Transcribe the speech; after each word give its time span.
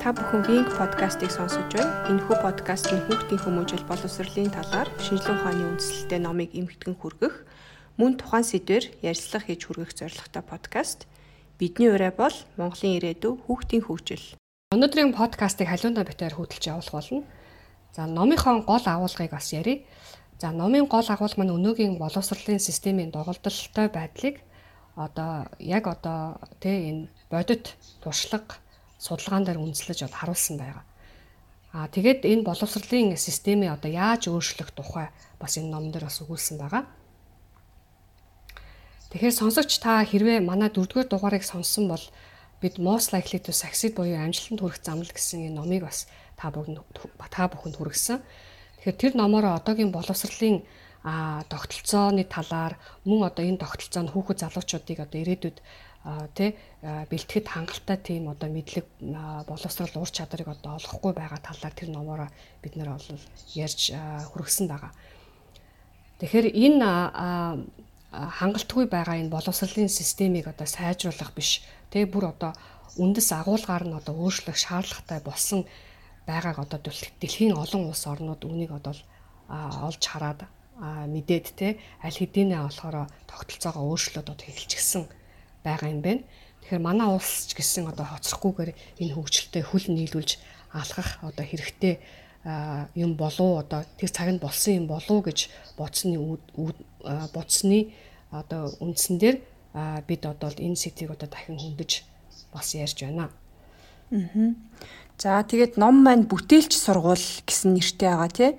Та 0.00 0.16
бүхэн 0.16 0.48
Wing 0.48 0.68
podcast-ыг 0.80 1.28
сонсож 1.28 1.76
байна. 1.76 1.92
Энэхүү 2.08 2.40
подкаст 2.40 2.88
нь 2.88 3.04
хүүхдийн 3.04 3.36
хүмүүжил 3.44 3.84
боловсролын 3.84 4.48
талаар 4.48 4.88
шинжилгээ 4.96 5.36
ухааны 5.36 5.64
үндэслэлтэй 5.76 6.20
номыг 6.24 6.56
эмхтгэн 6.56 6.96
хүргэх, 6.96 7.44
мөн 8.00 8.16
тухайн 8.16 8.48
сэдвээр 8.48 8.96
ярилцлага 9.04 9.44
хийж 9.44 9.60
хүргэх 9.68 9.92
зорилготой 9.92 10.40
подкаст. 10.40 11.04
Бидний 11.60 11.92
ураа 11.92 12.16
бол 12.16 12.32
Монголын 12.56 12.96
ирээдүй 12.96 13.44
хүүхдийн 13.44 13.84
хөгжил. 13.84 14.40
Өнөөдрийн 14.72 15.12
подкастыг 15.12 15.68
халиундаа 15.68 16.08
битээр 16.08 16.32
хөтлж 16.32 16.64
явуулах 16.64 16.96
болно. 16.96 17.28
За 17.92 18.08
номынхон 18.08 18.64
гол 18.64 18.80
агуулгыг 18.80 19.36
бас 19.36 19.52
ярив. 19.52 19.84
За 20.40 20.48
номын 20.48 20.88
гол 20.88 21.04
агуулга 21.04 21.36
маань 21.36 21.52
өнөөгийн 21.60 22.00
боловсролын 22.00 22.56
системийн 22.56 23.12
доголдолтой 23.12 23.92
байдлыг 23.92 24.40
одоо 24.96 25.44
яг 25.60 25.84
одоо 25.92 26.40
тэ 26.56 26.88
энэ 26.88 27.12
бодит 27.28 27.76
туршлага 28.00 28.56
судалгаан 29.00 29.48
дээр 29.48 29.58
үндэслэж 29.64 30.04
одоо 30.04 30.18
харуулсан 30.20 30.56
байгаа. 30.60 30.84
Аа 31.72 31.88
тэгээд 31.88 32.28
энэ 32.28 32.44
боловсролын 32.44 33.16
системээ 33.16 33.72
одоо 33.72 33.90
яаж 33.90 34.28
өөрчлөх 34.28 34.70
тухай 34.76 35.08
бас 35.40 35.56
энэ 35.56 35.72
ном 35.72 35.88
дээр 35.88 36.04
бас 36.06 36.20
өгүүлсэн 36.20 36.60
байгаа. 36.60 36.84
Тэгэхээр 39.10 39.38
сонсогч 39.40 39.80
та 39.80 40.04
хэрвээ 40.04 40.44
манай 40.44 40.70
дөрөвдүгээр 40.70 41.08
дугаарыг 41.10 41.42
сонссон 41.42 41.88
бол 41.88 42.04
бид 42.60 42.76
most 42.78 43.10
likely 43.16 43.40
to 43.40 43.50
succeed 43.50 43.96
буюу 43.96 44.20
амжилтанд 44.20 44.60
хүрэх 44.60 44.78
замнал 44.84 45.10
гэсэн 45.10 45.48
энэ 45.48 45.58
номыг 45.58 45.88
бас 45.88 46.06
та 46.36 46.52
бүхэнд 46.52 46.78
та 47.32 47.48
бүхэнд 47.48 47.76
хүргэсэн. 47.80 48.20
Тэгэхээр 48.20 49.00
тэр 49.00 49.12
номоор 49.16 49.56
одоогийн 49.56 49.90
боловсролын 49.90 50.62
а 51.02 51.42
тогтолцооны 51.48 52.28
талаар 52.28 52.76
мөн 53.08 53.32
одоо 53.32 53.44
энэ 53.48 53.62
тогтолцоо 53.64 54.02
нь 54.04 54.12
хүүхэд 54.12 54.42
залуучуудыг 54.44 54.98
одоо 55.00 55.18
ирээдүйд 55.24 55.58
тий 56.34 56.56
бэлтгэхэд 56.82 57.46
хангалттай 57.48 57.98
тийм 58.00 58.32
одоо 58.32 58.48
мэдлэг 58.48 58.86
боловсрол 59.44 60.00
ур 60.00 60.10
чадрыг 60.10 60.48
одоо 60.48 60.80
олохгүй 60.80 61.12
байгаа 61.12 61.40
талаар 61.44 61.74
тэр 61.76 61.92
номороо 61.92 62.28
бид 62.64 62.76
нэр 62.76 62.96
бол 62.96 63.04
ярьж 63.52 63.92
хүргэсэн 64.32 64.66
байгаа. 64.68 64.92
Тэгэхээр 66.24 66.56
энэ 66.56 66.88
хангалтгүй 68.12 68.88
байгаа 68.88 69.20
энэ 69.20 69.28
боловсролын 69.28 69.92
системийг 69.92 70.48
одоо 70.48 70.64
сайжруулах 70.66 71.36
биш 71.36 71.60
тий 71.92 72.08
бүр 72.08 72.32
одоо 72.32 72.56
үндэс 72.96 73.28
агуулгаар 73.36 73.84
нь 73.86 73.94
одоо 73.94 74.14
өөрчлөх 74.16 74.56
шаардлагатай 74.56 75.20
болсон 75.20 75.68
байгааг 76.26 76.58
одоо 76.64 76.80
дэлхийн 77.20 77.54
олон 77.54 77.92
улс 77.92 78.08
орнууд 78.08 78.42
үнийг 78.48 78.72
одоо 78.72 78.96
олж 79.86 80.02
хараад 80.08 80.48
мэдээд 80.80 81.46
те 81.54 81.78
аль 82.02 82.18
хэдийнэ 82.18 82.56
болохоор 82.56 83.06
тогтолцоогоо 83.30 83.84
өөрчлөөд 83.94 84.32
одоо 84.32 84.46
эхэлчихсэн 84.48 85.04
байгаа 85.64 85.90
юм 85.90 86.00
байна. 86.00 86.22
Тэгэхээр 86.62 86.82
манай 86.82 87.08
улс 87.08 87.48
ч 87.48 87.56
гэсэн 87.56 87.88
одоо 87.88 88.06
хоцрохгүйгээр 88.06 88.70
энэ 89.00 89.14
хөгжилтэй 89.16 89.62
хөл 89.64 89.86
нийлүүлж 89.90 90.30
алхах 90.72 91.18
одоо 91.24 91.44
хэрэгтэй 91.44 91.98
юм 92.94 93.16
болов 93.16 93.64
одоо 93.64 93.84
тэр 93.98 94.10
цагт 94.10 94.40
болсон 94.40 94.74
юм 94.74 94.86
болов 94.86 95.24
гэж 95.24 95.50
бодсны 95.76 96.16
бодсны 97.34 97.92
одоо 98.30 98.72
үндсэн 98.80 99.18
дээр 99.18 99.36
бид 100.06 100.22
одоо 100.24 100.50
энэ 100.56 100.76
сэдвийг 100.76 101.10
одоо 101.12 101.28
дахин 101.28 101.58
хөндөж 101.58 102.04
бас 102.52 102.74
ярьж 102.74 103.04
байна. 103.04 103.28
Аа. 104.10 104.54
За 105.20 105.44
тэгээд 105.44 105.76
ном 105.76 106.00
маань 106.00 106.24
бүтээлч 106.24 106.72
сургууль 106.72 107.20
гэсэн 107.44 107.76
нэртэй 107.76 108.08
байгаа 108.08 108.30
тий. 108.32 108.50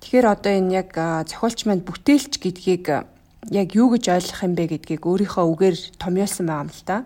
Тэгэхээр 0.00 0.26
одоо 0.30 0.52
энэ 0.54 0.86
яг 0.86 0.94
зохиолч 1.26 1.66
маань 1.66 1.82
бүтээлч 1.82 2.38
гэдгийг 2.38 2.86
яг 3.50 3.74
юу 3.74 3.94
гэж 3.94 4.04
ойлгох 4.10 4.42
юм 4.42 4.54
бэ 4.58 4.64
гэдгийг 4.74 5.02
өөрийнхөө 5.06 5.44
үгээр 5.46 5.76
томьёолсон 6.00 6.46
байгаа 6.46 6.64
юм 6.66 6.70
л 6.72 6.82
та. 6.86 6.96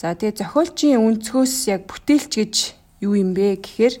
За 0.00 0.12
тэгээ 0.12 0.40
зохиолчийн 0.40 1.00
өнцгөөс 1.00 1.54
яг 1.72 1.88
бүтээлч 1.88 2.32
гэж 2.36 2.54
юу 3.04 3.16
юм 3.16 3.32
бэ 3.36 3.60
гэхээр 3.60 3.94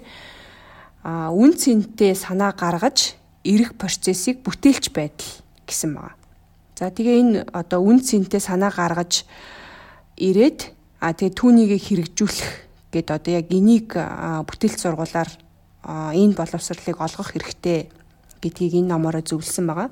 а 1.04 1.30
үн 1.32 1.56
цэнтэй 1.56 2.16
санаа 2.16 2.52
гаргаж 2.52 3.16
эрэх 3.44 3.76
процессыг 3.76 4.42
бүтээлч 4.42 4.90
байдал 4.92 5.32
гэсэн 5.64 5.94
байгаа. 5.94 6.16
За 6.76 6.92
тэгээ 6.92 7.16
энэ 7.20 7.38
одоо 7.52 7.80
үн 7.80 8.00
цэнтэй 8.04 8.40
санаа 8.40 8.72
гаргаж 8.72 9.24
ирээд 10.16 10.72
а 11.00 11.12
тэгээ 11.12 11.36
түүнийг 11.36 11.72
хэрэгжүүлэх 11.80 12.50
гэд 12.92 13.08
одоо 13.12 13.32
яг 13.36 13.48
энийг 13.52 13.92
бүтээлч 13.96 14.80
сургуулаар 14.80 15.30
энэ 15.86 16.34
боловсролыг 16.34 16.96
олгох 17.00 17.32
хэрэгтэй 17.32 17.88
гэдгийг 18.42 18.82
энэ 18.82 18.90
номороо 18.90 19.22
зөвлөсөн 19.22 19.66
байгаа. 19.68 19.90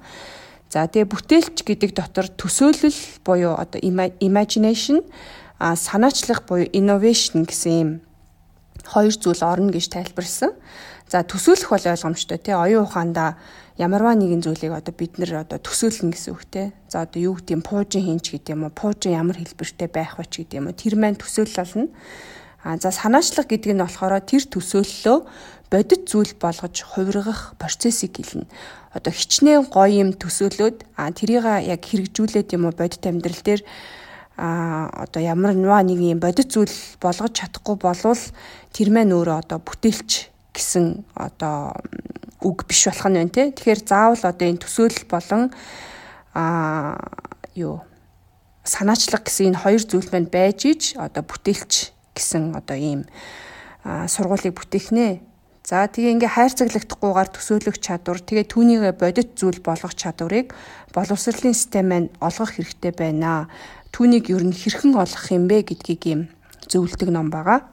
За 0.74 0.90
тэгээ 0.90 1.06
бүтээлч 1.06 1.62
гэдэг 1.62 1.94
дотор 1.94 2.26
төсөөлөл 2.34 2.98
буюу 3.22 3.54
одоо 3.54 3.78
imagination 3.78 5.06
а 5.62 5.78
санаачлах 5.78 6.50
буюу 6.50 6.66
innovation 6.74 7.46
гэсэн 7.46 7.74
юм 7.78 7.90
хоёр 8.82 9.14
зүйл 9.14 9.38
орно 9.46 9.70
гэж 9.70 9.86
тайлбарлсан. 9.94 10.50
За 11.06 11.22
төсөөлөх 11.22 11.70
бол 11.70 11.86
ойлгомжтой 11.94 12.42
тий 12.42 12.58
оюун 12.58 12.90
ухаанда 12.90 13.38
ямарваа 13.78 14.18
нэгэн 14.18 14.42
зүйлийг 14.42 14.74
одоо 14.74 14.90
бид 14.90 15.14
нэр 15.22 15.46
одоо 15.46 15.62
төсөөлнө 15.62 16.10
гэсэн 16.10 16.34
үг 16.34 16.42
тий. 16.50 16.74
За 16.90 17.06
одоо 17.06 17.22
юу 17.22 17.38
гэдэг 17.38 17.54
юм 17.54 17.62
пуужин 17.62 18.02
хинч 18.02 18.34
гэдэг 18.34 18.58
юм 18.58 18.66
уу 18.66 18.74
пуужин 18.74 19.14
ямар 19.14 19.38
хэлбэртэй 19.38 19.86
байх 19.86 20.18
вэ 20.18 20.26
ч 20.26 20.42
гэдэг 20.42 20.58
юм 20.58 20.66
уу 20.66 20.74
тэр 20.74 20.98
маань 20.98 21.22
төсөөлөл 21.22 21.54
болно. 21.54 21.86
А 22.64 22.80
за 22.80 22.90
санаачлах 22.90 23.46
гэдэг 23.46 23.76
нь 23.76 23.84
болохоор 23.84 24.24
тэр 24.24 24.48
төсөөллөө 24.48 25.18
бодит 25.68 26.08
зүйл 26.08 26.32
болгож 26.40 26.74
хувиргах 26.80 27.54
процессыг 27.60 28.16
хэлнэ 28.16 28.48
одоо 28.94 29.12
хичнээн 29.12 29.66
гоё 29.68 29.90
юм 30.06 30.10
төсөөлөөд 30.14 30.86
а 30.96 31.10
тэрийг 31.10 31.44
яг 31.44 31.82
хэрэгжүүлээд 31.82 32.54
юм 32.54 32.70
уу 32.70 32.74
бодит 32.78 33.02
амьдрал 33.02 33.42
дээр 33.42 33.62
а 34.38 34.88
одоо 35.02 35.20
ямар 35.22 35.54
нуа 35.58 35.82
нэг 35.82 35.98
юм 35.98 36.22
бодит 36.22 36.54
зүйл 36.54 36.70
болгож 37.02 37.34
чадахгүй 37.34 37.76
болвол 37.76 38.22
тэр 38.70 38.88
маань 38.94 39.10
өөрөө 39.10 39.42
одоо 39.42 39.58
бүтээлч 39.58 40.30
гэсэн 40.54 41.02
одоо 41.18 41.74
үг 42.38 42.66
биш 42.70 42.86
болох 42.86 43.06
нь 43.10 43.18
байна 43.18 43.34
те. 43.34 43.50
Тэгэхээр 43.50 43.80
заавал 43.82 44.22
одоо 44.22 44.46
энэ 44.46 44.62
төсөөлөл 44.62 45.06
болон 45.10 45.42
а 46.34 46.98
юу 47.58 47.82
санаачлаг 48.62 49.26
гэсэн 49.26 49.54
энэ 49.54 49.62
хоёр 49.62 49.82
зүйл 49.82 50.08
маань 50.14 50.30
байж 50.30 50.70
иж 50.70 50.82
одоо 50.94 51.26
бүтээлч 51.26 51.93
гэсэн 52.16 52.54
одоо 52.54 52.78
ийм 52.78 53.02
сургуулийг 53.82 54.54
бүтээх 54.56 54.94
нэ. 54.94 55.20
За 55.64 55.88
тэгээ 55.88 56.20
ингээ 56.20 56.36
хайрцаглахдахгүйгээр 56.36 57.30
төсөөлөх 57.32 57.76
чадвар 57.80 58.20
тэгээ 58.20 58.46
түүнийг 58.52 58.84
бодит 59.00 59.32
зүйл 59.36 59.64
болгох 59.64 59.96
чадварыг 59.96 60.52
боловсролын 60.92 61.56
систем 61.56 61.88
маань 61.88 62.12
олгох 62.20 62.56
хэрэгтэй 62.56 62.92
байна. 62.92 63.48
Түүнийг 63.88 64.28
ер 64.28 64.44
нь 64.44 64.52
хэрхэн 64.52 64.92
олгох 64.92 65.26
юм 65.32 65.48
бэ 65.48 65.64
гэдгийг 65.64 66.02
юм 66.04 66.20
зөвлөдөг 66.68 67.08
ном 67.08 67.32
байгаа. 67.32 67.64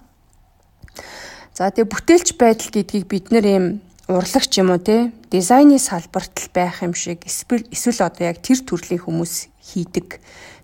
За 1.51 1.67
тэгээ 1.67 1.91
бүтээлч 1.91 2.39
байдал 2.39 2.71
гэдгийг 2.71 3.05
бид 3.11 3.27
нэр 3.27 3.45
юм 3.45 3.65
урлагч 4.07 4.55
юм 4.55 4.71
уу 4.71 4.79
те 4.79 5.11
дизайны 5.27 5.75
салбарт 5.75 6.31
л 6.31 6.49
байх 6.55 6.83
юм 6.83 6.95
шиг 6.95 7.27
эсвэл 7.27 8.07
одоо 8.07 8.23
яг 8.23 8.39
тэр 8.39 8.63
төрлийн 8.63 9.03
хүмүүс 9.03 9.51
хийдэг 9.59 10.19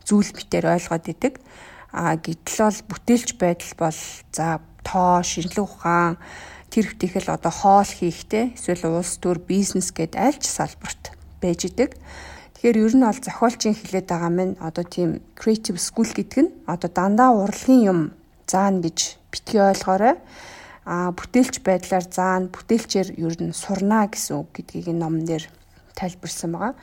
зүйл 0.08 0.32
битээр 0.32 0.80
ойлгоод 0.80 1.06
идэг. 1.12 1.34
А 1.92 2.16
гэтэл 2.20 2.68
бол 2.68 2.80
бүтээлч 2.92 3.30
байдал 3.40 3.74
бол 3.80 4.00
за 4.32 4.60
тоо, 4.84 5.24
шинжилгээ 5.24 5.64
ухаан 5.64 6.18
тэр 6.72 6.92
хвтихэл 6.92 7.32
одоо 7.32 7.52
хоол 7.52 7.88
хийхтэй 7.88 8.56
эсвэл 8.56 8.92
улс 8.92 9.18
төр 9.24 9.40
бизнес 9.40 9.96
гэд 9.96 10.20
аль 10.20 10.36
ч 10.36 10.52
салбарт 10.52 11.16
байж 11.40 11.68
идэг. 11.68 11.96
Тэгэхээр 12.58 12.82
ер 12.84 12.94
нь 12.98 13.06
бол 13.08 13.20
зохиолчийн 13.22 13.76
хэлээд 13.78 14.08
байгаа 14.12 14.32
минь 14.34 14.56
одоо 14.60 14.84
тийм 14.84 15.22
creative 15.38 15.80
school 15.80 16.10
гэдэг 16.12 16.40
нь 16.44 16.52
одоо 16.68 16.90
дандаа 16.92 17.32
урлагийн 17.32 17.84
юм 17.86 18.00
заана 18.50 18.82
гэж 18.84 19.16
битгий 19.32 19.62
ойлгоорой. 19.62 20.16
А 20.88 21.12
бүтээлч 21.12 21.62
байдлаар 21.68 22.06
заана, 22.08 22.48
бүтээлчээр 22.48 23.20
ер 23.20 23.36
нь 23.44 23.54
сурна 23.54 24.08
гэсэн 24.08 24.40
үг 24.40 24.50
гэдгийг 24.56 24.92
энэ 24.92 25.04
номон 25.04 25.24
дээр 25.28 25.46
тайлбарсан 25.96 26.52
байгаа. 26.56 26.74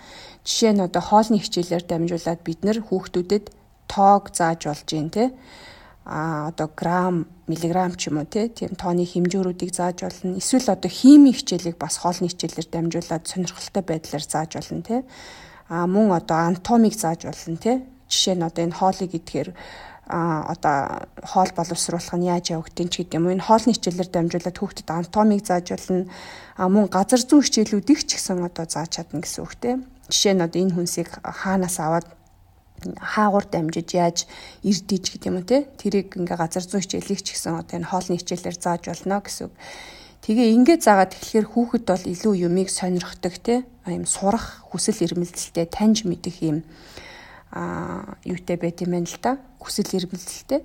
Жишээ 0.44 0.72
нь 0.76 0.84
одоо 0.84 1.02
хоолны 1.02 1.40
хичээлээр 1.40 1.84
дамжуулаад 1.88 2.40
бид 2.44 2.60
нэр 2.62 2.78
хүүхдүүдэд 2.84 3.44
тоог 3.94 4.34
зааж 4.34 4.66
болж 4.66 4.88
юм 4.90 5.08
те 5.14 5.30
а 6.04 6.48
одоо 6.48 6.70
грамм, 6.76 7.26
миллиграмм 7.46 7.96
ч 7.96 8.08
юм 8.08 8.20
уу 8.20 8.28
тийм 8.28 8.76
тооны 8.76 9.08
хэмжүүрүүдийг 9.08 9.72
зааж 9.72 10.04
болно. 10.04 10.36
Эсвэл 10.36 10.68
одоо 10.68 10.90
химийн 10.90 11.32
хичээлийг 11.32 11.80
бас 11.80 11.96
хоолны 11.96 12.28
хичээлээр 12.28 12.68
дамжуулаад 12.68 13.24
сонирхолтой 13.24 13.82
байдлаар 13.82 14.24
зааж 14.24 14.52
болно 14.52 14.82
тий. 14.84 15.00
А 15.68 15.86
мөн 15.86 16.12
одоо 16.12 16.36
анатомиг 16.44 16.92
зааж 16.92 17.24
болно 17.24 17.56
тий. 17.56 17.76
Жишээ 18.12 18.36
нь 18.36 18.44
одоо 18.44 18.62
энэ 18.68 18.76
хоолыг 18.76 19.12
идэхээр 19.16 19.56
а 20.04 20.44
одоо 20.52 21.08
хоол 21.24 21.50
боловсруулах 21.56 22.12
нь 22.20 22.28
яаж 22.28 22.52
явагдیں 22.52 22.88
ч 22.92 23.00
гэдэг 23.00 23.16
юм. 23.16 23.32
Энэ 23.32 23.48
хоолны 23.48 23.72
хичээлээр 23.72 24.10
дамжуулаад 24.12 24.60
хүүхдэд 24.60 24.88
анатомиг 24.92 25.40
зааж 25.40 25.72
болно. 25.72 26.04
А 26.60 26.68
мөн 26.68 26.92
газар 26.92 27.24
зүйн 27.24 27.48
хичээлүүдийг 27.48 28.04
ч 28.04 28.20
гэсэн 28.20 28.44
одоо 28.44 28.68
зааж 28.68 28.92
чадна 29.00 29.24
гэсэн 29.24 29.40
үг 29.40 29.56
тий. 29.56 29.80
Жишээ 30.12 30.36
нь 30.36 30.44
одоо 30.44 30.60
энэ 30.60 30.76
хүнсийг 30.76 31.08
хаанаас 31.24 31.80
аваад 31.80 32.12
хаагур 33.00 33.44
дамжиж 33.48 33.88
яаж 33.96 34.18
ирдэж 34.62 35.04
гэдэг 35.16 35.28
юм 35.30 35.38
уу 35.40 35.48
те 35.48 35.66
тэрийг 35.80 36.14
ингээ 36.16 36.36
газар 36.36 36.64
зүйн 36.64 36.84
хичээлийг 36.84 37.20
ч 37.24 37.34
гэсэн 37.34 37.58
одоо 37.60 37.80
энэ 37.80 37.90
хоолны 37.90 38.20
хичээлээр 38.20 38.56
зааж 38.60 38.82
болно 38.88 39.20
гэсэн. 39.24 39.50
Тэгээ 40.24 40.54
ингээд 40.56 40.82
заагаад 40.84 41.12
тэгэхээр 41.12 41.46
хүүхэд 41.52 41.84
бол 41.84 42.04
илүү 42.08 42.34
юмыг 42.48 42.68
сонирхдаг 42.72 43.34
те 43.44 43.68
юм 43.84 44.08
сурах 44.08 44.64
хүсэл 44.72 45.04
эрмэлзэлтэй 45.04 45.68
таньж 45.68 46.08
мэдэх 46.08 46.36
юм 46.40 46.64
а 47.52 48.16
юутай 48.24 48.56
байт 48.56 48.80
юм 48.80 48.96
байна 48.96 49.08
л 49.08 49.20
да 49.20 49.36
хүсэл 49.60 49.92
эрмэлзэлтэй. 50.00 50.64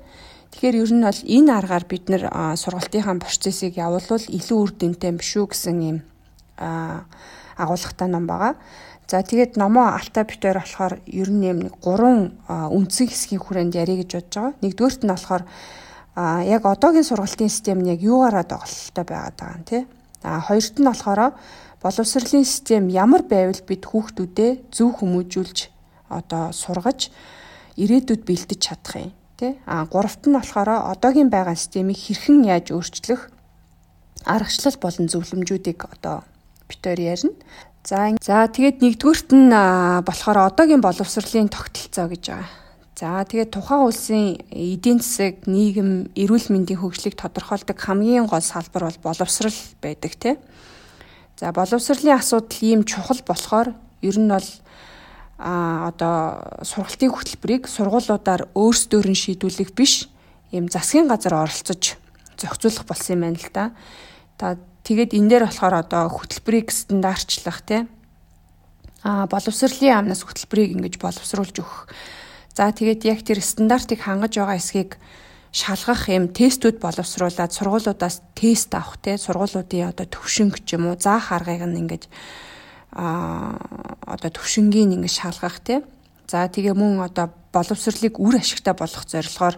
Тэгэхээр 0.56 0.80
ер 0.80 0.92
нь 0.96 1.04
бол 1.04 1.22
энэ 1.28 1.52
аргаар 1.54 1.86
бид 1.86 2.06
нэр 2.08 2.24
сургалтынхаа 2.56 3.20
процессыг 3.20 3.76
явуулвал 3.76 4.26
илүү 4.32 4.58
үр 4.58 4.72
дүнтэй 4.74 5.12
юм 5.12 5.20
шүү 5.20 5.46
гэсэн 5.52 5.78
юм 5.84 5.98
агуулгатай 6.58 8.08
ном 8.08 8.26
байгаа. 8.26 8.56
За 9.10 9.26
тэгээд 9.26 9.58
номоо 9.58 9.98
алта 9.98 10.22
битээр 10.22 10.62
болохоор 10.62 11.02
ер 11.10 11.30
нь 11.34 11.42
нэг 11.42 11.82
гурван 11.82 12.38
үндсэн 12.46 13.10
хэсгийн 13.10 13.42
хүрээнд 13.42 13.74
ярих 13.74 14.06
гэж 14.06 14.12
бодож 14.14 14.34
байгаа. 14.38 14.54
Нэгдүгээрт 14.62 15.02
нь 15.02 15.10
болохоор 15.10 15.44
а 16.14 16.46
яг 16.46 16.62
одоогийн 16.70 17.10
сургалтын 17.10 17.50
систем 17.50 17.82
нь 17.82 17.90
яг 17.90 18.06
юугаараа 18.06 18.46
доголдолтой 18.46 19.06
байгаад 19.10 19.34
байгаа 19.42 19.58
юм 19.58 19.66
тий. 19.66 19.82
А 20.22 20.38
хоёрт 20.46 20.78
нь 20.78 20.86
болохоор 20.86 21.34
боловсролын 21.82 22.46
систем 22.46 22.86
ямар 22.94 23.26
байвал 23.26 23.58
бид 23.66 23.90
хүүхдүүдэд 23.90 24.70
зөв 24.70 25.02
хүмүүжүүлж 25.02 25.60
одоо 26.14 26.54
сургаж 26.54 27.10
ирээдүйд 27.82 28.30
бэлдэж 28.30 28.60
чадах 28.62 29.10
юм 29.10 29.14
тий. 29.42 29.58
А 29.66 29.90
гуравт 29.90 30.22
нь 30.30 30.38
болохоор 30.38 30.70
одоогийн 30.94 31.34
байгаа 31.34 31.58
системийг 31.58 31.98
хэрхэн 31.98 32.46
яаж 32.46 32.70
өөрчлөх 32.78 33.34
аргачлал 34.30 34.78
болон 34.78 35.10
зөвлөмжүүдийг 35.10 35.82
одоо 35.98 36.22
битээр 36.70 37.00
ярина. 37.00 37.34
За 37.84 38.12
за 38.20 38.48
тэгээд 38.48 38.84
нэгдүгüрт 38.84 39.30
нь 39.32 39.52
болохоор 40.04 40.52
одоогийн 40.52 40.84
боловсролын 40.84 41.48
тогтолцоо 41.48 42.12
гэж 42.12 42.24
байгаа. 42.28 42.50
За 43.00 43.24
тэгээд 43.24 43.56
тухайн 43.56 43.88
улсын 43.88 44.36
эдийн 44.52 45.00
засаг, 45.00 45.48
нийгэм, 45.48 46.12
эрүүл 46.20 46.52
мэндийн 46.52 46.84
хөгжлийг 46.84 47.16
тодорхойлдог 47.16 47.80
хамгийн 47.80 48.28
гол 48.28 48.44
салбар 48.44 48.92
бол 48.92 49.00
боловсрал 49.16 49.56
байдаг 49.80 50.20
тийм. 50.20 50.38
За 51.40 51.56
боловсролын 51.56 52.20
асуудал 52.20 52.60
ийм 52.60 52.84
чухал 52.84 53.24
болохоор 53.24 53.72
ер 54.04 54.18
нь 54.20 54.28
бол 54.28 54.50
а 55.40 55.88
одоо 55.88 56.44
сургалтын 56.68 57.16
хөтөлбөрийг 57.16 57.64
сургуулиудаар 57.72 58.52
өөрсдөөр 58.52 59.08
нь 59.08 59.16
шийдвэрлэх 59.16 59.72
биш 59.72 60.12
ийм 60.52 60.68
засгийн 60.68 61.08
газар 61.08 61.48
оролцож 61.48 61.96
зохицуулах 62.36 62.84
болсон 62.84 63.16
юм 63.16 63.22
байна 63.24 63.40
л 63.40 63.48
да. 63.56 63.72
Та 64.36 64.60
Тэгээд 64.90 65.14
энэ 65.14 65.30
дээр 65.30 65.44
болохоор 65.46 65.86
одоо 65.86 66.10
хөтөлбөрийг 66.10 66.74
стандартчлах 66.74 67.62
тий. 67.62 67.86
А 69.06 69.30
боловсролын 69.30 70.10
амнаас 70.10 70.26
хөтөлбөрийг 70.26 70.74
ингэж 70.82 70.98
боловсруулж 70.98 71.62
өгөх. 71.62 71.94
За 72.58 72.74
тэгээд 72.74 73.06
яг 73.06 73.22
тэр 73.22 73.38
стандартыг 73.38 74.02
хангаж 74.02 74.34
байгаа 74.34 74.58
эсхийг 74.58 74.98
шалгах 75.54 76.10
юм 76.10 76.34
тестүүд 76.34 76.82
боловсруулад 76.82 77.54
сургуулиудаас 77.54 78.26
тест 78.34 78.74
авах 78.74 78.98
те 78.98 79.22
сургуулиудын 79.22 79.94
одоо 79.94 80.10
төвшинг 80.10 80.66
ч 80.66 80.74
юм 80.74 80.90
уу 80.90 80.98
заах 80.98 81.38
аргыг 81.38 81.70
нь 81.70 81.86
ингэж 81.86 82.04
а 82.98 83.54
одоо 84.10 84.30
төвшингийн 84.34 84.98
ингэж 84.98 85.14
шалгах 85.22 85.62
те 85.62 85.86
за 86.26 86.50
тэгээ 86.50 86.74
мөн 86.74 87.06
одоо 87.06 87.30
боловсролыг 87.54 88.18
үр 88.18 88.42
ашигтай 88.42 88.74
болгох 88.74 89.06
зорилгоор 89.06 89.58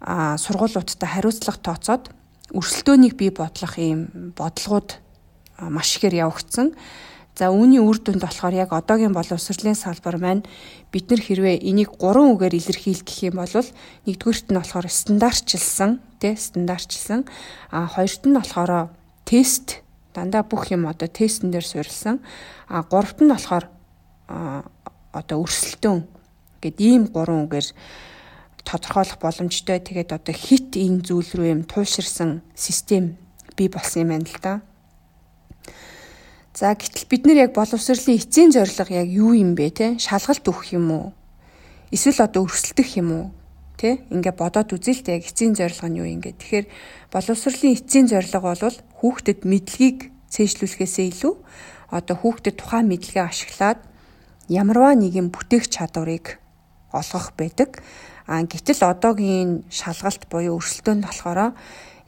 а 0.00 0.36
сургуулиудтай 0.40 1.08
хариуцлага 1.08 1.60
тооцоод 1.60 2.04
өрсөлдөөнийг 2.54 3.14
бий 3.18 3.30
бодлох 3.30 3.76
ийм 3.78 4.32
бодлогууд 4.36 4.96
маш 5.58 5.98
ихээр 5.98 6.28
явагдсан. 6.28 6.72
За 7.38 7.54
үүний 7.54 7.78
үр 7.78 8.02
дүнд 8.02 8.18
болохоор 8.18 8.54
яг 8.56 8.74
одоогийн 8.74 9.14
боловсролын 9.14 9.78
салбар 9.78 10.18
маань 10.18 10.42
бид 10.90 11.06
нар 11.06 11.22
хэрвээ 11.22 11.62
энийг 11.62 11.94
гурван 11.94 12.34
үгээр 12.34 12.58
илэрхийлэх 12.58 13.18
юм 13.30 13.38
бол 13.38 13.54
нэгдүгüрт 14.10 14.50
нь 14.50 14.58
болохоор 14.58 14.90
стандартчилсан 14.90 16.02
тий 16.18 16.34
стандартчилсан 16.34 17.30
а 17.70 17.86
хоёрт 17.86 18.26
нь 18.26 18.34
болохоор 18.34 18.90
тест 19.22 19.86
дандаа 20.18 20.42
бүх 20.42 20.74
юм 20.74 20.90
одоо 20.90 21.06
тестэн 21.06 21.54
дээр 21.54 21.62
суурилсан 21.62 22.18
а 22.66 22.82
гуравт 22.82 23.22
нь 23.22 23.30
болохоор 23.30 23.70
одоо 25.14 25.36
өрсөлдөөн 25.38 26.00
гэд 26.58 26.76
ийм 26.82 27.06
гурван 27.06 27.46
үгээр 27.46 27.68
тодорхойлох 28.68 29.16
боломжтой. 29.16 29.80
Тэгээд 29.80 30.12
одоо 30.12 30.34
хит 30.36 30.76
энэ 30.76 31.00
зүйл 31.00 31.32
рүү 31.32 31.48
юм 31.48 31.60
туйлширсан 31.64 32.44
систем 32.52 33.16
бий 33.56 33.72
болсон 33.72 34.04
юм 34.04 34.10
байна 34.12 34.28
л 34.28 34.38
да. 34.44 34.52
За 36.52 36.74
гэтэл 36.76 37.08
бид 37.08 37.22
нэр 37.24 37.48
яг 37.48 37.52
боловсролын 37.56 38.18
эцсийн 38.20 38.52
зорилго 38.52 38.92
яг 38.92 39.08
юу 39.08 39.32
юм 39.32 39.56
бэ 39.56 39.70
те? 39.72 39.86
Шалгалт 39.96 40.44
өгөх 40.44 40.76
юм 40.76 40.90
уу? 40.90 41.06
Эсвэл 41.94 42.26
одоо 42.26 42.44
өрсөлдөх 42.44 42.98
юм 42.98 43.08
уу? 43.14 43.26
Тэ? 43.78 44.02
Ингээ 44.10 44.34
бодоод 44.34 44.74
үзээ 44.74 44.94
л 45.00 45.04
те 45.06 45.16
яг 45.16 45.24
эцсийн 45.24 45.54
зорилго 45.54 45.86
нь 45.86 45.98
юу 46.02 46.08
юм 46.10 46.20
гээ. 46.20 46.34
Тэгэхээр 46.34 46.66
боловсролын 47.14 47.72
эцсийн 47.78 48.10
зорилго 48.10 48.42
бол 48.42 48.76
хүүхдэд 49.00 49.46
мэдлэгийг 49.46 50.10
цээжлүүлэхээсээ 50.34 51.06
илүү 51.14 51.34
одоо 51.94 52.16
хүүхдэд 52.18 52.58
тухайн 52.58 52.90
мэдлэгээ 52.90 53.24
ашиглаад 53.24 53.80
ямарваа 54.50 54.98
нэгэн 54.98 55.30
бүтээх 55.32 55.70
чадварыг 55.70 56.42
олгох 56.92 57.32
байдаг. 57.38 57.80
А 58.28 58.44
гэтэл 58.44 58.84
одоогийн 58.84 59.64
шалгалт 59.72 60.28
буюу 60.28 60.60
өрсөлдөөнд 60.60 61.02
болохоор 61.08 61.56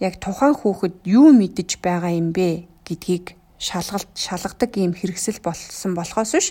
яг 0.04 0.14
тухайн 0.20 0.54
хүүхэд 0.54 0.94
юу 1.08 1.32
мэдэж 1.32 1.80
байгаа 1.80 2.12
юм 2.12 2.36
бэ 2.36 2.68
гэдгийг 2.84 3.40
шалгалт 3.56 4.12
шалгадаг 4.16 4.72
ийм 4.76 4.92
хэрэгсэл 4.92 5.40
болсон 5.40 5.96
болохоос 5.96 6.32
биш 6.36 6.48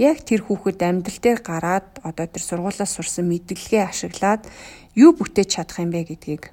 яг 0.00 0.24
тэр 0.24 0.44
хүүхэд 0.48 0.80
амьдрал 0.80 1.20
дээр 1.20 1.40
гараад 1.44 1.88
одоо 2.00 2.26
тэр 2.28 2.44
сургуулиас 2.44 2.92
сурсан 2.92 3.28
мэдлэгээ 3.28 3.84
ашиглаад 3.88 4.48
юу 4.96 5.12
бүтээж 5.16 5.48
чадах 5.60 5.84
юм 5.84 5.92
бэ 5.92 6.08
гэдгийг 6.08 6.52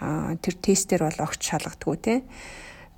а 0.00 0.36
тэр 0.38 0.54
тестээр 0.60 1.02
бол 1.10 1.20
огт 1.26 1.40
шалгадгүй 1.42 1.96
те. 1.98 2.14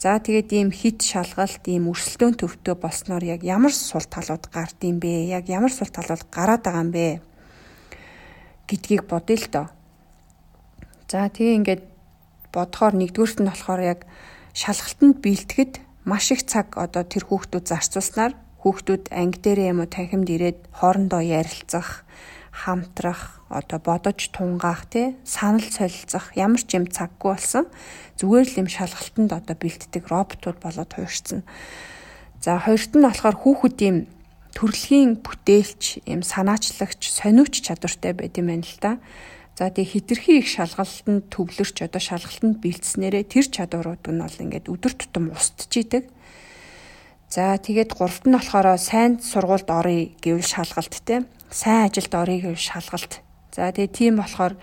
За 0.00 0.16
тэгээд 0.16 0.50
ийм 0.52 0.70
хит 0.72 1.04
шалгалт 1.04 1.64
ийм 1.68 1.88
өрсөлдөөн 1.92 2.40
төвтөө 2.40 2.76
болсноор 2.76 3.24
яг 3.24 3.44
ямар 3.44 3.72
сул 3.72 4.04
талууд 4.04 4.48
гард 4.52 4.80
юм 4.84 5.00
бэ? 5.00 5.28
Яг 5.28 5.48
ямар 5.48 5.72
сул 5.72 5.88
талууд 5.88 6.24
гараад 6.32 6.64
байгаа 6.64 6.84
юм 6.84 6.92
бэ? 6.92 7.20
Гэдгийг 8.70 9.10
бодъё 9.10 9.36
л 9.42 9.46
доо. 9.50 9.66
За 11.10 11.26
тэгээ 11.26 11.58
ингээд 11.58 11.82
бодохоор 12.54 12.94
нэгдүгüрт 12.94 13.42
нь 13.42 13.50
болохоор 13.50 13.82
яг 13.82 14.00
шалгалтанд 14.54 15.18
бэлтгэхэд 15.18 15.72
маш 16.06 16.30
их 16.30 16.46
цаг 16.46 16.78
одоо 16.78 17.02
тэр 17.02 17.26
хүүхдүүд 17.26 17.66
зарцуулснаар 17.66 18.38
хүүхдүүд 18.62 19.04
анги 19.10 19.38
дээрээ 19.42 19.70
юм 19.72 19.82
уу 19.82 19.90
танхимд 19.90 20.28
ирээд 20.30 20.58
хоорондоо 20.70 21.22
ярилцах, 21.24 22.06
хамтрах, 22.50 23.40
одоо 23.48 23.78
бодож 23.82 24.20
тунгаах 24.30 24.86
тий 24.92 25.16
санал 25.24 25.64
солилцох 25.64 26.36
ямар 26.36 26.62
ч 26.62 26.78
юм 26.78 26.86
цаггүй 26.86 27.34
болсон. 27.34 27.64
Зүгээр 28.20 28.46
л 28.46 28.60
юм 28.62 28.68
шалгалтанд 28.68 29.30
одоо 29.32 29.56
бэлддэг 29.58 30.04
роботууд 30.06 30.58
болоод 30.62 30.92
хуурсан. 30.94 31.42
За 32.38 32.60
хоёрт 32.60 32.92
нь 32.94 33.02
болохоор 33.02 33.36
хүүхэд 33.40 33.78
юм 33.82 33.96
төрөлхийн 34.56 35.22
бүтээлч, 35.22 36.06
юм 36.06 36.22
санаачлагч, 36.22 37.00
сониуч 37.10 37.62
чадвартай 37.62 38.12
байт 38.14 38.38
юм 38.38 38.50
байна 38.50 38.66
л 38.66 38.78
да. 38.80 38.92
За 39.60 39.68
тэгээ 39.68 39.92
хитрхи 39.92 40.40
их 40.40 40.48
шалгалтанд 40.48 41.28
төвлөрч 41.28 41.84
одоо 41.84 42.00
шалгалтанд 42.00 42.64
бэлдснээрээ 42.64 43.24
тэр 43.28 43.46
чадварууд 43.52 44.04
нь 44.08 44.22
бол 44.24 44.42
ингээд 44.42 44.72
өдөр 44.72 44.92
тутам 44.96 45.36
устж 45.36 45.68
идэг. 45.68 46.08
За 47.28 47.54
тэгээд 47.60 47.92
гуравт 47.94 48.24
нь 48.24 48.32
болохоор 48.32 48.74
сайн 48.80 49.20
сургуульд 49.20 49.68
оръё 49.68 50.16
гэвэл 50.18 50.48
шалгалт 50.48 50.94
те. 51.04 51.28
Сайн 51.52 51.92
ажилд 51.92 52.10
оръё 52.10 52.50
гэвэл 52.50 52.58
шалгалт. 52.58 53.20
За 53.52 53.68
тэгээд 53.68 53.92
тийм 53.92 54.16
болохоор 54.18 54.56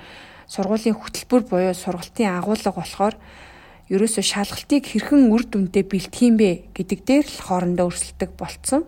сургуулийн 0.51 0.97
хөтөлбөр 0.97 1.43
буюу 1.45 1.75
сургалтын 1.77 2.33
агуулга 2.39 2.71
болохоор 2.73 3.15
ерөөсө 3.87 4.19
шалгалтыг 4.19 4.83
хэрхэн 4.83 5.31
үр 5.31 5.47
дүндээ 5.47 5.83
бэлтэх 5.87 6.27
юм 6.27 6.35
бэ 6.35 6.71
гэдэг 6.75 6.99
дээр 7.07 7.27
л 7.27 7.43
хоорондоо 7.47 7.87
өрсөлдөг 7.87 8.35
болцсон. 8.35 8.83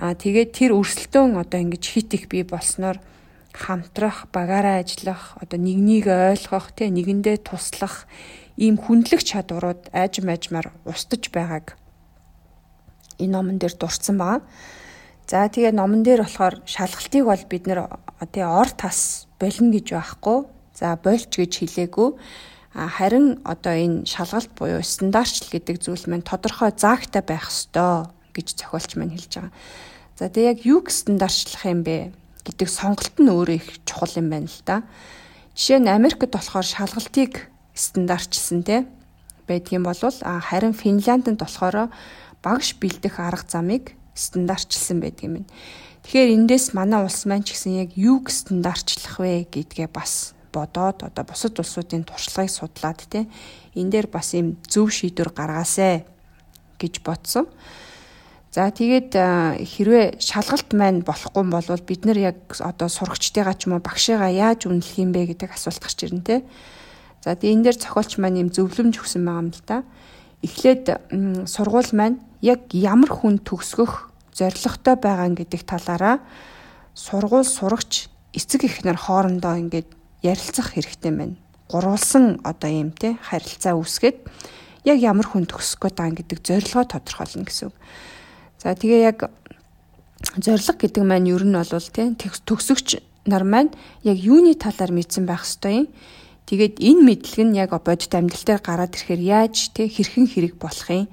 Аа 0.00 0.16
тэгээд 0.16 0.50
тэр 0.56 0.72
өрсөлдөөн 0.72 1.36
одоо 1.36 1.60
ингэж 1.60 1.84
хит 1.84 2.10
их 2.16 2.28
бий 2.32 2.44
болсноор 2.44 3.00
хамтрах, 3.52 4.32
багаараа 4.32 4.80
ажиллах, 4.80 5.36
одоо 5.36 5.60
нэгнийг 5.60 6.08
ойлгох, 6.08 6.72
тэ 6.72 6.88
нэгэндээ 6.88 7.44
туслах 7.44 8.08
ийм 8.56 8.80
хүндлэх 8.80 9.20
чадварууд 9.20 9.92
айжм 9.92 10.32
айжмаар 10.32 10.72
устж 10.88 11.28
байгааг 11.28 11.76
энэ 13.20 13.32
номон 13.32 13.56
дээр 13.60 13.76
дурдсан 13.76 14.16
байгаа. 14.16 14.40
За 15.28 15.48
тэгээ 15.48 15.72
номон 15.76 16.02
дээр 16.02 16.24
болохоор 16.24 16.64
шалгалтыг 16.64 17.24
бол 17.24 17.44
бид 17.48 17.64
нэр 17.68 17.86
тий 18.32 18.44
ор 18.44 18.68
тас 18.72 19.28
болно 19.38 19.70
гэж 19.72 19.86
байхгүй. 19.92 20.38
За 20.74 20.96
больч 20.96 21.36
гэж 21.36 21.52
хэлээгүй. 21.62 22.08
Харин 22.72 23.44
одоо 23.44 23.74
энэ 23.76 24.08
шалгалт 24.08 24.50
буюу 24.56 24.80
стандартчл 24.80 25.52
гэдэг 25.52 25.76
зүйл 25.84 26.08
маань 26.08 26.24
тодорхой 26.24 26.72
заагтай 26.72 27.22
байх 27.22 27.52
ёстой 27.52 28.08
гэж 28.34 28.56
зохиолч 28.58 28.96
маань 28.96 29.14
хэлж 29.14 29.32
байгаа. 29.38 29.52
За 30.18 30.28
тэгээ 30.28 30.50
яг 30.52 30.58
юу 30.66 30.80
стандартчлах 30.88 31.64
юм 31.68 31.80
бэ 31.86 32.12
гэдэг 32.44 32.68
сонголт 32.68 33.16
нь 33.16 33.30
өөрөө 33.30 33.56
их 33.56 33.68
чухал 33.86 34.12
юм 34.18 34.28
байна 34.28 34.50
л 34.50 34.60
да. 34.66 34.82
Жишээ 35.54 35.80
нь 35.84 35.88
Америкт 35.88 36.32
болохоор 36.32 36.66
шалгалтыг 36.66 37.48
стандартчилсан 37.74 38.62
те 38.66 38.84
байдгийн 39.48 39.82
болвол 39.82 40.16
харин 40.20 40.74
Финляндд 40.74 41.38
болохоор 41.38 41.92
багш 42.42 42.76
бэлдэх 42.80 43.20
арга 43.20 43.48
замыг 43.48 43.94
стандартчилсан 44.14 45.00
байдаг 45.00 45.24
юм. 45.24 45.34
Тэгэхээр 46.02 46.34
эндээс 46.34 46.74
манай 46.74 47.04
улс 47.04 47.24
маань 47.24 47.46
ч 47.46 47.54
гэсэн 47.54 47.78
яг 47.78 47.90
юг 47.96 48.28
стандартчлах 48.28 49.22
вэ 49.22 49.46
гэдгээ 49.48 49.88
бас 49.88 50.34
бодоод 50.52 51.06
одоо 51.06 51.24
бусад 51.24 51.56
улсуудын 51.56 52.04
туршлагыг 52.04 52.50
судлаад 52.50 53.00
те 53.08 53.30
энэ 53.78 53.90
дээр 53.90 54.06
бас 54.10 54.34
юм 54.34 54.58
зөв 54.66 54.90
шийдвэр 54.92 55.30
гаргаасай 55.32 56.04
гэж 56.76 57.00
бодсон. 57.06 57.46
За 58.52 58.68
тэгээд 58.68 59.16
хэрвээ 59.64 60.20
шалгалт 60.20 60.76
маань 60.76 61.00
болохгүй 61.00 61.40
бол 61.48 61.64
бид 61.88 62.04
нар 62.04 62.20
яг 62.20 62.38
одоо 62.60 62.92
сурагчдыгаа 62.92 63.56
ч 63.56 63.64
юм 63.64 63.80
уу 63.80 63.80
багшигаа 63.80 64.28
яаж 64.28 64.68
үнэлэх 64.68 65.00
юм 65.00 65.16
бэ 65.16 65.32
гэдэг 65.32 65.56
асуулт 65.56 65.80
гарч 65.80 66.04
ирнэ 66.04 66.20
те. 66.20 66.36
За 67.24 67.32
тэгээд 67.32 67.48
энэ 67.48 67.64
дээр 67.72 67.78
зохиолч 67.80 68.20
маань 68.20 68.44
юм 68.44 68.52
зөвлөмж 68.52 69.00
өгсөн 69.00 69.24
байгаа 69.24 69.40
юм 69.40 69.50
л 69.56 69.64
да. 69.64 69.88
Эхлээд 70.44 70.84
сургууль 71.48 71.92
маань 71.96 72.20
яг 72.44 72.68
ямар 72.76 73.08
хүн 73.08 73.40
төгсгөх 73.40 74.12
зорилготой 74.36 75.00
байгаа 75.00 75.32
гэдэг 75.32 75.62
талаараа 75.64 76.20
сургууль 76.92 77.48
сурагч 77.48 78.12
эцэг 78.36 78.68
эхнэр 78.68 79.00
хоорондоо 79.00 79.56
ингээд 79.64 79.88
ярилцах 80.20 80.76
хэрэгтэй 80.76 81.08
байна. 81.08 81.40
Гурвалсан 81.72 82.44
одоо 82.44 82.68
юм 82.68 82.92
те 82.92 83.16
харилцаа 83.16 83.80
үүсгээд 83.80 84.28
яг 84.84 84.98
ямар 85.00 85.24
хүн 85.24 85.48
төгсөх 85.48 85.80
гээд 85.80 85.96
байгаа 85.96 86.20
гэдэг 86.20 86.38
зорилгоо 86.44 86.84
тодорхойлно 86.84 87.48
гэсэн 87.48 87.72
үг. 87.72 87.76
За 88.62 88.78
тэгээ 88.78 89.10
яг 89.10 89.26
зориг 90.38 90.78
гэдэг 90.78 91.02
маань 91.02 91.26
ер 91.26 91.42
нь 91.42 91.50
бол 91.50 91.66
тийм 91.66 92.14
төгсөгч 92.14 93.02
нар 93.26 93.42
маань 93.42 93.74
яг 94.06 94.22
юуны 94.22 94.54
талаар 94.54 94.94
мэдсэн 94.94 95.26
байх 95.26 95.42
ёстой 95.42 95.82
юм. 95.82 95.86
Тэгээд 96.46 96.78
энэ 96.78 97.02
мэдлэг 97.02 97.42
нь 97.42 97.58
яг 97.58 97.74
бодит 97.74 98.14
амьдрал 98.14 98.46
дээр 98.46 98.62
гараад 98.62 98.94
ирэхээр 98.94 99.18
яаж 99.18 99.74
тий 99.74 99.90
хэрхэн 99.90 100.30
хэрэг 100.30 100.54
болох 100.62 100.86
юм. 100.94 101.10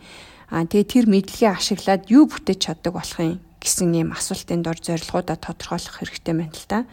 Аа 0.53 0.69
тэгээ 0.69 0.93
тэр 0.93 1.05
мэдлэгээ 1.09 1.49
ашиглаад 1.49 2.05
юу 2.13 2.29
бүтээж 2.29 2.59
чаддаг 2.69 2.93
болох 2.93 3.17
юм 3.17 3.41
гэсэн 3.57 3.97
ийм 3.97 4.13
асуултын 4.13 4.61
дор 4.61 4.77
зорилгоудаа 4.77 5.37
тодорхойлох 5.41 6.05
хэрэгтэй 6.05 6.33
байна 6.37 6.53
л 6.53 6.69
та. 6.69 6.85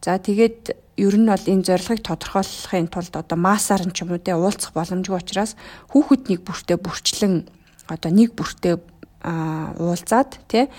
За 0.00 0.16
тэгээд 0.16 0.72
ер 0.96 1.14
нь 1.20 1.28
бол 1.28 1.44
энэ 1.52 1.68
зорилгыг 1.68 2.00
тодорхойлохын 2.00 2.88
тулд 2.88 3.12
одоо 3.12 3.36
массаар 3.36 3.84
нь 3.84 3.92
ч 3.92 4.08
юм 4.08 4.16
уу 4.16 4.24
те 4.24 4.32
уулзах 4.32 4.72
боломжгүй 4.72 5.20
учраас 5.20 5.52
хүүхэд 5.92 6.32
нэг 6.32 6.40
бүртээ 6.48 6.78
бүрчлэн 6.80 7.44
одоо 7.92 8.10
нэг 8.10 8.32
бүртээ 8.34 8.95
уулзаад 9.26 10.38
тий 10.46 10.70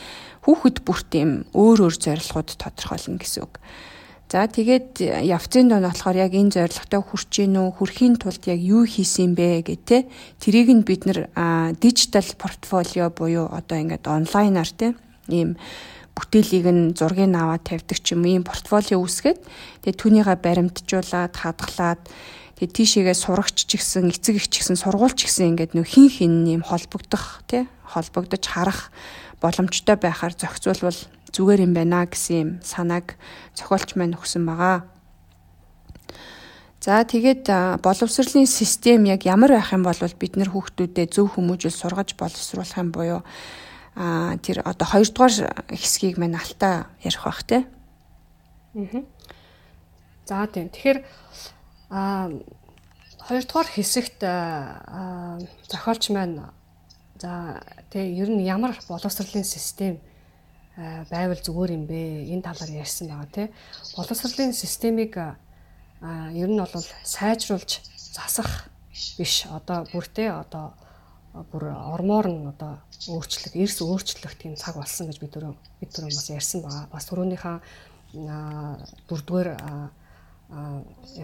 хүүхэд 0.48 0.88
бүрт 0.88 1.12
юм 1.20 1.44
өөр 1.52 1.92
өөр 1.92 1.96
зорилгоод 2.00 2.56
тодорхойлно 2.56 3.20
гэсэн 3.20 3.44
үг. 3.44 3.60
За 4.28 4.44
тэгээд 4.44 5.00
явцын 5.24 5.72
дон 5.72 5.88
болохоор 5.88 6.20
яг 6.20 6.36
энэ 6.36 6.52
зорилготой 6.52 7.00
хүрч 7.00 7.32
гин 7.48 7.64
үү 7.64 7.80
хүрхийн 7.80 8.16
тулд 8.20 8.44
яг 8.52 8.60
юу 8.60 8.84
хийсэн 8.84 9.40
бэ 9.40 9.64
гэх 9.64 9.80
те 9.88 9.98
тэрийг 10.44 10.68
нь 10.68 10.84
бид 10.84 11.08
нэр 11.08 11.32
дижитал 11.80 12.28
портфолио 12.36 13.08
буюу 13.08 13.48
одоо 13.48 13.80
ингээд 13.80 14.04
онлайнаар 14.04 14.68
те 14.76 15.00
ийм 15.32 15.56
бүтээлийг 16.12 16.66
нь 16.68 16.84
зургийг 16.92 17.32
аваад 17.32 17.64
тавьдаг 17.64 18.04
ч 18.04 18.20
юм 18.20 18.28
ийм 18.28 18.44
портфолио 18.44 19.00
үүсгээд 19.00 19.40
тэгээд 19.88 19.96
түүнийгээ 19.96 20.38
баримтжуулаад 20.44 21.32
хадгалаад 21.32 22.02
тэгээд 22.60 22.76
тийшээгээ 22.76 23.16
сурагч 23.16 23.64
ч 23.64 23.80
гэсэн 23.80 24.12
эцэг 24.12 24.44
их 24.44 24.52
ч 24.52 24.60
гэсэн 24.60 24.76
сургуульч 24.76 25.24
гэсэн 25.24 25.56
ингээд 25.56 25.72
нөх 25.72 25.88
хин 25.88 26.12
хин 26.12 26.34
ийм 26.44 26.68
холбогдох 26.68 27.48
тий 27.48 27.64
холбогдож 27.88 28.44
харах 28.44 28.92
боломжтой 29.42 29.96
байхаар 29.96 30.36
зохицуулбал 30.36 31.00
зүгээр 31.32 31.64
юм 31.64 31.74
байна 31.74 32.06
гэсэн 32.06 32.36
юм 32.36 32.50
санааг 32.64 33.16
зохиолч 33.56 33.96
маань 33.96 34.20
өгсөн 34.20 34.44
байгаа. 34.46 34.86
За 36.82 37.04
тэгээд 37.04 37.48
боловсролын 37.84 38.48
систем 38.48 39.04
яг 39.10 39.26
ямар 39.26 39.52
байх 39.52 39.74
юм 39.74 39.84
бол 39.84 39.98
бид 39.98 40.36
нар 40.38 40.52
хүүхдүүдэд 40.54 41.16
зөв 41.16 41.36
хүмүүжил 41.36 41.74
сургаж 41.74 42.16
боловсруулах 42.16 42.78
юм 42.78 42.92
буюу 42.92 43.22
а 43.98 44.38
тэр 44.38 44.62
одоо 44.62 44.86
хоёрдугаар 44.86 45.52
хэсгийг 45.74 46.22
маань 46.22 46.38
алтаа 46.38 46.86
ярих 47.02 47.26
бах 47.26 47.42
те. 47.44 47.66
Аа. 48.78 49.04
За 50.26 50.46
тийм. 50.48 50.70
Тэгэхээр 50.70 51.00
а 51.90 52.30
хоёрдугаар 53.26 53.68
хэсэгт 53.68 54.22
зохиолч 54.22 56.04
маань 56.14 56.54
За 57.18 57.62
тэгээ 57.90 58.18
ер 58.22 58.30
нь 58.30 58.46
ямар 58.46 58.78
боловсролын 58.86 59.44
систем 59.44 59.98
байвал 61.10 61.42
зүгээр 61.42 61.72
юм 61.74 61.86
бэ? 61.90 62.30
Энэ 62.30 62.46
талаар 62.46 62.70
ярьсан 62.70 63.10
байгаа 63.10 63.30
тий. 63.34 63.48
Боловсролын 63.98 64.54
системийг 64.54 65.18
ер 65.18 66.50
нь 66.50 66.62
бол 66.62 66.86
сайжруулж 67.04 67.82
засах 68.14 68.70
биш. 69.18 69.50
Одоо 69.50 69.90
бүртээ 69.90 70.30
одоо 70.30 70.78
бүр 71.50 71.74
ормоор 71.74 72.28
нь 72.30 72.46
одоо 72.46 72.78
өөрчлөх, 73.10 73.58
эрс 73.58 73.82
өөрчлөх 73.82 74.38
тийм 74.38 74.54
цаг 74.54 74.78
болсон 74.78 75.10
гэж 75.10 75.18
бид 75.18 75.34
түрүү 75.34 75.54
бид 75.82 75.90
түрүү 75.94 76.14
бас 76.14 76.30
ярьсан 76.30 76.62
байгаа. 76.62 76.86
Бас 76.94 77.10
түрүүнийхээ 77.10 77.58
дөрөвдүгээр 78.14 79.50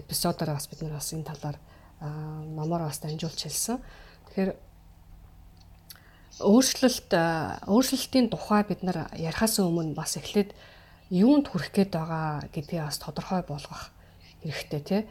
эпизодоор 0.02 0.50
бас 0.58 0.66
бид 0.66 0.82
нар 0.82 0.98
бас 0.98 1.14
энэ 1.14 1.28
талаар 1.30 1.58
номоор 2.02 2.90
бас 2.90 2.98
дамжуулж 2.98 3.38
хэлсэн. 3.38 3.78
Тэгэхээр 4.30 4.50
өөрчлөлт 6.42 7.10
өөрчлөлтийн 7.70 8.30
тухай 8.30 8.64
бид 8.66 8.82
нар 8.82 9.06
ярихаас 9.14 9.58
өмнө 9.62 9.94
бас 9.94 10.16
эхлээд 10.18 10.50
юунд 11.10 11.46
хүрэх 11.46 11.70
гээд 11.70 11.94
байгаа 11.94 12.50
гэдгийг 12.50 12.82
бас 12.82 12.98
тодорхой 12.98 13.42
болгох 13.46 13.94
хэрэгтэй 14.42 14.80
тий. 14.82 15.02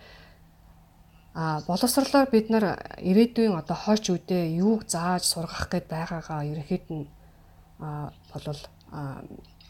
А 1.33 1.61
боловсрлоор 1.65 2.27
бид 2.29 2.49
нар 2.51 2.75
ирээдүйн 2.99 3.55
одоо 3.55 3.77
хойч 3.77 4.11
үедээ 4.11 4.59
юуг 4.59 4.83
зааж 4.85 5.23
сургах 5.23 5.71
гээд 5.71 5.87
байгаагаа 5.87 6.43
ерөнхийд 6.43 6.85
нь 6.91 7.07
болвол 7.79 8.61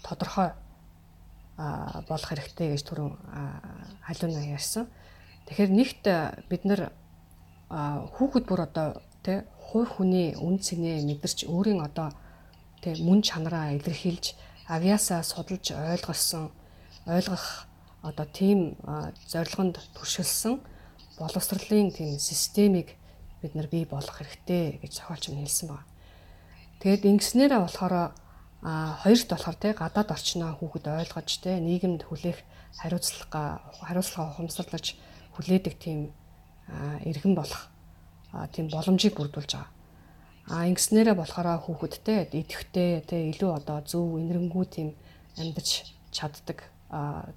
тодорхой 0.02 0.50
болох 2.10 2.30
хэрэгтэй 2.34 2.74
гэж 2.74 2.82
түрүүн 2.82 3.14
халууна 4.02 4.42
ярьсан. 4.58 4.90
Тэгэхээр 5.46 5.72
нэгт 5.72 6.04
бид 6.50 6.64
нар 6.66 6.92
хүүхэд 7.70 8.46
бүр 8.50 8.66
одоо 8.66 9.00
тий 9.22 9.46
хувь 9.70 9.90
хүний 9.96 10.36
үн 10.36 10.60
цэнэ 10.60 11.04
мэдэрч 11.08 11.48
өөрийн 11.48 11.82
одоо 11.82 12.12
тэг 12.84 13.00
мөн 13.00 13.24
чанараа 13.24 13.74
илэрхийлж 13.80 14.36
авьяасаа 14.68 15.24
судалж 15.24 15.72
ойлгосон 15.72 16.52
ойлгох 17.08 17.68
одоо 18.04 18.26
тийм 18.26 18.76
зорилгонд 19.32 19.80
туршилсан 19.96 20.60
боловсролын 21.20 21.92
тийм 21.92 22.20
системийг 22.20 22.96
бид 23.42 23.56
нар 23.56 23.68
бий 23.68 23.86
болгох 23.86 24.20
хэрэгтэй 24.20 24.80
гэж 24.84 24.92
зохиолч 25.00 25.30
нь 25.32 25.40
хэлсэн 25.44 25.68
байна. 25.72 25.88
Тэгэд 26.80 27.04
ингэснээрээ 27.12 27.60
болохоор 27.64 27.96
а 28.64 29.00
хоёрт 29.04 29.28
болохоор 29.28 29.58
те 29.60 29.74
гадаад 29.76 30.10
орчноо 30.16 30.56
хүүхэд 30.56 30.88
ойлгож 30.88 31.30
те 31.44 31.60
нийгэмд 31.60 32.08
хүлээх 32.08 32.40
хариуцлага 32.80 33.60
хариуцлага 33.84 34.32
ухамсарлаж 34.32 34.96
хүлээдэг 35.36 35.76
тийм 35.80 36.16
иргэн 37.04 37.36
болох 37.36 37.68
тийм 38.54 38.70
боломжийг 38.70 39.14
бүрдүүлж 39.16 39.52
байгаа. 39.54 39.70
А 40.50 40.68
ингэснээрээ 40.68 41.16
болохоор 41.16 41.48
хүүхэдтэй 41.64 42.20
идэвхтэй 42.36 42.92
тэ 43.08 43.32
илүү 43.32 43.52
одоо 43.64 43.80
зөв 43.88 44.20
инэрэнгүү 44.20 44.66
тийм 44.68 44.90
амьдарч 45.40 45.94
чаддаг 46.12 46.68
а 46.92 47.32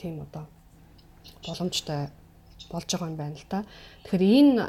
тийм 0.00 0.24
одоо 0.24 0.48
боломжтой 1.44 2.08
болж 2.70 2.88
байгаа 2.88 3.10
юм 3.10 3.16
байна 3.20 3.36
л 3.36 3.46
да. 3.50 3.64
Тэгэхээр 4.06 4.24
энэ 4.38 4.64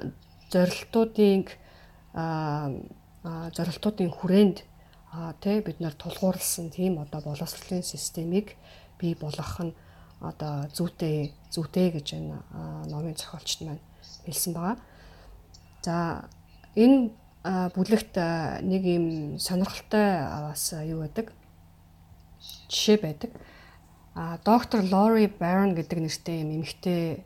зорилтуудын 0.51 1.47
а 2.13 2.73
зорилтуудын 3.55 4.11
хүрээнд 4.11 4.57
тэ 5.41 5.61
бид 5.63 5.79
нар 5.79 5.95
тулгуурласан 5.95 6.69
тийм 6.69 6.99
одоо 6.99 7.21
боловсролын 7.21 7.83
системийг 7.83 8.59
бий 8.99 9.15
болгох 9.15 9.61
нь 9.63 9.73
одоо 10.19 10.67
зүйтэй 10.73 11.33
зүйтэй 11.53 11.87
гэж 11.95 12.07
энэ 12.17 12.37
номын 12.91 13.15
зохиолчд 13.15 13.61
маань 13.63 13.83
хэлсэн 14.25 14.53
байгаа. 14.53 14.77
За 15.87 16.27
энэ 16.75 17.15
бүлэгт 17.71 18.19
нэг 18.67 18.83
юм 18.83 19.05
сонирхолтой 19.39 20.19
бас 20.51 20.75
юу 20.83 21.07
байдаг? 21.07 21.31
Жишээ 22.67 22.99
байдаг. 22.99 23.31
А 24.11 24.35
доктор 24.43 24.83
Лори 24.83 25.31
Барон 25.31 25.79
гэдэг 25.79 26.03
нэртэй 26.03 26.43
юм 26.43 26.59
эмэгтэй 26.59 27.23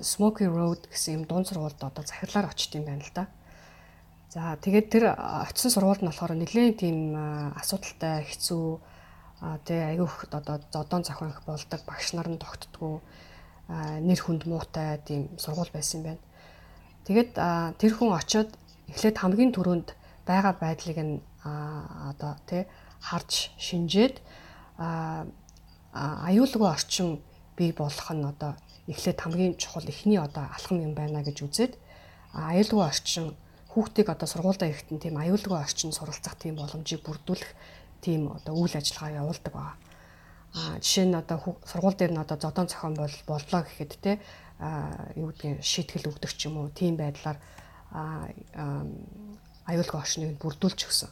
Smoky 0.00 0.48
Road 0.48 0.88
гэсэн 0.88 1.20
юм 1.20 1.24
дунд 1.28 1.52
сургуульд 1.52 1.76
одоо 1.76 2.04
захирлаар 2.08 2.48
очт 2.48 2.72
юм 2.72 2.88
байна 2.88 3.04
л 3.04 3.12
да. 3.12 3.28
За 4.32 4.56
тэгээд 4.56 4.88
тэр 4.88 5.12
очисон 5.12 5.68
сургуульд 5.68 6.00
нь 6.00 6.08
болохоор 6.08 6.40
нэлээд 6.40 6.80
тийм 6.80 7.12
асуудалтай 7.52 8.24
хэцүү 8.24 8.64
тэгээ 9.68 9.92
аюух 9.92 10.24
одоо 10.32 10.56
зодон 10.72 11.04
зохион 11.04 11.36
их 11.36 11.44
болдог 11.44 11.84
багш 11.84 12.16
нар 12.16 12.32
нь 12.32 12.40
тогтдгоо 12.40 13.04
нэр 13.68 14.20
хүнд 14.24 14.48
муутай 14.48 14.96
тийм 15.04 15.36
сургууль 15.36 15.68
байсан 15.68 16.00
юм 16.00 16.04
байна. 16.16 16.27
Тэгэд 17.08 17.32
тэр 17.80 17.92
хүн 17.96 18.12
очиод 18.12 18.52
эхлээд 18.92 19.16
хамгийн 19.16 19.56
түрүүнд 19.56 19.96
байгаа 20.28 20.52
байдлыг 20.60 20.98
нь 21.00 21.24
одоо 21.40 22.36
тий 22.44 22.68
харж 23.00 23.48
шинжээд 23.56 24.20
аюулгүй 24.76 26.68
орчин 26.68 27.24
бий 27.56 27.72
болох 27.72 28.12
нь 28.12 28.28
одоо 28.28 28.60
эхлээд 28.92 29.24
хамгийн 29.24 29.56
чухал 29.56 29.88
эхний 29.88 30.20
одоо 30.20 30.52
алхам 30.52 30.84
юм 30.84 30.92
байна 30.92 31.24
гэж 31.24 31.48
үзээд 31.48 31.72
аюулгүй 32.36 32.84
орчин 32.84 33.32
хүүхдийг 33.72 34.08
одоо 34.12 34.28
сургуультай 34.28 34.68
ирэхдээ 34.68 35.08
тийм 35.08 35.16
аюулгүй 35.16 35.56
орчин 35.56 35.96
суралцах 35.96 36.36
тийм 36.36 36.60
боломжийг 36.60 37.00
бүрдүүлэх 37.08 37.50
тийм 38.04 38.28
одоо 38.36 38.52
үйл 38.52 38.76
ажиллагаа 38.76 39.24
явуулдаг 39.24 39.52
байгаа. 39.52 39.76
А 40.54 40.80
жишээ 40.80 41.06
нь 41.08 41.16
одоо 41.16 41.56
сургууль 41.64 41.96
дээр 41.96 42.12
нь 42.12 42.22
одоо 42.24 42.36
зодон 42.40 42.68
зохион 42.68 42.94
бол 42.96 43.16
боллоо 43.28 43.60
гэхэд 43.64 43.92
те 44.00 44.12
юу 45.14 45.30
гэдгийг 45.30 45.62
шийтгэл 45.62 46.10
өгдөг 46.10 46.30
ч 46.34 46.50
юм 46.50 46.58
уу 46.58 46.68
тийм 46.74 46.98
байдлаар 46.98 47.38
аюулгүй 49.70 49.98
орчныг 50.00 50.38
бүрдүүлж 50.42 50.80
өгсөн. 50.88 51.10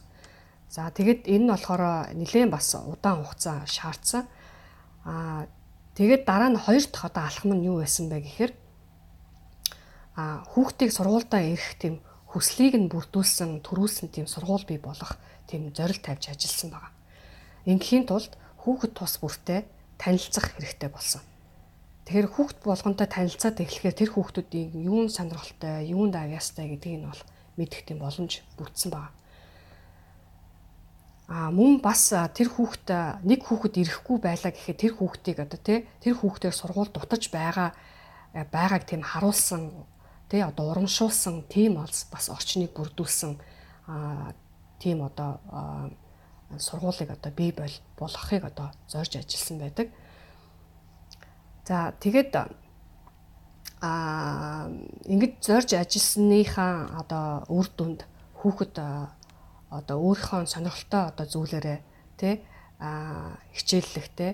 За 0.67 0.91
тэгэд 0.91 1.31
энэ 1.31 1.47
нь 1.47 1.51
болохоор 1.51 2.11
нэлээд 2.11 2.51
бас 2.51 2.75
удаан 2.75 3.23
хугацаа 3.23 3.63
шаардсан. 3.63 4.27
Аа 5.07 5.47
тэгээд 5.95 6.27
дараа 6.27 6.51
нь 6.51 6.59
хоёр 6.59 6.83
дахь 6.91 7.07
одоо 7.07 7.23
алхам 7.23 7.55
нь 7.55 7.65
юу 7.71 7.79
байсан 7.79 8.11
бэ 8.11 8.19
гэхээр 8.19 8.51
а 10.19 10.43
хүүхдийг 10.51 10.91
сургуультай 10.91 11.55
ирэх 11.55 11.79
тийм 11.79 12.03
хүслийг 12.27 12.75
нь 12.75 12.91
бүрдүүлсэн 12.91 13.63
төрүүлсэн 13.63 14.11
тийм 14.11 14.27
сургууль 14.27 14.67
бий 14.67 14.81
болох 14.81 15.15
тийм 15.47 15.71
зорилт 15.71 16.03
тавьж 16.03 16.35
ажилласан 16.35 16.75
байгаа. 16.75 16.91
Ингийн 17.63 18.03
тулд 18.03 18.35
хүүхэд 18.59 18.91
тус 18.91 19.23
бүртээ 19.23 19.63
танилцах 19.95 20.51
хэрэгтэй 20.59 20.91
болсон. 20.91 21.23
Тэгэхээр 22.07 22.31
хүүхд 22.31 22.57
болгонтой 22.63 23.07
танилцаад 23.11 23.59
эхлэхээр 23.59 23.99
тэр 23.99 24.09
хүүхдүүдийн 24.15 24.79
юун 24.79 25.11
сонирхолтой, 25.11 25.91
юунд 25.91 26.15
авьяастай 26.15 26.71
гэдгийг 26.71 27.03
нь 27.03 27.07
бол 27.11 27.23
мэдэх 27.59 27.83
тийм 27.83 27.99
боломж 27.99 28.47
бүтсэн 28.55 28.95
байна. 28.95 29.11
А 31.27 31.51
мөн 31.51 31.83
бас 31.83 32.15
тэр 32.31 32.47
хүүхд 32.47 32.87
нэг 33.27 33.43
хүүхэд 33.43 33.83
ирэхгүй 33.83 34.23
байлаа 34.23 34.55
гэхэд 34.55 34.79
тэр 34.79 34.93
хүүхдийг 34.95 35.43
одоо 35.43 35.59
тий 35.59 35.83
тэр 35.99 36.15
хүүхдээр 36.15 36.55
сургууль 36.55 36.95
дутаж 36.95 37.27
байгаа 37.27 37.75
байгааг 38.31 38.87
тийм 38.87 39.03
харуулсан 39.03 39.83
тий 40.31 40.39
одоо 40.39 40.71
урамшуулсан 40.71 41.43
тийм 41.51 41.75
бас 41.83 42.31
орчныг 42.31 42.71
бүрдүүлсэн 42.71 43.35
тийм 44.79 45.03
одоо 45.03 45.43
сургуулийг 46.55 47.11
одоо 47.11 47.31
бий 47.35 47.51
бол 47.51 47.75
болгохыг 47.99 48.47
одоо 48.47 48.71
зорж 48.87 49.19
ажилласан 49.19 49.59
байдаг. 49.59 49.91
За 51.67 51.91
тэгээд 51.99 52.31
а 53.83 54.71
ингэж 55.03 55.33
зорж 55.43 55.75
ажилласныхаа 55.75 57.03
одоо 57.03 57.43
үр 57.51 57.67
дүнд 57.75 58.07
хүүхэд 58.39 58.79
одоо 58.79 59.97
өөрийнхөө 59.99 60.47
сонирхолтой 60.47 61.03
одоо 61.11 61.25
зүйлээрээ 61.27 61.79
тий 62.15 62.39
а 62.79 63.35
хичээллэхтэй 63.51 64.31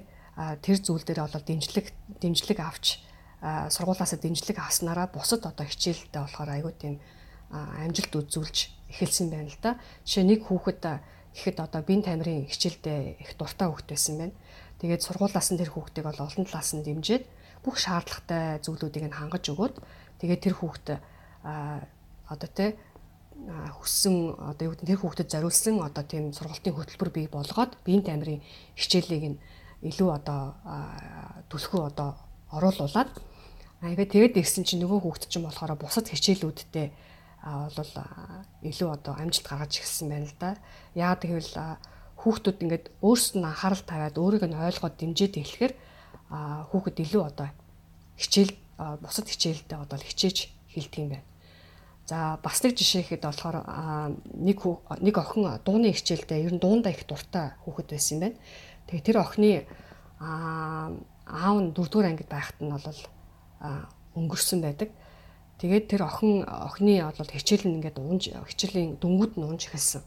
тэр 0.62 0.78
зүйл 0.78 1.02
дээр 1.02 1.26
бол 1.26 1.42
дэмжлэг 1.42 1.88
дэмжлэг 2.22 2.60
авч 2.62 3.02
сургуулаасаа 3.42 4.22
дэмжлэг 4.22 4.62
авснараа 4.62 5.10
бусад 5.10 5.42
одоо 5.50 5.66
хичээлдээ 5.66 6.22
болохоор 6.22 6.50
айгүй 6.54 6.74
тийм 6.78 6.96
амжилт 7.50 8.14
үзүүлж 8.14 8.58
эхэлсэн 8.94 9.34
байна 9.34 9.50
л 9.50 9.58
да. 9.58 9.82
Жишээ 10.06 10.26
нэг 10.30 10.46
хүүхэд 10.46 10.86
гэхэд 11.34 11.58
одоо 11.66 11.82
бие 11.82 12.06
тамирын 12.06 12.46
хичээлдээ 12.46 13.26
их 13.26 13.34
дуртай 13.42 13.68
хүүхэд 13.74 13.90
байсан 13.90 14.16
байна. 14.22 14.36
Тэгээд 14.84 15.00
сургуулаас 15.00 15.48
нь 15.48 15.56
тэр 15.56 15.72
хүүхдийг 15.72 16.04
бол 16.04 16.20
олон 16.28 16.44
талаас 16.44 16.76
нь 16.76 16.84
дэмжиж 16.84 17.24
бүх 17.64 17.80
шаардлагатай 17.80 18.60
зүйлүүдийг 18.68 19.08
нь 19.08 19.16
хангаж 19.16 19.48
өгөөд 19.48 19.80
тэгээд 20.20 20.44
тэр 20.44 20.56
хүүхэд 20.60 20.88
одоо 22.28 22.50
тий 22.52 22.76
хүссэн 23.80 24.36
одоо 24.36 24.64
юу 24.68 24.76
гэдэг 24.76 24.92
тэр 24.92 25.00
хүүхдэд 25.00 25.32
зориулсан 25.32 25.80
одоо 25.80 26.04
тийм 26.04 26.36
сургалтын 26.36 26.76
хөтөлбөр 26.76 27.12
бий 27.16 27.28
болгоод 27.32 27.80
биеийн 27.88 28.04
тамирын 28.04 28.44
хичээлийг 28.76 29.24
нь 29.24 29.40
илүү 29.88 30.10
одоо 30.20 30.52
түлхүү 31.48 31.82
одоо 31.88 32.20
оруулуулад 32.52 33.08
аяга 33.80 34.04
тэгээд 34.04 34.36
ирсэн 34.36 34.68
чинь 34.68 34.84
нөгөө 34.84 35.00
хүүхд 35.00 35.32
чинь 35.32 35.48
болохоор 35.48 35.80
бусад 35.80 36.12
хичээлүүдтэй 36.12 36.92
бол 37.44 37.92
илүү 38.68 38.90
одоо 39.00 39.16
амжилт 39.16 39.48
гаргаж 39.48 39.80
ирсэн 39.80 40.08
байна 40.12 40.28
л 40.28 40.36
да. 40.40 40.56
Яагаад 40.96 41.24
гэвэл 41.24 41.56
хүүхдүүд 42.24 42.58
ингээд 42.64 42.86
өөрсдөд 43.04 43.38
нь 43.44 43.50
анхаарал 43.52 43.84
тавиад 43.84 44.16
өөрийг 44.16 44.44
нь 44.48 44.56
ойлгоод 44.56 44.96
дэмжиж 44.96 45.36
эхлэхээр 45.44 45.74
хүүхэд 46.72 46.98
илүү 47.04 47.24
одоо 47.28 47.48
хичээл 48.18 48.56
бусад 49.04 49.28
хичээлдээ 49.28 49.78
одоо 49.78 50.00
хичээж 50.00 50.38
хилдэг 50.72 51.00
юм 51.04 51.10
байна. 51.14 51.28
За 52.08 52.40
бас 52.44 52.64
нэг 52.64 52.76
жишээ 52.80 53.04
ихэд 53.04 53.24
болохоор 53.24 53.58
нэг 54.40 54.60
нэг 55.04 55.16
охин 55.20 55.44
дууны 55.64 55.92
хичээлдээ 55.92 56.44
ер 56.48 56.54
нь 56.56 56.64
дуундаа 56.64 56.92
их 56.92 57.08
дуртай 57.08 57.56
хүүхэд 57.64 57.88
байсан 57.92 58.16
юм 58.16 58.22
байна. 58.24 58.38
Тэгээ 58.88 59.08
тэр 59.08 59.18
охины 59.24 59.68
аав 60.20 61.58
нь 61.60 61.72
4 61.72 61.92
дугаар 61.92 62.12
ангид 62.12 62.30
байхад 62.32 62.58
нь 62.60 62.72
бол 62.72 63.00
өнгөрсөн 64.16 64.60
байдаг. 64.64 64.90
Тэгээд 65.60 65.86
тэр 65.92 66.02
охин 66.04 66.44
охины 66.44 67.04
бол 67.08 67.32
хичээл 67.36 67.68
нь 67.72 67.76
ингээд 67.80 68.00
унж 68.00 68.24
хичээлийн 68.32 69.00
дөнгүүд 69.00 69.40
нь 69.40 69.48
унж 69.48 69.72
эхэлсэн. 69.72 70.04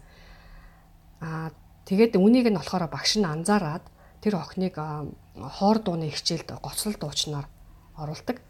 Аа 1.24 1.48
тэгээд 1.86 2.18
үнийг 2.18 2.50
нь 2.50 2.58
болохоор 2.58 2.90
багш 2.90 3.16
нь 3.16 3.24
анзаараад 3.24 3.84
тэр 4.20 4.42
охиныг 4.42 4.74
хоор 4.76 5.78
дууны 5.80 6.10
хичээлд 6.10 6.58
гоцлол 6.58 6.98
дуучнаар 6.98 7.46
оруулдаг. 7.96 8.42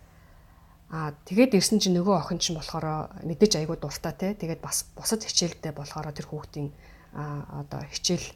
Аа 0.91 1.13
тэгээд 1.27 1.59
ирсэн 1.59 1.83
чинь 1.83 1.99
нөгөө 1.99 2.17
охин 2.17 2.39
чинь 2.39 2.57
болохоор 2.57 3.13
мэдээж 3.27 3.61
айгүй 3.61 3.77
дуртай 3.77 4.15
те. 4.15 4.35
Тэгээд 4.39 4.63
бас 4.63 4.87
бусад 4.95 5.27
хичээлдээ 5.27 5.75
болохоор 5.75 6.15
тэр 6.15 6.31
хүүхдийн 6.31 6.71
одоо 7.13 7.81
хичээл 7.91 8.27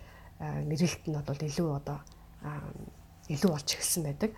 нэрэлт 0.41 1.03
нь 1.07 1.17
бол 1.17 1.41
илүү 1.49 1.69
одоо 1.79 1.99
илүү 3.31 3.51
болж 3.55 3.69
эхэлсэн 3.71 4.03
байдаг. 4.05 4.31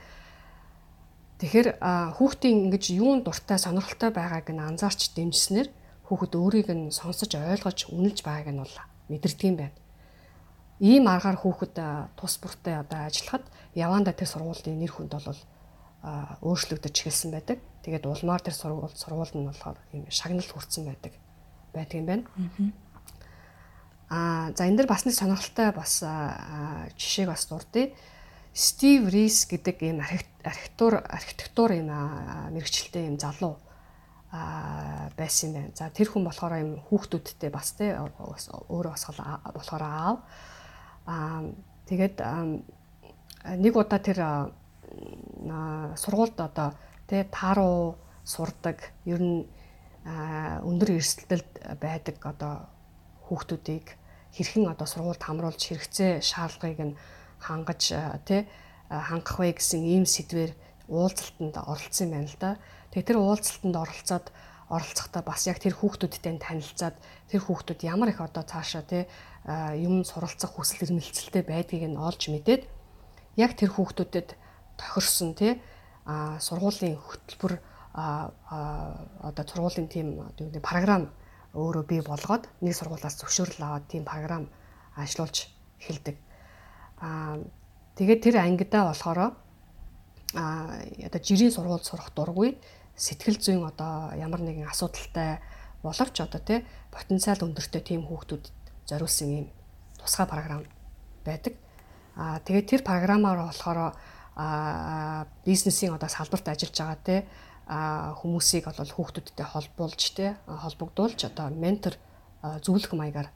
Тэгэхээр 1.40 1.68
хүүхдийн 2.14 2.70
ингэж 2.70 2.84
юун 3.02 3.26
дуртай 3.26 3.58
сонирхолтой 3.58 4.14
байгааг 4.14 4.46
нь 4.52 4.62
анзаарч 4.62 5.16
дэмжснээр 5.16 5.68
хүүхэд 6.06 6.32
өөрийг 6.38 6.68
нь 6.70 6.92
сонсож 6.94 7.32
ойлгож 7.34 7.90
үнэлж 7.90 8.22
байгааг 8.22 8.52
нь 8.52 8.62
бол 8.62 8.76
мэдэрдэг 9.10 9.48
юм 9.48 9.56
байна. 9.58 9.74
Ийм 10.82 11.06
аргаар 11.06 11.38
хүүхэд 11.38 11.78
тус 12.18 12.42
бүртээ 12.42 12.82
одоо 12.82 13.06
ажиллахад 13.06 13.46
явандаа 13.78 14.18
тэр 14.18 14.26
сургуулийн 14.26 14.82
нэр 14.82 14.90
хүнд 14.90 15.14
бол 15.14 15.40
өөрчлөгдөж 16.42 16.90
эхэлсэн 16.90 17.30
байдаг. 17.30 17.62
Тэгээд 17.86 18.10
улмаар 18.10 18.42
тэр 18.42 18.58
сургууль 18.58 18.90
сургууль 18.90 19.30
нь 19.30 19.46
болохоор 19.46 19.78
юм 19.94 20.10
шагнал 20.10 20.42
хүрсэн 20.42 20.90
байдаг 20.90 21.14
байдаг 21.70 21.96
юм 22.02 22.06
байна. 22.10 22.24
Аа 24.10 24.50
за 24.52 24.66
энэ 24.66 24.82
дэр 24.82 24.90
бас 24.90 25.06
нэг 25.06 25.14
сонирхолтой 25.14 25.70
бас 25.70 26.02
жишээг 26.98 27.30
бас 27.30 27.46
дурдъя. 27.46 27.94
Стив 28.52 29.08
Рис 29.08 29.46
гэдэг 29.46 29.76
ийм 29.86 30.02
архитектур 30.02 30.98
архитектур 30.98 31.78
ийм 31.78 31.94
мэрэгчлээ 32.52 33.06
ийм 33.06 33.22
залуу 33.22 33.56
байсан 35.14 35.48
юм 35.48 35.54
байна. 35.54 35.78
За 35.78 35.88
тэр 35.94 36.10
хүн 36.10 36.26
болохоор 36.26 36.58
ийм 36.58 36.82
хүүхдүүдтэй 36.90 37.50
бас 37.54 37.72
те 37.78 37.96
өөрөө 37.96 38.92
бас 38.92 39.06
болохоор 39.06 39.82
аав. 39.86 40.18
Аа 41.06 41.42
тэгээд 41.88 42.16
нэг 43.58 43.74
удаа 43.76 43.98
тэр 43.98 44.18
сургуульд 45.98 46.38
одоо 46.38 46.74
тий 47.08 47.24
тааруу 47.26 47.96
сурдаг 48.24 48.92
ер 49.04 49.20
нь 49.22 49.46
өндөр 50.06 50.98
эрсдэлд 50.98 51.50
байдаг 51.80 52.16
одоо 52.22 52.54
хүүхдүүдийг 53.26 53.98
хэрхэн 54.34 54.70
одоо 54.70 54.86
сургуульд 54.86 55.22
хамруулж 55.22 55.58
хэрэгцээ 55.58 56.22
шаардлагыг 56.22 56.80
нь 56.82 56.98
хангаж 57.42 57.82
тий 58.26 58.46
хангах 58.88 59.38
вэ 59.38 59.58
гэсэн 59.58 59.82
ийм 59.82 60.04
сэдвэр 60.06 60.54
уулзалтанд 60.88 61.56
оролцсон 61.56 62.08
байна 62.10 62.28
л 62.28 62.38
да. 62.38 62.50
Тэгээ 62.92 63.08
тэр 63.08 63.18
уулзалтанд 63.18 63.76
оролцоод 63.76 64.26
оролцохдоо 64.68 65.22
бас 65.24 65.46
яг 65.48 65.58
тэр 65.60 65.74
хүүхдүүдтэй 65.76 66.38
танилцаад 66.40 66.96
тэр 67.28 67.40
хүүхдүүд 67.44 67.80
ямар 67.88 68.12
их 68.12 68.20
одоо 68.20 68.44
цаашаа 68.44 68.84
тий 68.84 69.04
юм 69.46 70.04
суралцах 70.06 70.54
хүсэл 70.54 70.86
эрмэлзэлтэй 70.86 71.42
байдгийг 71.42 71.90
нь 71.90 71.98
олж 71.98 72.30
мэдээд 72.30 72.62
яг 73.36 73.58
тэр 73.58 73.74
хүүхдүүдэд 73.74 74.38
тохирсон 74.78 75.34
тий 75.34 75.58
а 76.06 76.38
сургуулийн 76.38 76.98
хөтөлбөр 76.98 77.58
одоо 77.94 79.44
сургуулийн 79.46 79.88
тийм 79.90 80.22
програм 80.62 81.10
өөрөө 81.54 81.84
бий 81.90 82.00
болгоод 82.00 82.46
нэг 82.62 82.74
сургуулиас 82.78 83.18
зөвшөөрөл 83.18 83.66
аваад 83.66 83.86
тийм 83.90 84.04
програм 84.06 84.46
ажиллуулж 84.96 85.50
эхэлдэг. 85.82 86.16
Аа 87.02 87.42
тэгээд 87.98 88.20
тэр 88.22 88.36
ангидаа 88.40 88.94
болохоор 88.94 89.18
а 90.38 90.80
одоо 91.02 91.20
жирийн 91.20 91.52
сургууль 91.52 91.84
сурах 91.84 92.14
дургүй 92.14 92.56
сэтгэл 92.96 93.42
зүйн 93.42 93.66
одоо 93.68 94.14
ямар 94.16 94.40
нэгэн 94.40 94.70
асуудалтай 94.70 95.42
боловч 95.82 96.16
одоо 96.22 96.40
тий 96.40 96.64
потенциал 96.94 97.44
өндөртэй 97.44 97.82
тийм 97.84 98.06
хүүхдүүд 98.08 98.61
зориулсан 98.92 99.28
юм 99.32 99.46
тусгай 99.96 100.28
програм 100.28 100.62
байдаг. 101.24 101.56
Аа 102.16 102.38
тэгээд 102.44 102.68
тэр 102.68 102.82
програмаар 102.84 103.48
болохоор 103.48 103.96
а 104.36 105.26
бизнесийн 105.44 105.96
одоо 105.96 106.08
салбарт 106.08 106.48
ажиллаж 106.48 106.76
байгаа 106.76 107.00
те 107.04 107.16
а 107.68 108.12
хүмүүсийг 108.20 108.64
бол 108.68 108.92
хүүхдүүдтэй 108.96 109.46
холбуулж 109.48 110.02
те 110.16 110.36
холбогдуулж 110.44 111.20
одоо 111.24 111.48
ментор 111.52 111.96
зөвлөх 112.40 112.92
маягаар 112.92 113.28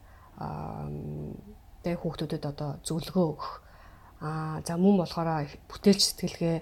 тэ 1.81 1.95
хүүхдүүдэд 1.97 2.43
одоо 2.45 2.81
зөвлөгөө 2.85 3.25
өгөх 3.33 3.53
а 4.21 4.61
за 4.65 4.77
мөн 4.77 4.97
болохоор 5.05 5.45
бүтээлч 5.69 6.01
сэтгэлгээ 6.01 6.57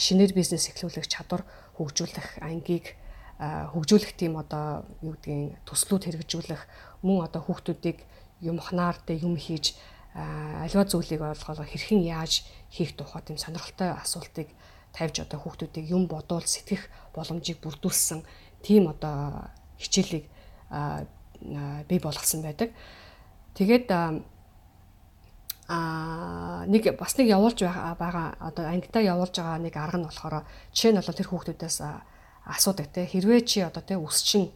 шинээр 0.00 0.32
бизнес 0.32 0.68
эхлүүлэх 0.72 1.08
чадвар 1.08 1.44
хөгжүүлэх 1.76 2.40
ангийг 2.40 2.96
хөгжүүлэх 3.40 4.12
тийм 4.16 4.36
одоо 4.36 4.84
юу 5.00 5.16
гэдгийг 5.16 5.60
төслүүд 5.64 6.04
хэрэгжүүлэх 6.04 6.62
мөн 7.02 7.26
одоо 7.26 7.40
хүүхдүүдийг 7.44 8.04
юм 8.40 8.58
ханаар 8.58 8.96
тэ 9.00 9.20
юм 9.20 9.36
хийж 9.36 9.76
альва 10.14 10.84
зүйлийг 10.84 11.20
ойлгохоо 11.20 11.64
хэрхэн 11.64 12.02
яаж 12.02 12.42
хийх 12.70 12.96
тухай 12.98 13.22
тийм 13.22 13.38
сонирхолтой 13.38 13.94
асуултыг 13.94 14.48
тавьж 14.92 15.22
одоо 15.22 15.38
хүүхдүүдийг 15.40 15.86
юм 15.90 16.06
бодуул 16.10 16.42
сэтгэх 16.42 16.90
боломжийг 17.14 17.62
бүрдүүлсэн 17.62 18.24
тийм 18.62 18.90
одоо 18.90 19.46
хичээлийг 19.78 20.26
бий 21.88 22.00
болгосон 22.02 22.42
байдаг. 22.42 22.74
Тэгээд 23.54 23.90
а 25.70 26.66
нэг 26.66 26.98
бас 26.98 27.14
нэг 27.14 27.30
явуулж 27.30 27.62
байгаа 27.62 28.34
одоо 28.42 28.66
ангидаа 28.66 29.02
явуулж 29.02 29.38
байгаа 29.38 29.62
нэг 29.62 29.74
арга 29.78 29.98
нь 30.02 30.08
болохоор 30.10 30.42
жишээ 30.74 30.90
нь 30.90 30.98
бол 30.98 31.14
тэр 31.14 31.30
хүүхдүүдээс 31.30 31.78
асуудаг 32.50 32.90
те 32.90 33.06
хэрвээ 33.06 33.40
чи 33.46 33.62
одоо 33.62 33.82
те 33.82 33.94
өсчин 33.94 34.50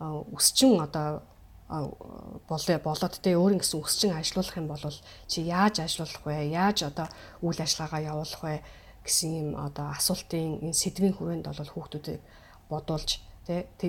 өсчин 0.00 0.80
одоо 0.80 1.20
болоод 1.68 3.14
те 3.18 3.34
өөр 3.34 3.58
ингэсэн 3.58 3.82
өсчин 3.82 4.12
ажилуулах 4.14 4.56
юм 4.56 4.68
бол 4.70 4.82
чи 5.26 5.42
яаж 5.42 5.82
ажилуулах 5.82 6.22
вэ? 6.22 6.54
Яаж 6.54 6.86
одоо 6.86 7.10
үйл 7.42 7.58
ажиллагаагаа 7.58 8.06
явуулах 8.06 8.42
вэ 8.42 8.62
гэсэн 9.02 9.30
юм 9.34 9.48
одоо 9.58 9.90
асуултын 9.90 10.62
энэ 10.62 10.78
сэдвийн 10.78 11.14
хүрээнд 11.18 11.46
бол 11.50 11.72
хүүхдүүдийг 11.74 12.22
бодуулж 12.70 13.18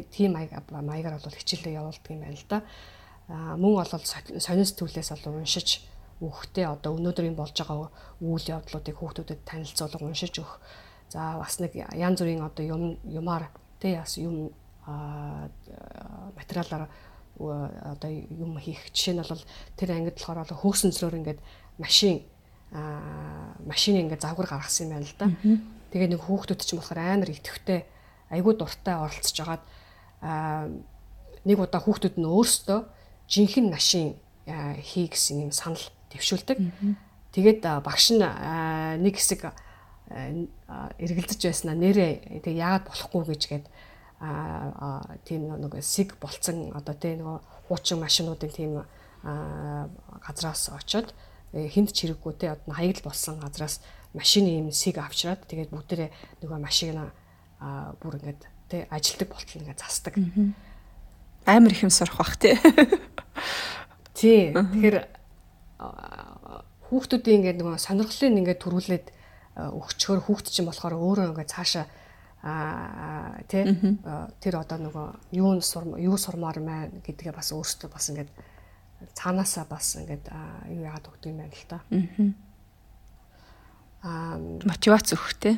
тийм 0.09 0.31
маягаар 0.33 1.21
бол 1.21 1.37
хичээлээ 1.37 1.77
явуулдаг 1.77 2.09
юм 2.09 2.21
байна 2.21 2.37
л 2.37 2.49
да. 2.49 2.61
Мөн 3.29 3.73
бол 3.77 3.91
сонин 4.41 4.65
сэтгүүлээс 4.65 5.09
бол 5.25 5.41
уншиж 5.41 5.85
хүүхдээ 6.21 6.65
одоо 6.65 6.97
өнөөдрийн 6.97 7.37
болж 7.37 7.53
байгаа 7.53 7.89
үйл 8.21 8.45
явдлуудыг 8.45 8.95
хүүхдүүдэд 8.97 9.45
танилцуулга 9.45 10.05
уншиж 10.05 10.33
өгөх. 10.41 10.57
За 11.09 11.37
бас 11.37 11.61
нэг 11.61 11.77
янз 11.77 12.21
бүрийн 12.21 12.41
одоо 12.41 12.65
юм 12.65 12.83
юмар 13.05 13.49
тэ 13.81 14.01
яс 14.01 14.17
юм 14.17 14.49
материалаар 16.37 16.89
одоо 17.37 18.09
юм 18.09 18.57
хийх 18.57 18.89
жишээ 18.91 19.13
нь 19.17 19.21
бол 19.21 19.45
тэр 19.77 19.89
ангид 19.93 20.17
болохоор 20.17 20.43
одоо 20.43 20.57
хөөсөн 20.57 20.91
зөрөөр 20.91 21.19
ингээд 21.21 21.39
машин 21.77 22.25
машины 22.71 24.03
ингээд 24.03 24.25
завгар 24.25 24.49
гаргасан 24.49 24.89
юм 24.89 24.93
байна 24.97 25.07
л 25.07 25.15
да. 25.17 25.27
Тэгээ 25.93 26.09
нэг 26.17 26.21
хүүхдүүд 26.25 26.61
ч 26.65 26.73
юм 26.73 26.81
болохоор 26.81 26.99
амар 26.99 27.29
итгэвтэй 27.31 27.79
айгүй 28.33 28.53
дуртай 28.57 28.95
оролцож 28.97 29.37
агаад 29.39 29.63
нэг 31.45 31.57
удаа 31.61 31.81
хүүхдүүд 31.81 32.15
нь 32.19 32.27
өөрсдөө 32.27 32.79
жинхэнэ 33.31 33.71
машин 33.71 34.17
хий 34.83 35.07
гэсэн 35.07 35.47
юм 35.47 35.51
санал 35.55 35.83
дэвшүүлдэг. 36.11 36.57
Тэгээд 37.31 37.61
багш 37.85 38.11
нь 38.11 38.23
нэг 38.23 39.15
хэсэг 39.15 39.53
эргэлдэж 40.11 41.39
байснаа 41.39 41.75
нэрээ 41.75 42.43
тэг 42.43 42.55
яагаад 42.55 42.87
болохгүй 42.87 43.23
гэж 43.31 43.41
гээд 43.47 43.65
а 44.19 45.17
тийм 45.25 45.47
нэг 45.49 45.77
сиг 45.83 46.17
болцсон 46.21 46.73
одоо 46.73 46.95
тийм 46.95 47.21
нэг 47.21 47.41
хуучин 47.67 47.99
машинуудын 48.01 48.49
тийм 48.49 48.81
газраас 49.23 50.69
очоод 50.73 51.13
э, 51.53 51.67
хинт 51.69 51.93
чирэггүй 51.93 52.33
те 52.37 52.51
одоо 52.57 52.73
хаягл 52.73 53.03
болсон 53.03 53.39
газраас 53.39 53.81
машины 54.13 54.57
юм 54.57 54.71
сиг 54.71 54.97
авчраад 54.97 55.45
тэгээд 55.45 55.69
бүгдээрээ 55.69 56.09
нөгөө 56.41 56.59
машина 56.61 57.11
бүр 58.01 58.17
ингээд 58.17 58.41
те 58.69 58.87
ажилтдаг 58.89 59.29
болтол 59.29 59.61
ингээд 59.61 59.79
засдаг. 59.79 60.13
Амар 61.45 61.71
их 61.71 61.83
юм 61.83 61.89
сурах 61.89 62.17
бах 62.17 62.37
те. 62.37 62.59
Тий. 64.13 64.53
Тэгэхээр 64.53 64.97
хүүхдүүдийн 66.89 67.37
ингээд 67.41 67.59
нөгөө 67.61 67.77
сонирхлыг 67.79 68.33
ингээд 68.33 68.61
төрүүлээд 68.61 69.05
өгчхөр 69.57 70.19
хүүхд 70.27 70.47
чинь 70.51 70.67
болохоор 70.67 70.95
өөрөө 70.97 71.31
ингээд 71.31 71.53
цаашаа 71.53 71.85
аа 72.47 73.43
тий 73.51 73.63
тэр 74.39 74.55
одоо 74.63 74.79
нөгөө 74.79 75.07
юу 75.35 75.59
сур 75.59 75.99
юу 75.99 76.15
сурмаар 76.15 76.63
маань 76.63 77.03
гэдгээ 77.03 77.35
бас 77.35 77.51
өөртөө 77.51 77.89
бас 77.91 78.07
ингээд 78.07 78.31
цаанаасаа 79.13 79.65
бас 79.67 79.99
ингээд 79.99 80.25
юу 80.71 80.81
яагаад 80.87 81.09
өгдөг 81.11 81.27
юм 81.27 81.39
байна 81.43 81.51
л 81.51 81.67
та. 81.67 81.77
Аа 84.07 84.37
мотивац 84.63 85.11
өгөх 85.11 85.33
тий. 85.43 85.55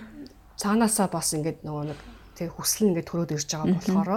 Цаанаасаа 0.58 1.08
бас 1.14 1.30
ингээд 1.38 1.62
нөгөө 1.62 1.84
нэг 1.94 2.00
тэр 2.34 2.50
хүсэл 2.50 2.90
ингээд 2.90 3.08
төрөөд 3.08 3.36
ирж 3.38 3.50
байгаа 3.54 3.78
болохоор 3.78 4.10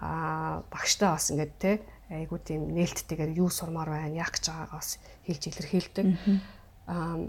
аа 0.00 0.64
багштай 0.72 1.08
бас 1.12 1.28
ингээд 1.28 1.54
тий 1.60 1.76
айгуу 2.08 2.40
тийм 2.40 2.72
нээлттэйгээр 2.72 3.36
юу 3.36 3.52
сурмаар 3.52 3.92
байна, 3.92 4.16
яах 4.16 4.32
гэж 4.32 4.48
байгаагаа 4.48 4.80
бас 4.80 4.96
хэлж 5.28 5.42
илэрхийлдэг. 5.52 6.06
Аа 6.88 7.20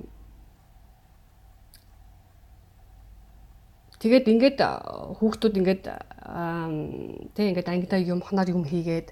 Тэгээд 4.00 4.26
ингээд 4.32 4.60
хүүхдүүд 5.20 5.56
ингээд 5.60 5.84
тэг 7.36 7.46
ингээд 7.52 7.68
ангидаа 7.68 8.00
юм 8.00 8.24
ханаар 8.24 8.50
юм 8.56 8.64
хийгээд 8.64 9.12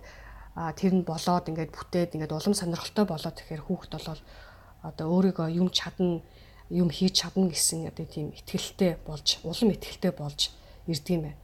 тэр 0.80 0.94
нь 0.96 1.04
болоод 1.04 1.52
ингээд 1.52 1.76
бүтээд 1.76 2.16
ингээд 2.16 2.32
улам 2.32 2.56
сонирхолтой 2.56 3.04
болоод 3.04 3.36
тэгэхээр 3.36 3.68
хүүхд 3.68 3.92
болол 4.00 4.22
одоо 4.88 5.06
өөрийгөө 5.12 5.48
юм 5.60 5.68
чадна 5.76 6.24
юм 6.72 6.88
хийж 6.88 7.20
чадна 7.20 7.52
гэсэн 7.52 7.92
одоо 7.92 8.08
тийм 8.08 8.32
ихтгэлтэй 8.32 8.96
болж 9.04 9.44
улам 9.44 9.76
ихтгэлтэй 9.76 10.12
болж 10.16 10.52
ирдэг 10.88 11.14
юм 11.16 11.24
байна. 11.28 11.40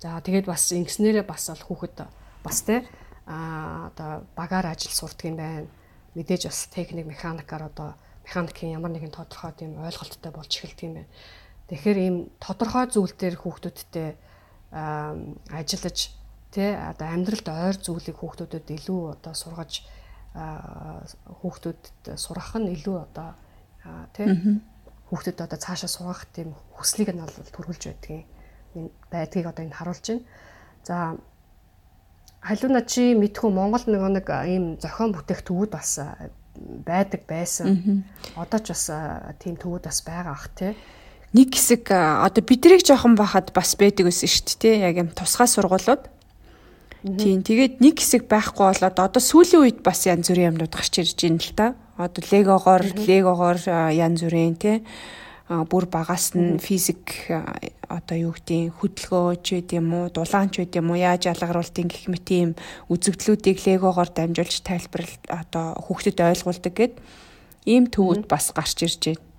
За 0.00 0.20
тэгээд 0.24 0.48
бас 0.48 0.72
ингэснээрээ 0.72 1.24
бас 1.28 1.52
л 1.52 1.60
хүүхэд 1.68 2.08
бас 2.40 2.58
те 2.64 2.88
а 3.28 3.92
одоо 3.92 4.24
багаар 4.36 4.72
ажил 4.72 4.92
сурдаг 4.92 5.28
юм 5.28 5.36
байна. 5.36 5.68
Мэдээж 6.16 6.48
бас 6.48 6.68
техник 6.72 7.06
механикаар 7.06 7.68
одоо 7.68 7.94
механикийн 8.24 8.76
ямар 8.76 8.92
нэгэн 8.92 9.12
тодорхой 9.12 9.52
тийм 9.52 9.76
ойлголттой 9.76 10.32
болж 10.32 10.50
эхэлдэг 10.52 10.84
юм 10.88 10.94
байна. 11.00 11.10
Тэгэхээр 11.72 11.98
ийм 12.04 12.16
тодорхой 12.36 12.84
зүйл 12.92 13.16
дээр 13.16 13.40
хүүхдүүдтэй 13.40 14.12
ажиллаж 15.56 15.98
тий 16.52 16.70
одоо 16.76 17.08
амьдралд 17.08 17.48
ойр 17.48 17.76
зүйлийг 17.80 18.20
хүүхдүүдэд 18.20 18.68
илүү 18.76 19.16
одоо 19.16 19.32
сургаж 19.32 19.80
хүүхдүүдэд 20.36 22.12
сургах 22.20 22.60
нь 22.60 22.76
илүү 22.76 22.96
одоо 23.08 23.32
тий 24.12 24.28
хүүхдэд 25.08 25.44
одоо 25.44 25.58
цаашаа 25.60 25.88
сургах 25.88 26.28
тийм 26.28 26.52
хүслийг 26.76 27.12
нь 27.12 27.24
бол 27.24 27.52
төрүүлж 27.56 27.82
байдгийг 27.88 28.28
байдгийг 29.12 29.46
одоо 29.48 29.64
энэ 29.64 29.76
харуулж 29.76 30.04
байна. 30.08 30.24
За 30.84 30.96
халууна 32.40 32.84
чи 32.88 33.12
мэдхүү 33.16 33.48
Монгол 33.52 33.84
нэг 33.88 34.24
нэг 34.24 34.28
ийм 34.28 34.64
зохион 34.80 35.12
бүтээх 35.12 35.44
төвүүд 35.44 35.70
бас 35.72 36.00
байдаг 36.84 37.28
байсан. 37.28 38.04
Одоо 38.36 38.60
ч 38.60 38.72
бас 38.72 38.88
тийм 39.40 39.56
төвүүд 39.60 39.84
бас 39.84 40.00
байгаа 40.00 40.32
ах 40.32 40.48
тий. 40.56 40.72
Нэг 41.32 41.56
хэсэг 41.56 41.88
одоо 41.88 42.42
бидрийг 42.44 42.84
жоохон 42.84 43.16
бахад 43.16 43.56
бас 43.56 43.72
байдаг 43.80 44.12
гэсэн 44.12 44.28
шүү 44.28 44.56
дээ. 44.60 44.84
Яг 44.92 44.96
юм 45.00 45.08
тусгай 45.16 45.48
сургуулиуд. 45.48 46.04
Тийм 47.02 47.40
тэгээд 47.42 47.80
нэг 47.80 47.98
хэсэг 47.98 48.28
байхгүй 48.28 48.68
болоод 48.68 48.96
одоо 49.00 49.22
сүүлийн 49.22 49.64
үед 49.64 49.78
бас 49.80 50.04
янз 50.06 50.28
бүрийн 50.28 50.54
юмнууд 50.54 50.70
гарч 50.70 51.00
ирж 51.00 51.16
байна 51.16 51.40
л 51.40 51.56
та. 51.56 51.66
Одоо 51.96 52.22
легогоор 52.30 52.84
легогоор 52.94 53.58
янз 53.90 54.20
бүрийн 54.22 54.54
тий 54.60 54.84
бүр 55.48 55.84
багаас 55.90 56.32
нь 56.38 56.56
физик 56.62 57.28
одоо 57.88 58.16
юу 58.16 58.32
гэдгийг 58.32 58.72
хөдөлгөөч 58.78 59.46
байд 59.52 59.70
юм 59.76 59.88
уу 59.92 60.06
дулаанч 60.08 60.62
байд 60.62 60.72
юм 60.78 60.94
уу 60.94 60.98
яаж 61.00 61.28
ялгаруултын 61.28 61.90
гэх 61.90 62.08
мэт 62.08 62.28
ийм 62.30 62.50
үзэгдлүүдийг 62.88 63.58
легогоор 63.66 64.08
дамжуулж 64.14 64.62
тайлбар 64.64 65.04
одоо 65.28 65.76
хүүхдэд 65.76 66.22
ойлгуулдаг 66.22 66.72
гэд 66.72 66.94
ийм 67.66 67.90
төвүүд 67.90 68.30
бас 68.30 68.54
гарч 68.54 68.78
ирж 68.86 69.02
байна. 69.10 69.31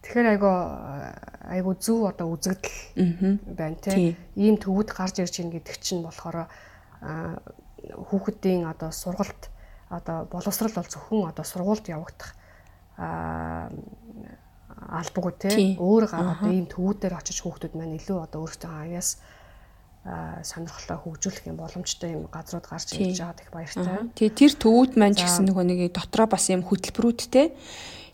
Тэгэхээр 0.00 0.28
айгу 0.32 0.50
айгу 1.52 1.74
зөв 1.76 2.08
одоо 2.08 2.32
үзэгдэл 2.32 3.44
байна 3.52 3.76
тийм 3.76 4.16
ийм 4.34 4.56
төвүүд 4.56 4.88
гарч 4.96 5.20
ирж 5.20 5.34
байна 5.44 5.54
гэдэг 5.60 5.76
чинь 5.78 6.00
болохоор 6.02 6.48
хүүхдийн 8.08 8.64
одоо 8.64 8.90
сургалт 8.90 9.52
одоо 9.90 10.24
боловсрал 10.32 10.72
бол 10.72 10.88
зөвхөн 10.88 11.28
одоо 11.28 11.44
сургуульд 11.44 11.86
явагдах 11.92 12.32
албагүй 14.90 15.32
тий. 15.36 15.76
Өөр 15.76 16.08
одоо 16.08 16.48
ийм 16.48 16.66
төвүүдээр 16.70 17.14
очиж 17.20 17.42
хүүхдүүд 17.42 17.74
маань 17.76 17.98
илүү 17.98 18.18
одоо 18.24 18.46
өөрсдөө 18.46 18.70
аяас 18.70 19.20
сонирхолтой 20.00 20.96
хөгжүүлэх 20.96 21.44
юм 21.52 21.60
боломжтой 21.60 22.16
юм 22.16 22.24
газрууд 22.32 22.64
гарч 22.64 22.96
ирж 22.96 23.20
байгаа 23.20 23.44
их 23.44 23.52
баяртай. 23.52 24.08
Тэгээ 24.16 24.32
тэр 24.32 24.52
төвүүд 24.56 24.92
маань 24.96 25.12
ч 25.12 25.28
гэсэн 25.28 25.44
нөгөө 25.52 25.64
нэг 25.68 25.80
дотроо 25.92 26.24
бас 26.24 26.48
юм 26.48 26.64
хөтөлбөрүүдтэй 26.64 27.52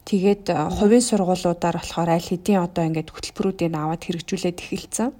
тэгээд 0.03 0.51
хувийн 0.51 1.05
сургуулиудаар 1.07 1.79
болохоор 1.79 2.11
аль 2.11 2.27
хэдийн 2.27 2.67
одоо 2.67 2.91
ингээд 2.91 3.15
хөтөлбөрүүдийг 3.15 3.71
аваад 3.71 4.03
хэрэгжүүлээд 4.03 4.59
эхэлсэн. 4.67 5.11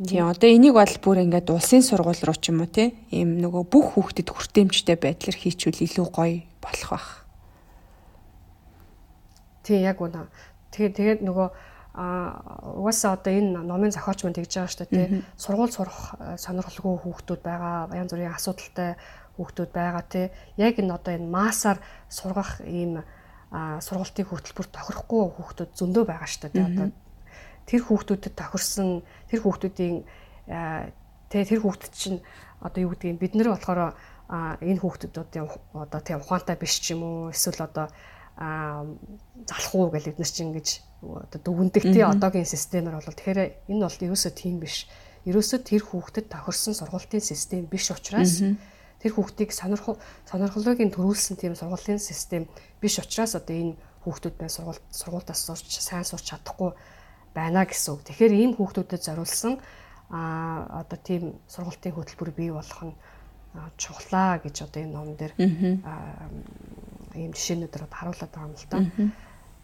Тийм 0.00 0.32
одоо 0.32 0.48
энийг 0.48 0.72
бол 0.72 0.96
бүр 1.04 1.28
ингээд 1.28 1.52
улсын 1.52 1.84
сургууль 1.84 2.24
руу 2.24 2.38
ч 2.40 2.48
юм 2.48 2.64
уу 2.64 2.72
те 2.72 2.96
ийм 3.12 3.36
нөгөө 3.44 3.68
бүх 3.68 4.00
хүүхдэд 4.00 4.32
хүртээмжтэй 4.32 4.96
байдлаар 4.96 5.36
хийчихвэл 5.36 5.84
илүү 5.84 6.06
гоё 6.08 6.40
болох 6.64 6.88
бах. 6.88 7.08
Тий 9.60 9.84
яг 9.84 10.00
үнэ. 10.00 10.24
Тэгээд 10.72 10.96
тэгээд 10.96 11.20
нөгөө 11.20 11.48
а 12.00 12.40
угаасаа 12.80 13.20
одоо 13.20 13.32
энэ 13.36 13.60
номын 13.60 13.92
зохиолч 13.92 14.24
мань 14.24 14.32
тэгж 14.32 14.56
байгаа 14.56 14.72
шүү 14.72 14.88
дээ 14.88 14.88
тий. 14.88 15.20
Сургууль 15.36 15.68
сурах 15.68 16.16
сонирхолгүй 16.40 16.96
хүүхдүүд 17.04 17.40
байгаа, 17.44 17.92
янз 17.92 18.12
бүрийн 18.16 18.32
асуудалтай 18.32 18.96
хүүхдүүд 19.36 19.70
байгаа 19.76 20.04
тий. 20.08 20.26
Яг 20.56 20.80
энэ 20.80 20.96
одоо 20.96 21.12
энэ 21.12 21.28
маасаар 21.28 21.78
сургах 22.08 22.64
ийм 22.64 23.04
сургалтын 23.52 24.26
хөтөлбөр 24.32 24.68
тохирохгүй 24.72 25.22
хүүхдүүд 25.28 25.70
зөндөө 25.76 26.04
байгаа 26.08 26.28
шүү 26.30 26.48
дээ. 26.48 26.68
Одоо 26.72 26.88
тэр 27.68 27.82
хүүхдүүдэд 27.84 28.34
тохирсон 28.34 29.04
тэр 29.28 29.40
хүүхдүүдийн 29.44 29.96
тий 31.28 31.42
тэр 31.44 31.60
хүүхдүүд 31.60 31.94
чинь 32.00 32.24
одоо 32.64 32.80
юу 32.80 32.96
гэдгийг 32.96 33.20
бид 33.20 33.36
нэр 33.36 33.52
болохоор 33.52 33.92
энэ 34.64 34.80
хүүхдүүдийн 34.80 35.46
одоо 35.76 36.00
тийм 36.00 36.24
ухаантай 36.24 36.56
биш 36.56 36.80
ч 36.80 36.96
юм 36.96 37.04
уу 37.04 37.18
эсвэл 37.28 37.60
одоо 37.68 37.92
залах 38.40 39.74
уу 39.76 39.92
гэж 39.92 40.04
бид 40.08 40.18
нар 40.18 40.32
чинь 40.32 40.48
ингэж 40.48 40.68
одоо 41.00 41.40
дүгндэг 41.40 41.82
тий 41.82 42.04
одоогийн 42.04 42.44
системээр 42.44 43.00
бол 43.00 43.08
тэгэхээр 43.08 43.40
энэ 43.72 43.84
бол 43.84 44.04
ерөөсөө 44.04 44.32
тийм 44.36 44.60
биш. 44.60 44.84
Ерөөсөө 45.24 45.58
тэр 45.64 45.82
хүүхдэд 45.84 46.28
тохирсон 46.28 46.76
сургалтын 46.76 47.24
систем 47.24 47.64
биш 47.68 47.88
учраас 47.88 48.44
тэр 49.00 49.12
хүүхдийг 49.16 49.52
сонирхол 49.52 49.96
сонирхлыг 50.28 50.80
төрүүлсэн 50.92 51.36
тийм 51.40 51.56
сургуулийн 51.56 52.00
систем 52.00 52.44
биш 52.80 53.00
учраас 53.00 53.32
одоо 53.32 53.56
энэ 53.56 53.74
хүүхдүүд 54.04 54.36
бай 54.36 54.48
сургууль 54.52 54.80
сургуультаас 54.92 55.40
сурч 55.48 55.80
сайн 55.80 56.04
сурч 56.04 56.36
чадахгүй 56.36 56.76
байна 57.32 57.64
гэсэн 57.64 57.96
үг. 57.96 58.04
Тэгэхээр 58.04 58.32
ийм 58.36 58.52
хүүхдүүдэд 58.56 59.00
зориулсан 59.00 59.60
а 60.12 60.84
одоо 60.84 60.98
тийм 61.00 61.40
сургалтын 61.48 61.96
хөтөлбөр 61.96 62.30
бий 62.36 62.50
болох 62.52 62.80
нь 62.84 62.94
чухлаа 63.80 64.40
гэж 64.44 64.68
одоо 64.68 64.80
энэ 64.84 64.92
ном 64.92 65.16
дээр 65.16 65.32
ийм 67.16 67.32
жишээнүүдээр 67.32 67.84
харуулдаг 67.88 68.36
юм 68.36 68.52
л 68.52 68.66
да. 68.68 68.78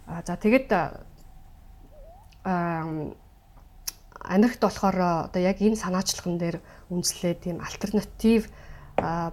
А 0.06 0.22
за 0.22 0.36
тэгээд 0.36 0.68
Америкт 2.46 4.62
болохоор 4.62 5.26
одоо 5.26 5.42
яг 5.42 5.58
энэ 5.58 5.76
санаачлаган 5.76 6.38
дээр 6.38 6.56
үнслээ 6.90 7.34
тийм 7.42 7.58
альтернатив 7.58 8.46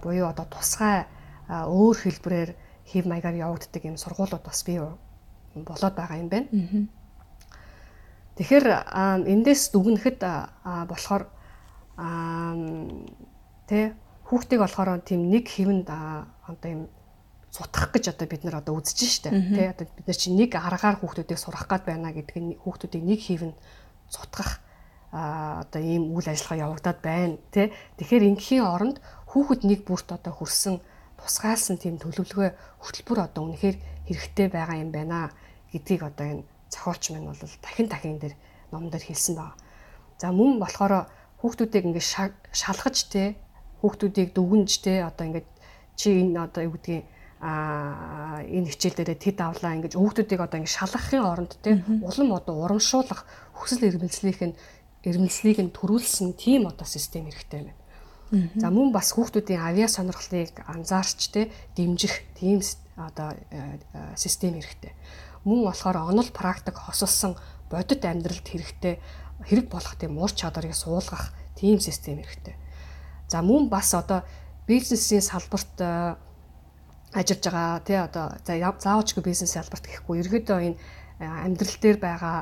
буюу 0.02 0.30
одоо 0.30 0.46
тусгай 0.50 1.06
өөр 1.50 1.98
хэлбэрээр 1.98 2.52
хэв 2.90 3.06
маягаар 3.06 3.46
явагддаг 3.46 3.84
юм 3.86 3.98
сургуулиуд 3.98 4.44
бас 4.44 4.64
бий 4.66 4.82
болоод 5.56 5.96
байгаа 5.96 6.18
юм 6.18 6.30
байна. 6.30 6.50
Тэгэхээр 8.38 8.66
эндээс 9.30 9.70
дүгнэхэд 9.70 10.20
болохоор 10.90 11.30
тэ 13.70 13.94
хүүхдийг 14.26 14.60
болохоор 14.62 15.02
тийм 15.06 15.30
нэг 15.30 15.46
хэвэнд 15.46 15.88
одоо 15.90 16.70
юм 16.70 16.90
сутгах 17.54 17.94
гэж 17.94 18.18
одоо 18.18 18.26
бид 18.26 18.42
нар 18.44 18.66
одоо 18.66 18.82
үзэж 18.82 19.00
штэ. 19.06 19.30
Тий 19.30 19.68
одоо 19.70 19.86
бид 19.86 20.08
нар 20.10 20.18
чинь 20.18 20.38
нэг 20.42 20.58
аргаар 20.58 20.98
хүүхдүүдийг 20.98 21.38
сурах 21.38 21.70
гад 21.70 21.86
байна 21.86 22.10
гэдэг 22.10 22.38
нь 22.42 22.58
хүүхдүүдийг 22.58 23.04
нэг 23.06 23.22
хэвэнд 23.22 23.58
сутгах 24.10 24.58
а 25.14 25.62
одоо 25.62 25.78
ийм 25.78 26.10
үйл 26.18 26.26
ажиллагаа 26.26 26.66
явагдаад 26.66 27.00
байна 27.06 27.38
тий 27.54 27.70
тэгэхээр 28.02 28.34
ингийн 28.34 28.66
оронд 28.66 28.98
хүүхэд 29.30 29.62
нэг 29.70 29.86
бүрт 29.86 30.10
одоо 30.10 30.34
хөрсөн 30.34 30.82
тусгаалсан 31.22 31.78
тийм 31.78 32.02
төлөвлөгөө 32.02 32.50
хөтөлбөр 32.82 33.20
одоо 33.22 33.46
үнэхээр 33.46 33.78
хэрэгтэй 34.10 34.48
байгаа 34.50 34.82
юм 34.82 34.90
байна 34.90 35.30
гэдгийг 35.70 36.02
одоо 36.10 36.26
энэ 36.26 36.44
зохиолч 36.74 37.14
минь 37.14 37.30
бол 37.30 37.38
дахин 37.38 37.88
дахин 37.88 38.18
дээр 38.18 38.34
ном 38.74 38.90
дээр 38.90 39.06
хэлсэн 39.06 39.38
байна. 39.38 39.54
За 40.18 40.34
мөн 40.34 40.58
болохоор 40.58 41.06
хүүхдүүдийг 41.38 41.86
ингээд 41.94 42.10
шалгаж 42.50 42.98
те 43.14 43.38
хүүхдүүдийг 43.86 44.34
дүгнж 44.34 44.72
те 44.82 45.06
одоо 45.06 45.30
ингээд 45.30 45.48
чи 45.94 46.10
энэ 46.26 46.50
одоо 46.50 46.66
юу 46.66 46.74
гэдгийг 46.74 47.06
а 47.44 48.40
энэ 48.48 48.72
хичээл 48.72 49.04
дээр 49.04 49.20
тэд 49.20 49.44
авлаа 49.44 49.76
ингэж 49.76 50.00
хүүхдүүдийг 50.00 50.40
одоо 50.40 50.64
ингэ 50.64 50.72
шалгахын 50.72 51.28
оронд 51.28 51.60
те 51.60 51.84
улам 52.00 52.32
одоо 52.40 52.56
урамшуулах 52.64 53.28
хүсэл 53.52 53.84
эрмэлзлийнх 53.92 54.42
нь 54.48 54.56
эрмэлзлийг 55.04 55.60
нь 55.60 55.76
төрүүлсэн 55.76 56.40
тийм 56.40 56.72
одоо 56.72 56.88
систем 56.88 57.28
хэрэгтэй 57.28 57.68
байна. 57.68 57.76
За 58.56 58.72
мөн 58.72 58.96
бас 58.96 59.12
хүүхдүүдийн 59.12 59.60
авиа 59.60 59.92
сонирхлыг 59.92 60.64
анзаарч 60.66 61.20
те 61.36 61.52
дэмжих 61.76 62.24
тийм 62.40 62.64
одоо 62.96 63.36
э, 63.52 63.78
э, 63.94 64.16
систем 64.16 64.56
хэрэгтэй. 64.56 64.96
Мөн 65.44 65.68
болохоор 65.68 66.10
онол 66.10 66.32
практик 66.32 66.80
хосолсон 66.80 67.36
бодит 67.70 68.08
амьдралд 68.08 68.48
хэрэгтэй 68.48 68.98
хэрэг 69.46 69.68
болох 69.70 70.00
тийм 70.00 70.18
ур 70.18 70.32
чадварыг 70.32 70.74
суулгах 70.74 71.36
тийм 71.60 71.84
систем 71.84 72.24
хэрэгтэй. 72.24 72.56
За 73.28 73.44
мөн 73.44 73.70
бас 73.70 73.94
одоо 73.94 74.24
бизнесийн 74.66 75.22
салбарт 75.22 75.76
э, 75.78 76.16
ажиллаж 77.14 77.44
байгаа 77.46 77.80
тий 77.86 77.98
одоо 77.98 78.26
за 78.44 78.54
заавчгүй 78.58 79.24
бизнес 79.24 79.54
салбарт 79.54 79.86
гэхгүй. 79.88 80.22
Ерөөдөө 80.26 80.60
энэ 80.66 80.78
амьдрал 81.22 81.78
дээр 81.82 81.98
байгаа 82.02 82.38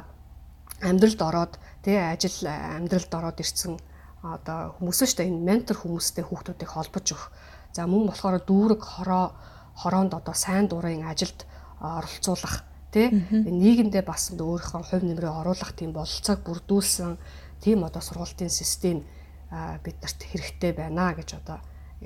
амьдралд 0.82 1.22
ороод 1.22 1.54
тий 1.84 1.98
ажил 2.00 2.48
амьдралд 2.48 3.12
ороод 3.12 3.38
ирсэн 3.44 3.78
одоо 4.24 4.78
хүмүүс 4.78 4.98
шүү 5.02 5.18
дээ 5.18 5.30
энэ 5.30 5.46
ментор 5.46 5.78
хүмүүстэй 5.78 6.24
хүүхдүүдийг 6.26 6.70
холбож 6.72 7.06
өгөх. 7.12 7.32
За 7.74 7.88
мөн 7.90 8.10
болохоор 8.10 8.42
дүүрэг 8.46 8.82
хороо 8.82 9.34
хороонд 9.76 10.14
одоо 10.14 10.36
сайн 10.38 10.68
дурын 10.68 11.06
ажилд 11.08 11.46
оролцуулах 11.82 12.64
тий. 12.94 13.10
Нийгэмдээ 13.10 14.04
бас 14.06 14.30
өөрийнхөө 14.36 14.84
хувь 14.84 15.06
нэмрээ 15.06 15.32
оруулах 15.32 15.74
тийм 15.74 15.96
бололцоог 15.96 16.46
бүрдүүлсэн 16.46 17.18
тийм 17.64 17.84
одоо 17.84 18.02
сургалтын 18.02 18.50
систем 18.50 19.06
биднэрт 19.52 20.20
хэрэгтэй 20.22 20.72
байна 20.76 21.14
гэж 21.18 21.42
одоо 21.42 21.60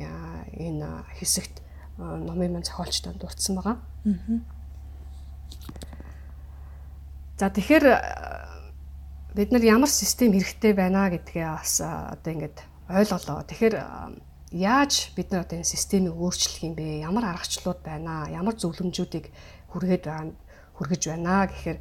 энэ 0.05 1.03
хэсэгт 1.19 1.64
номын 1.97 2.51
маань 2.53 2.67
зохиолчтой 2.67 3.13
дурдсан 3.13 3.55
байгаа. 3.55 3.77
За 7.37 7.49
тэгэхээр 7.49 7.85
бид 9.35 9.51
нар 9.51 9.63
ямар 9.63 9.89
систем 9.89 10.31
хэрэгтэй 10.31 10.73
байна 10.73 11.09
гэдгээ 11.11 11.47
бас 11.51 11.81
одоо 11.83 12.31
ингээд 12.31 12.57
ойлголоо. 12.89 13.43
Тэгэхээр 13.43 13.75
яаж 14.55 15.11
бид 15.15 15.31
нар 15.31 15.43
одоо 15.43 15.59
энэ 15.59 15.67
системийг 15.67 16.15
өөрчлөх 16.15 16.63
юм 16.63 16.75
бэ? 16.75 17.03
Ямар 17.03 17.35
аргачлалууд 17.35 17.83
байна? 17.83 18.31
Ямар 18.31 18.55
зөвлөмжүүдийг 18.55 19.31
хүргээд 19.71 20.03
байна? 20.07 20.33
хүргэж 20.75 21.07
байна 21.07 21.47
гэхээр 21.47 21.79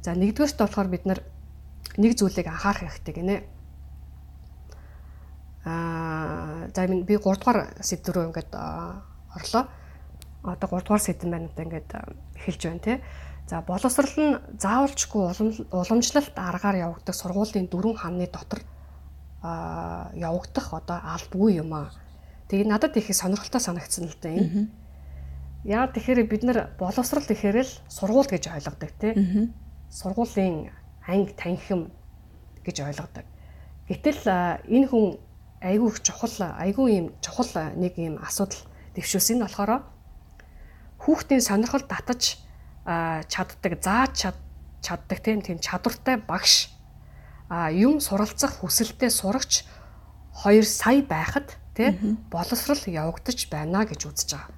за 0.00 0.16
нэгдүгээрт 0.16 0.58
болохоор 0.60 0.88
бид 0.88 1.04
нар 1.04 1.20
нэг 2.00 2.16
зүйлийг 2.16 2.48
анхаарах 2.48 2.96
хэрэгтэй 2.96 3.14
гинэ. 3.14 3.36
Аа 5.64 6.72
за 6.72 6.88
би 6.88 7.14
3 7.20 7.20
дугаар 7.20 7.76
сэдв 7.84 8.16
рүү 8.16 8.32
ингээд 8.32 8.50
орлоо. 9.34 9.68
Одоо 10.42 10.68
3 10.68 10.84
дугаар 10.84 11.02
сэдв 11.02 11.28
байна 11.30 11.48
одоо 11.48 11.64
ингээд 11.64 11.90
эхэлж 12.36 12.62
байна 12.64 12.80
те. 12.80 13.00
За 13.50 13.60
боловсрал 13.66 14.14
нь 14.16 14.38
заавалчгүй 14.62 15.22
уламжлалт 15.74 16.36
аргаар 16.38 16.76
явагдах 16.86 17.16
сургуулийн 17.18 17.66
дөрвөн 17.66 17.96
хааны 17.98 18.26
дотор 18.30 18.60
а 19.42 20.10
явагдах 20.14 20.72
одоо 20.72 20.98
албагүй 21.02 21.58
юм 21.58 21.74
аа. 21.74 21.90
Тэгээ 22.48 22.68
надад 22.68 22.96
их 22.96 23.10
сонирхолтой 23.14 23.60
санагдсан 23.60 24.06
л 24.06 24.16
да 24.22 24.28
энэ. 24.28 24.68
Яа 25.64 25.88
тэгэхээр 25.90 26.30
бид 26.30 26.42
нар 26.44 26.70
боловсрал 26.78 27.26
гэхээр 27.26 27.58
л 27.64 27.72
сургууль 27.88 28.30
гэж 28.30 28.48
ойлгодог 28.48 28.90
тий. 29.00 29.12
Сургуулийн 29.90 30.70
анги 31.06 31.32
танхим 31.34 31.90
гэж 32.64 32.80
ойлгодог. 32.86 33.26
Гэтэл 33.88 34.22
энэ 34.70 34.86
хүн 34.88 35.18
айгүй 35.60 35.88
их 35.90 36.02
чухал 36.06 36.54
айгүй 36.56 36.86
юм 36.96 37.06
чухал 37.20 37.50
нэг 37.74 37.98
юм 37.98 38.16
асуудал 38.22 38.62
дэвшүүлсэн 39.00 39.40
нь 39.40 39.44
болохоор 39.48 39.88
хүүхдийн 41.00 41.40
сонирхол 41.40 41.88
татаж 41.88 42.36
чаддаг, 42.84 43.80
зааж 43.80 44.36
чаддаг 44.84 45.18
тийм 45.24 45.40
тийм 45.40 45.58
чадвартай 45.58 46.20
багш 46.20 46.68
юм 47.72 48.00
суралцах 48.04 48.60
хүсэлтэй 48.60 49.08
сурагч 49.08 49.64
2 50.44 50.62
сая 50.62 51.02
байхад 51.02 51.56
тий 51.74 51.96
боловсрал 52.30 52.84
явагдаж 52.86 53.48
байна 53.50 53.88
гэж 53.88 54.00
үзэж 54.06 54.30
байгаа. 54.36 54.54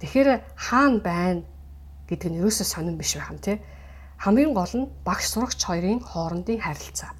Тэгэхээр 0.00 0.28
хаана 0.54 1.00
байна 1.00 1.42
гэдэг 2.08 2.28
нь 2.30 2.38
ерөөсөө 2.40 2.66
сонирн 2.68 3.00
биш 3.00 3.16
байх 3.16 3.32
юм 3.32 3.40
тий. 3.40 3.56
Хамгийн 4.20 4.52
гол 4.54 4.72
нь 4.76 4.90
багш 5.04 5.32
сурагч 5.32 5.60
хоёрын 5.64 6.00
хоорондын 6.00 6.60
харилцаа. 6.60 7.12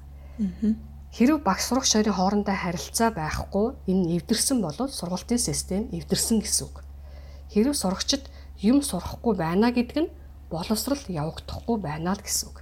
Хэрв 1.17 1.41
багш 1.41 1.73
сурагч 1.73 1.97
хоёрын 1.97 2.13
хоорондоо 2.13 2.53
харилцаа 2.53 3.09
байхгүй 3.09 3.73
энэ 3.89 4.21
эвдэрсэн 4.21 4.61
бол 4.61 4.77
сургалтын 4.77 5.41
систем 5.41 5.89
эвдэрсэн 5.89 6.45
гэсэн 6.45 6.69
үг. 6.69 6.85
Хэрв 7.49 7.73
сурагчид 7.73 8.29
юм 8.61 8.85
сурахгүй 8.85 9.33
байна 9.33 9.73
гэдэг 9.73 9.97
нь 9.97 10.13
боловсрал 10.53 11.01
явагдахгүй 11.09 11.77
байна 11.81 12.13
л 12.13 12.21
гэсэн 12.21 12.53
үг. 12.53 12.61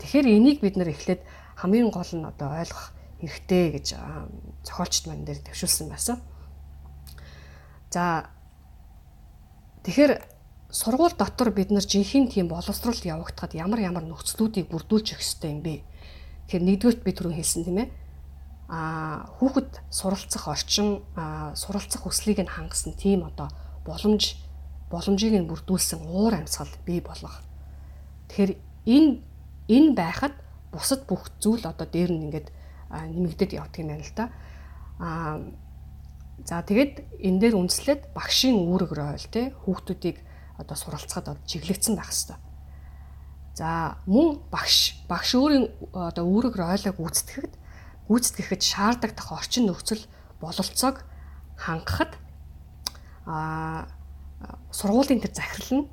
Тэгэхээр 0.00 0.24
энийг 0.24 0.64
бид 0.64 0.80
нэр 0.80 0.88
эхлээд 0.88 1.20
хамгийн 1.60 1.92
гол 1.92 2.08
нь 2.16 2.24
одоо 2.24 2.48
ойлгох 2.64 2.96
хэрэгтэй 3.20 3.76
гэж 3.76 3.86
зохиолчд 4.64 5.04
мань 5.12 5.28
дээр 5.28 5.44
төвшүүлсэн 5.44 5.92
байсан. 5.92 6.16
За 7.92 8.32
тэгэхээр 9.84 10.16
сургууль 10.72 11.12
дотор 11.12 11.52
бид 11.52 11.68
нар 11.68 11.84
жинхэнэ 11.84 12.32
тийм 12.32 12.48
боловсрал 12.48 12.96
явагдахад 12.96 13.52
ямар 13.52 13.84
ямар 13.84 14.08
нөхцлүүдийг 14.08 14.72
бүрдүүлчих 14.72 15.20
хэрэгтэй 15.20 15.52
юм 15.52 15.60
бэ? 15.60 15.91
Тэгэхээр 16.46 16.64
нэгдүгürt 16.66 17.00
би 17.04 17.12
түрүү 17.12 17.34
хэлсэн 17.36 17.62
тийм 17.64 17.78
ээ. 17.82 17.88
Аа 18.72 19.28
хүүхэд 19.38 19.70
суралцах 19.92 20.48
орчин, 20.48 21.04
суралцах 21.54 22.02
хүслийг 22.02 22.40
нь 22.40 22.50
хангасан 22.50 22.96
тийм 22.96 23.28
одоо 23.28 23.52
боломж 23.84 24.38
боломжийг 24.92 25.34
нь 25.36 25.48
бүрдүүлсэн 25.48 26.04
уур 26.08 26.36
амьсгал 26.36 26.72
бий 26.84 27.00
болгох. 27.00 27.40
Тэгэхээр 28.28 28.52
энэ 28.86 29.10
энэ 29.68 29.90
байхад 29.96 30.34
бусад 30.72 31.04
бүх 31.08 31.32
зүйл 31.40 31.64
одоо 31.64 31.86
дээр 31.88 32.12
нь 32.12 32.28
ингээд 32.28 32.48
нэмэгдээд 32.92 33.56
явдаг 33.56 33.80
юм 33.80 33.88
байна 33.92 34.04
л 34.04 34.16
да. 34.16 34.24
Аа 35.00 35.36
за 36.44 36.62
тэгээд 36.64 37.22
энэ 37.24 37.40
дээр 37.40 37.54
үндэслээд 37.56 38.12
багшийн 38.16 38.56
үүрэг 38.56 38.92
роль 38.92 39.26
те 39.30 39.52
хүүхдүүдийг 39.64 40.20
одоо 40.58 40.76
суралцахад 40.76 41.28
одоо 41.28 41.44
чиглэгдсэн 41.46 41.96
байх 41.96 42.12
хэвээр. 42.12 42.51
За 43.54 44.00
мөн 44.08 44.40
багш 44.48 45.04
багш 45.08 45.36
өөрийн 45.36 45.68
одоо 45.92 46.24
үүрэг 46.24 46.56
ройлыг 46.56 46.96
гүйцэтгэхэд 46.96 47.54
гүйцэтгэхэд 48.08 48.62
шаардлагатай 48.64 49.26
орчин 49.28 49.68
нөхцөл 49.68 50.02
бололцоог 50.40 51.04
хангахад 51.60 52.16
а 53.28 53.86
сургуулийн 54.72 55.20
тэр 55.20 55.36
захирал 55.36 55.84
нь 55.84 55.90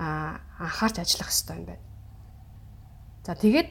анхаарч 0.00 0.96
ажиллах 0.98 1.28
хэрэгтэй 1.28 1.56
юм 1.60 1.66
байна. 1.68 1.84
За 3.22 3.36
тэгээд 3.36 3.70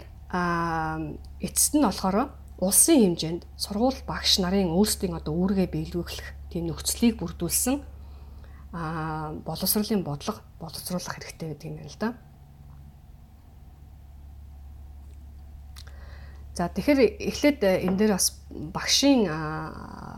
эцэст 1.42 1.74
нь 1.76 1.84
болохоор 1.84 2.30
улсын 2.62 3.18
хэмжээнд 3.18 3.44
сургууль 3.58 4.00
багш 4.06 4.38
нарын 4.38 4.70
өөрсдийн 4.70 5.18
одоо 5.18 5.34
үүргээ 5.34 5.68
биелүүлэх 5.68 6.54
тийм 6.54 6.70
нөхцөлийг 6.70 7.18
бүрдүүлсэн 7.18 7.82
боловсролын 9.44 10.06
бодлого 10.06 10.40
боловсруулах 10.62 11.18
хэрэгтэй 11.18 11.58
гэдэг 11.58 11.68
юм 11.68 11.76
байна 11.82 11.92
л 11.92 12.00
да. 12.00 12.10
За 16.52 16.68
тэгэхээр 16.68 17.24
эхлээд 17.32 17.60
энэ 17.64 17.98
дээр 17.98 18.12
бас 18.20 18.44
багшийн 18.50 19.24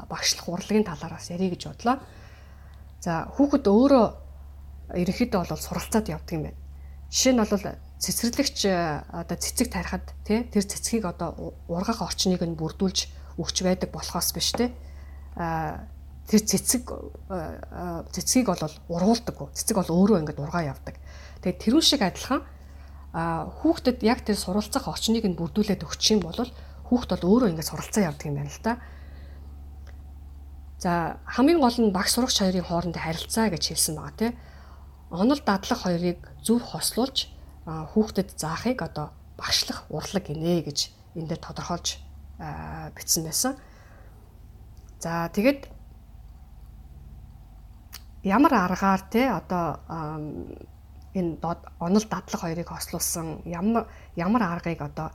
багшлах 0.09 0.47
урлагийн 0.49 0.87
талаар 0.87 1.13
бас 1.21 1.29
ярих 1.29 1.53
гэж 1.53 1.69
бодлоо. 1.69 2.01
За 3.05 3.29
хүүхэд 3.37 3.69
өөрөө 3.69 4.05
ерөнхийдөө 4.97 5.45
бол 5.45 5.61
суралцаад 5.61 6.09
явдаг 6.09 6.33
юм 6.33 6.43
байна. 6.49 6.59
Жишээ 7.13 7.33
нь 7.33 7.41
бол 7.41 7.53
цэцэрлэгч 8.01 8.59
одоо 9.13 9.37
цэцэг 9.37 9.67
тарихад 9.69 10.05
тий 10.25 10.41
тэр 10.49 10.65
цэцгийг 10.65 11.05
одоо 11.05 11.53
ургах 11.69 12.01
орчныг 12.01 12.41
нь 12.41 12.57
бүрдүүлж 12.57 13.37
өгч 13.37 13.57
байдаг 13.61 13.93
болохоос 13.93 14.33
биш 14.33 14.57
тий 14.57 14.73
а 15.37 15.85
тэр 16.27 16.41
цэцэг 16.41 16.83
цэцгийг 18.09 18.47
бол 18.49 18.73
ургуулдаг. 18.89 19.37
Цэцэг 19.53 19.75
бол 19.77 19.91
өөрөө 19.91 20.19
ингээд 20.25 20.41
ургаа 20.41 20.73
явдаг. 20.73 20.97
Тэгээд 21.45 21.61
тэрүүн 21.61 21.85
шиг 21.85 22.01
адилхан 22.01 22.41
хүүхдэд 23.13 24.02
яг 24.02 24.26
тэр 24.26 24.38
суралцах 24.38 24.89
орчныг 24.89 25.21
нь 25.21 25.38
бүрдүүлээд 25.38 25.86
өгч 25.86 26.17
юм 26.17 26.26
бол 26.26 26.34
хүүхд 26.89 27.10
бол 27.13 27.30
өөрөө 27.30 27.49
ингээд 27.54 27.69
суралцаа 27.69 28.10
явдаг 28.10 28.26
юм 28.26 28.38
байна 28.41 28.49
л 28.49 28.65
да. 28.65 28.73
За 30.82 31.21
хамгийн 31.30 31.62
гол 31.62 31.78
нь 31.78 31.93
багш 31.93 32.17
сурагч 32.17 32.41
хоёрын 32.41 32.65
хоорондын 32.65 33.06
харилцаа 33.06 33.54
гэж 33.54 33.63
хэлсэн 33.69 33.95
байгаа 34.02 34.17
тийм. 34.17 34.34
Онол 35.13 35.41
дадлах 35.45 35.86
хоёрыг 35.86 36.19
зөв 36.41 36.60
хослуулж 36.65 37.30
хүүхдэд 37.69 38.34
заахыг 38.34 38.82
одоо 38.82 39.13
багшлах 39.38 39.86
урлаг 39.93 40.26
гинэ 40.26 40.65
гэж 40.65 40.89
энэ 41.13 41.30
дээр 41.30 41.41
тодорхойлж 41.45 42.02
бичсэн 42.97 43.23
байсан. 43.30 43.54
За 44.99 45.30
тэгэд 45.30 45.69
ямар 48.26 48.54
аргаар 48.54 49.02
те 49.12 49.30
одоо 49.30 49.80
энэ 51.13 51.38
онол 51.80 52.06
дадлаг 52.10 52.41
хоёрыг 52.41 52.69
хослуулсан 52.69 53.45
ямар 53.45 53.88
ямар 54.17 54.43
аргыг 54.43 54.82
одоо 54.82 55.13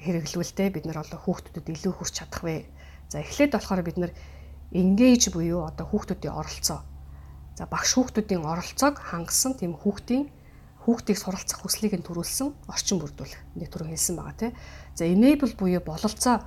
хэрэглүүлтэй 0.00 0.70
бид 0.70 0.86
нар 0.86 1.02
одоо 1.02 1.18
хүүхдүүдэд 1.20 1.66
илүү 1.74 1.92
хүрч 1.94 2.14
чадах 2.22 2.42
вэ? 2.46 2.70
За 3.10 3.20
эхлээд 3.20 3.52
болохоор 3.54 3.82
бид 3.82 3.98
нар 3.98 4.12
engage 4.70 5.30
буюу 5.34 5.66
одоо 5.66 5.86
хүүхдүүдийн 5.90 6.34
оролцоо. 6.34 6.80
За 7.58 7.66
багш 7.66 7.96
хүүхдүүдийн 7.96 8.44
оролцоог 8.44 8.96
хангасан 9.00 9.58
тийм 9.58 9.74
хүүхдийн 9.74 10.30
хүүхдийг 10.86 11.18
суралцах 11.18 11.66
хүслийг 11.66 11.98
нь 11.98 12.06
төрүүлсэн 12.06 12.70
орчин 12.70 13.02
бүрдүүлэх. 13.02 13.58
Нэг 13.58 13.68
түрүү 13.74 13.90
хэлсэн 13.90 14.14
байгаа 14.14 14.38
тийм. 14.38 14.52
За 14.94 15.02
enable 15.02 15.54
буюу 15.58 15.82
бололцоо 15.82 16.46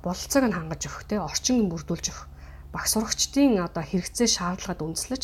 бололцоог 0.00 0.44
нь 0.48 0.56
хангаж 0.56 0.82
өгөх 0.88 1.04
тийм 1.04 1.20
орчин 1.28 1.68
бүрдүүлж 1.68 2.06
өгөх 2.08 2.24
багш 2.72 2.94
сурагчдын 2.94 3.60
одоо 3.60 3.82
хэрэгцээ 3.84 4.28
шаардлагад 4.30 4.80
үндэслэж 4.80 5.22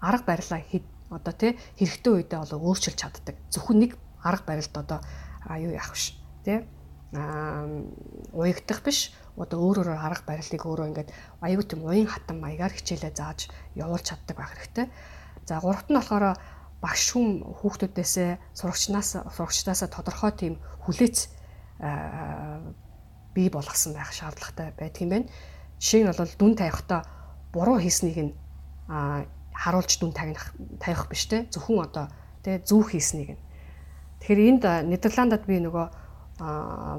арга 0.00 0.24
барилаа 0.26 0.60
хэд 0.62 0.84
одоо 1.10 1.32
тий 1.32 1.52
хэрэгтэй 1.78 2.12
үедээ 2.12 2.38
бол 2.38 2.72
өөрчилж 2.72 2.98
чаддаг. 2.98 3.36
Зөвхөн 3.50 3.78
нэг 3.82 3.92
арга 4.22 4.44
барилд 4.46 4.74
одоо 4.76 5.00
юу 5.56 5.72
яах 5.72 5.94
вш 5.94 6.18
тий 6.44 6.66
а 7.16 7.64
уягдах 8.36 8.84
биш 8.84 9.16
одоо 9.36 9.64
өөр 9.64 9.88
өөрөөр 9.88 9.96
арга 9.96 10.24
барилыг 10.28 10.60
өөрөө 10.60 10.86
ингээд 10.92 11.10
аюу 11.40 11.62
тийм 11.64 11.80
уян 11.88 12.10
хатан 12.10 12.36
маягаар 12.42 12.74
хичээлээ 12.76 13.16
зааж 13.16 13.48
явуулж 13.72 14.04
чаддаг 14.12 14.36
байх 14.36 14.52
хэрэгтэй. 14.52 14.86
За 15.48 15.62
гуравт 15.64 15.88
нь 15.88 15.96
болохоор 15.96 16.36
багш 16.84 17.16
хүм 17.16 17.56
хүүхдүүдээсээ 17.64 18.52
сурагчнаас 18.52 19.24
сурагчдаасаа 19.32 19.88
тодорхой 19.88 20.32
тийм 20.36 20.54
хүлээц 20.84 21.32
бий 23.32 23.48
болгосон 23.48 23.96
байх 23.96 24.12
шаардлагатай 24.12 24.76
байдаг 24.76 25.00
юм 25.00 25.10
байна. 25.10 25.30
Жишээ 25.80 26.02
нь 26.04 26.10
бол 26.12 26.34
дүн 26.36 26.54
тавихтаа 26.60 27.00
буруу 27.56 27.78
хийснийг 27.80 28.18
нь 28.20 28.32
харуулж 29.58 29.92
дүн 29.98 30.14
тавих 30.14 30.54
тавих 30.78 31.10
биш 31.10 31.26
те 31.26 31.50
зөвхөн 31.50 31.90
одоо 31.90 32.06
те 32.46 32.62
зүв 32.62 32.94
хийснийг 32.94 33.34
нь. 33.34 33.42
Тэгэхээр 34.22 34.40
энд 34.54 34.64
Нидерландад 34.86 35.42
би 35.50 35.58
нөгөө 35.58 35.86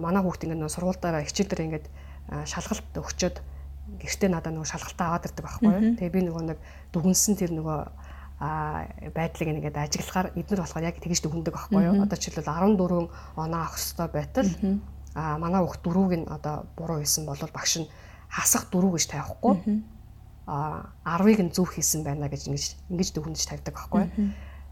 манай 0.04 0.22
хүүхд 0.24 0.44
ингээд 0.44 0.68
сургуультаараа 0.68 1.24
хичээл 1.24 1.52
дээр 1.56 1.66
ингээд 1.66 1.88
шалгалт 2.44 2.92
өгчөөд 3.00 3.38
гэртээ 4.04 4.30
надад 4.30 4.54
нөгөө 4.54 4.70
шалгалтаа 4.70 5.08
аваад 5.08 5.28
ирдэг 5.32 5.46
байхгүй 5.48 5.70
юу. 5.72 5.96
Тэгээ 5.96 6.16
би 6.16 6.22
нөгөө 6.28 6.44
нэг 6.52 6.60
дүгнсэн 6.92 7.34
тэр 7.40 7.52
нөгөө 7.56 7.80
а 8.40 8.88
байдлыг 9.16 9.48
ингээд 9.52 9.76
ажиглахаар 9.80 10.32
эднэр 10.36 10.62
болохоор 10.64 10.88
яг 10.88 11.00
тэгж 11.00 11.20
дүгндэг 11.24 11.54
байхгүй 11.56 11.82
юу. 11.84 12.04
Одоо 12.04 12.18
жишээлбэл 12.20 12.52
14 12.76 13.12
оноо 13.36 13.60
авах 13.60 13.76
хэрэгтэй 13.76 14.08
байтал 14.12 14.50
а 15.16 15.38
манай 15.42 15.60
хүүхд 15.64 15.82
дөрүүг 15.84 16.14
нь 16.22 16.28
одоо 16.30 16.68
буруу 16.78 17.02
хийсэн 17.02 17.26
бол 17.26 17.40
багш 17.52 17.84
нь 17.84 17.92
хасах 18.30 18.70
дөрөв 18.70 18.96
гэж 18.96 19.06
тавихгүй 19.10 19.56
10-ыг 20.50 21.40
нь 21.46 21.54
зөв 21.54 21.70
хийсэн 21.70 22.02
байна 22.02 22.26
гэж 22.26 22.50
ингэж 22.50 22.66
ингэж 22.90 23.10
дүгнэж 23.14 23.42
тавьдаг 23.46 23.76
байхгүй. 23.78 24.10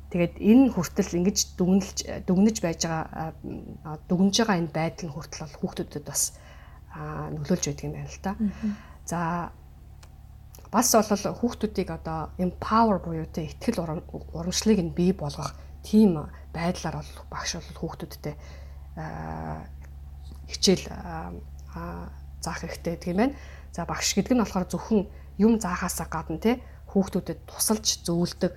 Тэгээд 0.08 0.36
энэ 0.40 0.72
хүртэл 0.74 1.20
ингэж 1.20 1.38
дүгнэлж 1.60 1.98
дүгнэж 2.26 2.58
байж 2.64 2.82
байгаа 2.88 3.36
дүгнэж 4.10 4.36
байгаа 4.40 4.58
энэ 4.58 4.74
байдал 4.74 5.06
нь 5.06 5.14
хүртэл 5.14 5.44
бол 5.44 5.60
хүүхдүүдэд 5.62 6.06
бас 6.08 6.22
нөлөөлж 7.36 7.64
байдаг 7.68 7.86
юм 7.86 7.94
байна 7.94 8.10
л 8.10 8.24
та. 8.24 8.32
За 9.06 9.20
бас 10.72 10.88
бол 10.96 11.38
хүүхдүүдийг 11.38 11.90
одоо 11.92 12.32
empower 12.40 12.98
буюу 13.04 13.28
тэ 13.28 13.52
ихтгэл 13.52 13.84
урамшлыг 14.34 14.80
нь 14.82 14.96
бий 14.96 15.12
болгох 15.14 15.54
тийм 15.84 16.32
байдлаар 16.56 17.04
бол 17.04 17.12
багш 17.30 17.60
бол 17.60 17.80
хүүхдүүдтэй 17.84 18.36
хичээл 20.48 20.86
заах 22.42 22.60
хэрэгтэй 22.64 22.96
гэдэг 22.96 23.12
юм 23.12 23.20
байна. 23.22 23.36
За 23.76 23.86
багш 23.86 24.16
гэдэг 24.16 24.34
нь 24.34 24.42
болохоор 24.42 24.68
зөвхөн 24.72 25.02
юм 25.38 25.60
заахаасаа 25.60 26.08
гадна 26.10 26.38
те 26.38 26.62
хүүхдүүдэд 26.92 27.40
тусалж 27.46 28.06
зөвлөдөг 28.06 28.54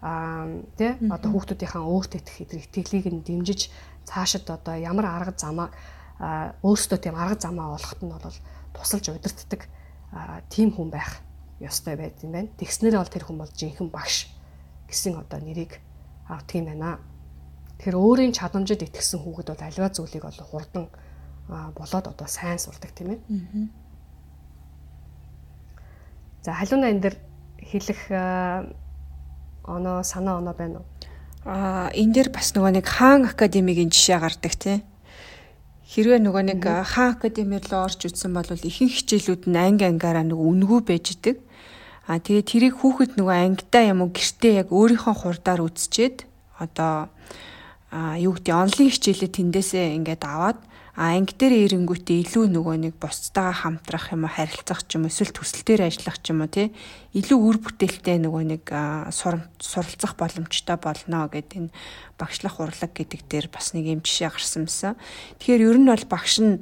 аа 0.00 0.46
тий 0.78 0.96
одоо 1.10 1.30
хүүхдүүдийнхээ 1.34 1.82
өөртөө 1.84 2.18
итгэх 2.20 2.38
итгэлийг 2.72 3.06
нь 3.12 3.24
дэмжиж 3.26 3.68
цаашид 4.08 4.48
одоо 4.48 4.74
ямар 4.80 5.06
арга 5.06 5.34
замаа 5.36 5.68
өөртөө 6.64 6.98
тийм 7.00 7.16
арга 7.16 7.36
замаа 7.40 7.76
олоход 7.76 8.00
нь 8.00 8.12
бол 8.12 8.38
тусалж 8.72 9.04
удирддаг 9.12 9.68
тийм 10.48 10.72
хүн 10.72 10.90
байх 10.90 11.20
ёстой 11.60 11.96
байд 11.96 12.16
юм 12.24 12.32
байна. 12.32 12.48
Тэгснээр 12.56 12.96
бол 12.96 13.12
тэр 13.12 13.24
хүн 13.28 13.38
бол 13.38 13.52
жинхэнэ 13.52 13.92
багш 13.92 14.32
гэсэн 14.88 15.20
одоо 15.20 15.38
нэрийг 15.40 15.78
юм 16.54 16.64
байна. 16.64 16.98
Тэгэхээр 17.78 17.96
өөрийн 17.96 18.32
чадамжид 18.32 18.84
итгэсэн 18.84 19.20
хүүхэд 19.20 19.48
бол 19.52 19.64
альва 19.64 19.88
зүйлийг 19.92 20.24
бол 20.24 20.40
хурдан 20.48 20.84
болоод 21.76 22.06
одоо 22.08 22.28
сайн 22.28 22.58
сурдаг 22.58 22.92
тийм 22.96 23.16
ээ. 23.16 23.20
За 26.40 26.56
халууна 26.56 26.88
энэ 26.88 27.02
дэр 27.04 27.16
хэлэх 27.60 28.00
оноо 29.68 30.00
санаа 30.00 30.40
оноо 30.40 30.54
байна 30.56 30.80
уу? 30.80 30.88
Аа 31.44 31.92
энэ 31.92 32.12
дэр 32.16 32.28
бас 32.32 32.56
нөгөө 32.56 32.80
нэг 32.80 32.86
хаан 32.88 33.28
академигийн 33.28 33.92
жишээ 33.92 34.18
гардаг 34.24 34.54
тий. 34.56 34.80
Хэрвээ 35.84 36.20
нөгөө 36.24 36.42
нэг 36.48 36.60
хаан 36.64 37.20
академиэр 37.20 37.64
л 37.68 37.84
орж 37.84 38.08
үзсэн 38.08 38.32
бол 38.32 38.48
ихэнх 38.48 38.94
хичээлүүд 39.04 39.52
нь 39.52 39.60
анги 39.60 39.84
ангаараа 39.84 40.24
нөгөө 40.24 40.46
үнгүй 40.48 40.80
байж 40.80 41.12
идэг. 41.12 41.36
Аа 42.08 42.16
тэгээ 42.24 42.44
тэрийг 42.48 42.74
хүүхэд 42.80 43.20
нөгөө 43.20 43.36
ангидаа 43.36 43.84
юм 43.92 44.00
уу 44.00 44.10
гэртээ 44.16 44.64
яг 44.64 44.68
өөрийнхөө 44.72 45.14
хурдаар 45.20 45.60
үзчихэд 45.60 46.24
одоо 46.56 47.12
а 47.92 48.16
юу 48.16 48.32
гэдэг 48.38 48.54
онлайн 48.54 48.88
хичээлээ 48.88 49.30
тэндээсээ 49.34 49.86
ингээд 49.98 50.24
аваад 50.24 50.58
а 51.00 51.16
анги 51.16 51.32
дээр 51.32 51.80
ирэнгүүтээ 51.80 52.28
илүү 52.28 52.44
нөгөө 52.52 52.76
нэг 52.84 52.94
бусдаа 53.00 53.56
хамтрах 53.56 54.12
юм 54.12 54.28
уу 54.28 54.36
харилцах 54.36 54.84
ч 54.84 55.00
юм 55.00 55.08
уу 55.08 55.12
эсвэл 55.12 55.32
төсөл 55.32 55.64
дээр 55.64 55.88
ажиллах 55.88 56.20
ч 56.20 56.28
юм 56.28 56.44
уу 56.44 56.52
тий? 56.52 56.76
Илүү 57.16 57.38
үр 57.40 57.56
бүтээлтэй 57.56 58.20
нөгөө 58.20 58.44
нэг 58.52 58.64
суралцах 59.08 60.20
боломжтой 60.20 60.76
болно 60.76 61.24
гэдэг 61.32 61.56
энэ 61.56 61.72
багшлах 62.20 62.60
урлаг 62.60 62.92
гэдэг 62.92 63.20
дээр 63.32 63.48
бас 63.48 63.72
нэг 63.72 63.88
юм 63.88 64.04
жишээ 64.04 64.28
гарсан 64.28 64.68
юмсан. 64.68 65.00
Тэгэхээр 65.40 65.72
ер 65.72 65.78
нь 65.80 65.88
бол 65.88 66.04
багш 66.04 66.36
нь 66.44 66.60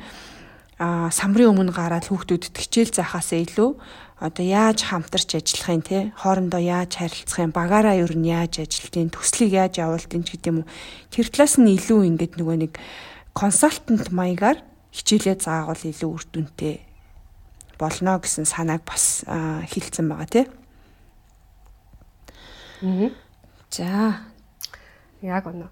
а 0.78 1.10
самрын 1.10 1.50
өмнө 1.58 1.74
гараад 1.74 2.06
хүүхдүүдэд 2.06 2.54
хичээл 2.54 2.94
заахаасаа 2.94 3.42
илүү 3.42 3.74
одоо 4.22 4.44
яаж 4.46 4.86
хамтарч 4.86 5.34
ажиллахын 5.34 5.82
те 5.82 5.98
хоорондоо 6.14 6.62
яаж 6.62 7.02
харилцахын 7.02 7.50
багаараа 7.50 7.98
ер 7.98 8.14
нь 8.14 8.30
яаж 8.30 8.62
ажилтын 8.62 9.10
төслийг 9.10 9.58
яаж 9.58 9.82
явуултын 9.82 10.22
ч 10.22 10.38
гэдэг 10.38 10.50
юм 10.54 10.62
уу 10.62 10.70
тэр 11.10 11.26
талаас 11.34 11.58
нь 11.58 11.74
илүү 11.74 12.00
ингээд 12.14 12.34
нөгөө 12.38 12.56
нэг 12.62 12.72
консалтант 13.38 14.10
маягаар 14.10 14.58
хичээлээ 14.90 15.38
заагвал 15.38 15.78
илүү 15.78 16.10
үр 16.10 16.24
дүнтэй 16.26 16.82
болно 17.78 18.18
гэсэн 18.18 18.42
санааг 18.42 18.82
бас 18.82 19.22
хэлсэн 19.70 20.10
байгаа 20.10 20.26
тий. 20.26 20.46
Аа. 22.82 23.10
За. 23.70 24.26
Яг 25.22 25.46
үнэ. 25.46 25.70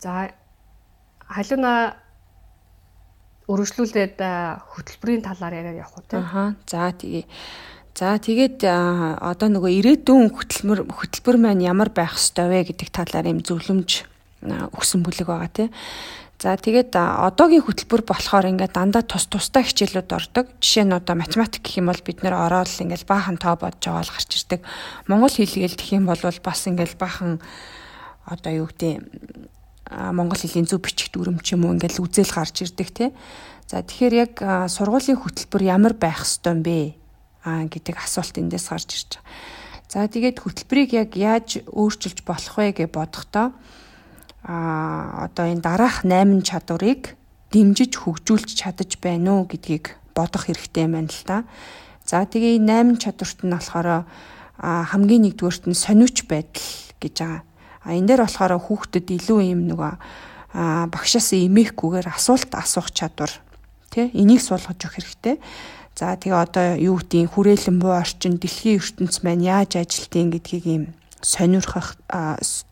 За 0.00 0.28
халууна 1.28 1.96
өргөжлүүлээд 3.48 4.20
хөтөлбөрийн 4.20 5.24
талаар 5.24 5.54
яриад 5.56 5.80
явах 5.80 5.96
уу 5.96 6.04
тий. 6.04 6.20
Аха. 6.20 6.54
За 6.68 6.92
тэгээ. 6.92 7.24
За 7.96 8.16
тэгээд 8.20 8.64
одоо 8.64 9.48
нөгөө 9.48 9.72
ирээдүйн 9.80 10.30
хөтөлбөр 10.32 10.80
хөтөлбөр 10.88 11.36
маань 11.40 11.64
ямар 11.64 11.90
байх 11.90 12.16
ёстой 12.16 12.48
вэ 12.48 12.70
гэдэг 12.70 12.88
талаар 12.92 13.26
юм 13.28 13.40
зөвлөмж 13.44 14.06
өгсөн 14.46 15.00
бүлэг 15.04 15.26
байгаа 15.28 15.50
тий. 15.50 15.68
За 16.40 16.56
тэгээд 16.56 16.96
одоогийн 16.96 17.60
хөтөлбөр 17.68 18.00
болохоор 18.08 18.48
ингээд 18.48 18.72
дандаа 18.72 19.04
тус 19.04 19.28
тустай 19.28 19.60
хичээлүүд 19.60 20.08
ордог. 20.08 20.48
Жишээ 20.56 20.88
нь 20.88 20.96
одоо 20.96 21.12
математик 21.12 21.60
гэх 21.60 21.84
юм 21.84 21.92
бол 21.92 22.00
бид 22.00 22.24
нэр 22.24 22.32
ороод 22.32 22.64
ингээд 22.80 23.04
баахан 23.04 23.36
тоо 23.36 23.60
бодож 23.60 23.84
байгаа 23.84 24.08
л 24.08 24.14
гарч 24.16 24.30
ирдэг. 24.40 24.64
Монгол 25.04 25.28
хэлгээл 25.36 25.76
гэх 25.76 25.92
юм 26.00 26.08
бол 26.08 26.16
бас 26.16 26.60
ингээд 26.64 26.96
баахан 26.96 27.44
одоо 28.24 28.52
юу 28.56 28.72
гэдэг 28.72 29.04
монгол 29.84 30.40
хэлний 30.40 30.64
зөв 30.64 30.80
бичих 30.80 31.12
дүрм 31.12 31.44
ч 31.44 31.60
юм 31.60 31.68
уу 31.68 31.76
ингээд 31.76 32.00
үзэл 32.00 32.32
гарч 32.32 32.64
ирдэг 32.64 32.88
тий. 32.88 33.12
За 33.68 33.84
тэгэхээр 33.84 34.14
яг 34.16 34.32
сургуулийн 34.40 35.20
хөтөлбөр 35.20 35.62
ямар 35.68 35.92
байх 35.92 36.24
ёстой 36.24 36.56
юм 36.56 36.64
бэ? 36.64 36.96
Аа 37.44 37.68
гэдэг 37.68 38.00
асуулт 38.00 38.40
эндээс 38.40 38.72
гарч 38.72 38.88
ирж 38.96 39.10
байгаа. 39.20 39.28
За 39.92 40.08
тэгээд 40.08 40.40
хөтөлбөрийг 40.40 40.90
яг 40.96 41.10
яаж 41.20 41.68
өөрчилж 41.68 42.24
болох 42.24 42.54
вэ 42.56 42.72
гэж 42.80 42.88
бодохдоо 42.96 43.52
а 44.44 45.26
одоо 45.28 45.46
энэ 45.46 45.60
дараах 45.60 46.04
8 46.04 46.42
чадварыг 46.42 47.16
дэмжиж 47.52 47.98
хөгжүүлж 48.00 48.56
чадаж 48.56 48.96
байна 49.02 49.40
уу 49.40 49.44
гэдгийг 49.44 49.96
бодох 50.14 50.48
хэрэгтэй 50.48 50.86
байна 50.88 51.10
л 51.10 51.22
да. 51.26 51.44
За 52.06 52.24
тэгээ 52.24 52.58
8 52.62 52.96
чадварт 53.02 53.40
нь 53.44 53.52
болохоор 53.52 54.08
хамгийн 54.60 55.24
нэгдүгээрт 55.28 55.64
нь 55.68 55.76
сониуч 55.76 56.24
байдал 56.28 56.68
гэж 57.00 57.14
байгаа. 57.20 57.42
А 57.84 57.96
энэ 57.96 58.08
дээр 58.08 58.22
болохоор 58.24 58.52
хүүхдэд 58.60 59.06
илүү 59.08 59.40
юм 59.56 59.62
нөгөө 59.72 59.92
багшаас 60.92 61.32
эмээхгүйгээр 61.32 62.08
асуулт 62.10 62.50
асуух 62.52 62.90
чадвар 62.92 63.32
тий 63.88 64.10
энийг 64.12 64.42
суулгаж 64.42 64.78
өгөх 64.82 64.98
хэрэгтэй. 64.98 65.36
За 65.94 66.16
тэгээ 66.16 66.38
одоо 66.38 66.66
юу 66.76 67.00
гэдгийг 67.00 67.34
хүрээлэн 67.34 67.78
буу 67.80 67.96
орчин 67.96 68.38
дэлхийн 68.38 68.78
ертөнц 68.78 69.22
маань 69.24 69.44
яаж 69.44 69.80
ажилтгийг 69.80 70.38
гэдгийг 70.38 70.64
юм 70.66 70.84
сонирхох 71.22 71.96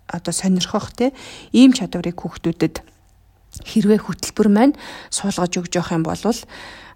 одоо 0.08 0.32
сонирхох 0.32 0.90
те 0.96 1.12
ийм 1.52 1.76
чадварыг 1.76 2.16
хүүхдүүдэд 2.18 2.82
хэрвээ 3.64 4.00
хөтөлбөр 4.04 4.48
маань 4.48 4.74
суулгаж 5.12 5.52
өгж 5.60 5.72
явах 5.76 5.92
юм 5.94 6.04
бол 6.04 6.18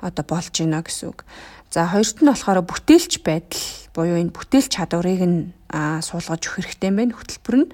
одоо 0.02 0.24
болж 0.26 0.52
гинэ 0.52 0.82
гэсэн 0.82 1.08
үг. 1.12 1.24
За 1.72 1.88
хоёрт 1.88 2.20
нь 2.20 2.28
болохоор 2.28 2.60
бүтээлч 2.68 3.24
байдал 3.24 3.64
буюу 3.96 4.20
энэ 4.20 4.34
бүтээлч 4.36 4.76
чадварыг 4.76 5.22
нь 5.24 5.38
суулгаж 5.72 6.42
өгөх 6.44 6.56
хэрэгтэй 6.60 6.88
юм 6.92 6.96
байна 7.00 7.16
хөтөлбөр 7.16 7.56
нь. 7.64 7.68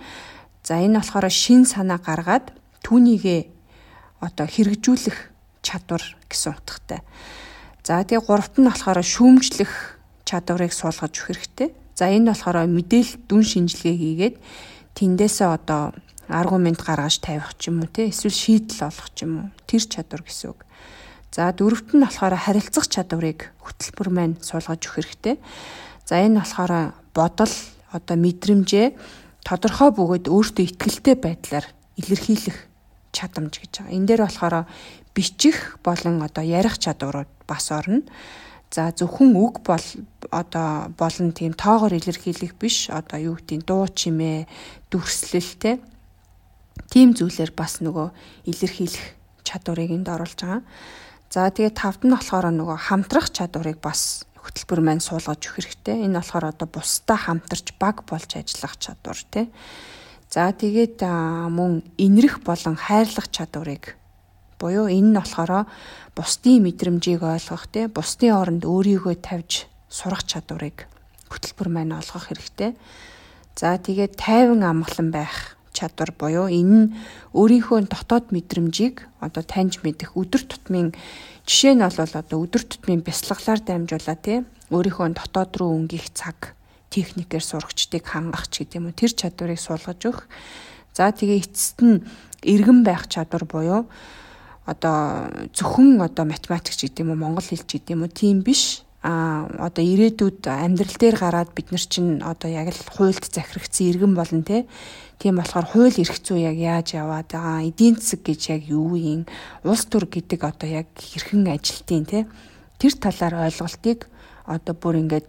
За 0.63 0.79
энэ 0.79 1.03
болохоор 1.03 1.27
шин 1.33 1.67
санаа 1.67 1.99
гаргаад 1.99 2.55
түүнийгээ 2.87 3.41
одоо 4.23 4.47
хэрэгжүүлэх 4.47 5.19
чадвар 5.67 6.05
гэсэн 6.31 6.55
утгатай. 6.55 7.01
За 7.83 8.05
тэгээ 8.05 8.23
гуравт 8.23 8.55
нь 8.61 8.71
болохоор 8.71 9.03
шүүмжлэх 9.03 9.73
чадварыг 10.23 10.71
суулгаж 10.71 11.13
өгөх 11.19 11.29
хэрэгтэй. 11.35 11.69
За 11.99 12.07
энэ 12.07 12.31
болохоор 12.31 12.71
мэдээлэл 12.71 13.27
дүн 13.27 13.43
шинжилгээ 13.43 13.97
хийгээд 13.99 14.37
тэндээсээ 14.99 15.47
одоо 15.47 15.95
аргумент 16.27 16.83
гаргаж 16.83 17.23
тавих 17.23 17.55
ч 17.57 17.71
юм 17.71 17.87
уу 17.87 17.89
те 17.89 18.11
эсвэл 18.11 18.35
шийдэл 18.35 18.91
олох 18.91 19.09
ч 19.15 19.23
юм 19.23 19.33
уу 19.39 19.47
тэр 19.71 19.83
чадвар 19.87 20.27
гэсэн 20.27 20.51
үг. 20.51 20.67
За 21.31 21.55
дөрөвт 21.55 21.95
нь 21.95 22.03
болохоор 22.03 22.35
харилцах 22.35 22.91
чадварыг 22.91 23.55
хөтөлбөр 23.63 24.09
маань 24.11 24.37
суулгаж 24.43 24.83
өгөх 24.83 24.97
хэрэгтэй. 24.99 25.37
За 26.03 26.19
энэ 26.19 26.43
болохоор 26.43 26.99
бодол 27.15 27.55
одоо 27.95 28.17
мэдрэмжээ 28.19 28.87
тодорхой 29.47 29.91
бөгөөд 29.95 30.27
өөртөө 30.27 30.65
ихтгэлтэй 30.67 31.17
байдлаар 31.17 31.67
илэрхийлэх 31.97 32.59
чадамж 33.15 33.55
гэж 33.61 33.73
байгаа. 33.81 33.95
Энэ 33.97 34.09
дээр 34.09 34.23
болохоор 34.27 34.57
бичих 35.17 35.79
болон 35.85 36.21
одоо 36.21 36.45
ярих 36.45 36.77
чадварууд 36.77 37.31
бас 37.49 37.73
орно. 37.73 38.05
За 38.71 38.93
зөвхөн 38.93 39.33
үг 39.33 39.65
бол 39.65 39.87
одоо 40.29 40.93
болон 40.93 41.33
тийм 41.33 41.57
тоогоор 41.57 41.97
илэрхийлэх 41.97 42.53
биш 42.61 42.93
одоо 42.93 43.19
юу 43.33 43.35
гэдгийг 43.41 43.65
дуу 43.65 43.89
чимээ 43.89 44.45
дүрслэлтэй 44.93 45.81
тийм 46.93 47.17
зүйлээр 47.17 47.53
бас 47.57 47.81
нөгөө 47.81 48.09
илэрхийлэх 48.45 49.05
чадварыг 49.41 49.91
энд 49.97 50.09
оруулж 50.13 50.37
байгаа. 50.37 50.63
За 51.33 51.49
тэгээд 51.49 51.81
тавд 51.81 52.05
нь 52.05 52.13
болохоор 52.13 52.53
нөгөө 52.53 52.79
хамтрах 52.89 53.33
чадварыг 53.33 53.81
бас 53.81 54.29
хөтөлбөр 54.37 54.81
маань 54.85 55.05
суулгаж 55.05 55.41
өгөх 55.45 55.65
хэрэгтэй. 55.65 56.05
Энэ 56.05 56.21
болохоор 56.21 56.53
одоо 56.53 56.69
бусдаа 56.69 57.17
хамтарч 57.17 57.77
баг 57.81 58.05
болж 58.05 58.31
ажиллах 58.37 58.77
чадвар 58.81 59.21
тий. 59.33 59.49
За 60.29 60.53
тэгээд 60.53 61.05
мөн 61.53 61.85
инрэх 61.97 62.45
болон 62.45 62.77
хайрлах 62.77 63.29
чадварыг 63.33 63.97
буюу 64.61 64.91
энэ 64.91 65.15
нь 65.15 65.19
болохоор 65.19 65.67
бусдын 66.19 66.67
мэдрэмжийг 66.67 67.23
ойлгох 67.23 67.65
те 67.71 67.89
бусдын 67.89 68.35
оронд 68.35 68.63
өөрийгөө 68.67 69.15
тавьж 69.23 69.71
сурах 69.89 70.27
чадварыг 70.27 70.91
хөтөлбөр 71.31 71.69
маань 71.71 71.97
олгох 71.97 72.29
хэрэгтэй. 72.29 72.75
За 73.57 73.79
тэгээд 73.79 74.19
тайван 74.19 74.63
амгалан 74.67 75.11
байх 75.15 75.59
чадвар 75.79 76.11
буюу 76.11 76.47
энэ 76.51 76.75
нь 76.75 76.87
өөрийнхөө 77.39 77.87
дотоод 77.87 78.35
мэдрэмжийг 78.35 79.07
одоо 79.23 79.43
таньж 79.47 79.79
мэдэх 79.87 80.19
өдөр 80.19 80.43
тутмын 80.43 80.91
жишээ 81.47 81.79
нь 81.79 81.85
бол 81.87 81.99
одоо 82.19 82.39
өдөр 82.43 82.63
тутмын 82.67 83.07
бясалгалаар 83.07 83.61
дамжуулаад 83.63 84.21
тий 84.27 84.39
өөрийнхөө 84.75 85.07
дотоод 85.15 85.53
руу 85.55 85.71
өнгөх 85.79 86.11
цаг 86.19 86.59
техникээр 86.91 87.45
сурагчдыг 87.45 88.05
хангах 88.05 88.51
ч 88.51 88.67
гэдэм 88.67 88.91
үү 88.91 88.95
тэр 88.97 89.13
чадварыг 89.15 89.61
суулгаж 89.61 90.01
өгөх. 90.09 90.27
За 90.97 91.13
тэгээ 91.13 91.47
эцэст 91.47 91.79
нь 91.85 92.03
эргэн 92.43 92.83
байх 92.83 93.07
чадвар 93.07 93.45
буюу 93.45 93.83
одоо 94.69 95.33
зөвхөн 95.57 96.05
одоо 96.05 96.29
математикч 96.29 96.85
гэдэг 96.85 97.01
юм 97.09 97.17
уу 97.17 97.23
монгол 97.25 97.49
хэлч 97.49 97.65
гэдэг 97.65 97.97
юм 97.97 98.05
уу 98.05 98.13
тийм 98.13 98.45
биш 98.45 98.85
а 99.01 99.47
одоо 99.63 99.81
ирээдүйд 99.81 100.45
амьдрал 100.45 100.97
дээр 101.01 101.17
гараад 101.17 101.51
бид 101.57 101.73
нар 101.73 101.81
чинь 101.81 102.21
одоо 102.21 102.51
яг 102.51 102.69
л 102.75 102.83
хуульд 102.93 103.25
захирагдсан 103.25 103.89
иргэн 103.89 104.13
болно 104.13 104.43
те 104.45 104.67
тийм 105.23 105.39
болохоор 105.41 105.67
хууль 105.71 105.97
эрх 106.03 106.19
зүй 106.21 106.45
яг 106.45 106.59
яаж 106.59 106.99
яваад 106.99 107.31
байгаа 107.31 107.65
эдийн 107.65 107.97
засаг 107.97 108.27
гэж 108.27 108.41
яг 108.59 108.63
юу 108.67 108.99
юм 108.99 109.25
улс 109.65 109.87
төр 109.87 110.05
гэдэг 110.11 110.41
одоо 110.43 110.69
яг 110.69 110.91
хэрхэн 110.99 111.47
ажилтیں۔ 111.47 112.05
те 112.11 112.27
тэр 112.79 112.93
талаар 112.99 113.49
ойлголтыг 113.49 114.11
одоо 114.47 114.75
бүр 114.75 114.99
ингээд 115.03 115.27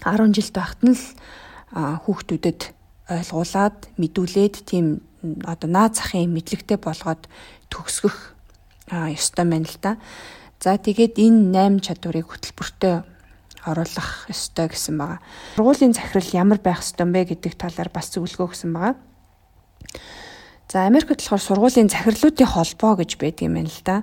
10 0.00 0.32
жилд 0.32 0.54
багт 0.54 0.80
нь 0.86 0.94
л 0.94 1.04
хүүхдүүдэд 1.74 2.60
ойлгуулад 3.10 3.78
мэдүүлээд 3.98 4.54
тийм 4.62 5.02
одоо 5.42 5.68
наад 5.70 5.98
захын 5.98 6.30
мэдлэгтэй 6.30 6.78
болгоод 6.78 7.26
төгсгөх 7.70 8.31
ёстой 8.92 9.46
байна 9.48 9.66
л 9.66 9.78
да. 9.80 9.96
За 10.62 10.78
тэгээд 10.78 11.18
энэ 11.18 11.80
8 11.80 11.82
чадварыг 11.82 12.28
хөтөлбөртөө 12.30 12.94
оруулах 13.66 14.26
ёстой 14.30 14.68
гэсэн 14.68 14.94
байгаа. 14.98 15.18
Сургуулийн 15.56 15.94
захирал 15.94 16.30
ямар 16.34 16.58
байх 16.58 16.82
ёстой 16.82 17.06
бэ 17.06 17.34
гэдэг 17.34 17.54
талаар 17.58 17.90
бас 17.90 18.10
зөвлөгөө 18.14 18.46
өгсөн 18.50 18.70
байгаа. 18.74 18.94
За 20.70 20.86
Америкт 20.86 21.22
болохоор 21.22 21.42
сургуулийн 21.42 21.90
захирлуудын 21.90 22.46
холбоо 22.46 22.98
гэж 22.98 23.18
байдаг 23.18 23.42
юм 23.46 23.54
байна 23.58 23.70
л 23.70 23.82
да. 23.84 23.96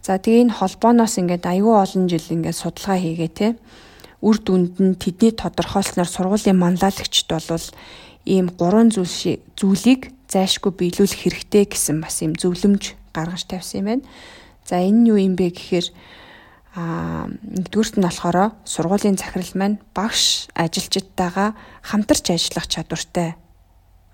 За 0.00 0.16
тэгээ 0.20 0.48
энэ 0.48 0.56
холбооноос 0.56 1.16
ингээд 1.20 1.44
аюул 1.44 1.80
олон 1.80 2.08
жил 2.08 2.24
ингээд 2.28 2.56
судалгаа 2.56 2.98
хийгээ 3.00 3.30
те. 3.32 3.48
Үр 4.24 4.36
дүнд 4.40 4.80
нь 4.80 4.96
тэдний 4.96 5.32
тодорхойлсноор 5.36 6.08
сургуулийн 6.08 6.56
манлайлагчд 6.56 7.28
бол 7.28 7.66
ийм 8.24 8.48
гурван 8.56 8.88
зүйл 8.88 9.40
зүйлийг 9.56 10.12
зайшгүй 10.32 10.72
биелүүлэх 10.72 11.28
хэрэгтэй 11.28 11.64
гэсэн 11.68 12.00
бас 12.00 12.24
юм 12.24 12.32
зөвлөмж 12.32 13.03
гаргаж 13.14 13.46
тавьсан 13.46 13.78
юм 13.80 13.86
байна. 13.86 14.04
За 14.66 14.82
энэ 14.82 14.98
нь 14.98 15.08
юу 15.08 15.18
юм 15.22 15.38
бэ 15.38 15.54
гэхээр 15.54 15.86
а 16.74 17.30
нэгдүгüрт 17.30 17.94
нь 17.96 18.06
болохоор 18.06 18.58
сургуулийн 18.66 19.14
захирал 19.14 19.54
маань 19.54 19.78
багш 19.94 20.50
ажилчдтайгаа 20.58 21.54
хамтарч 21.86 22.34
ажиллах 22.34 22.66
чадвартай 22.66 23.38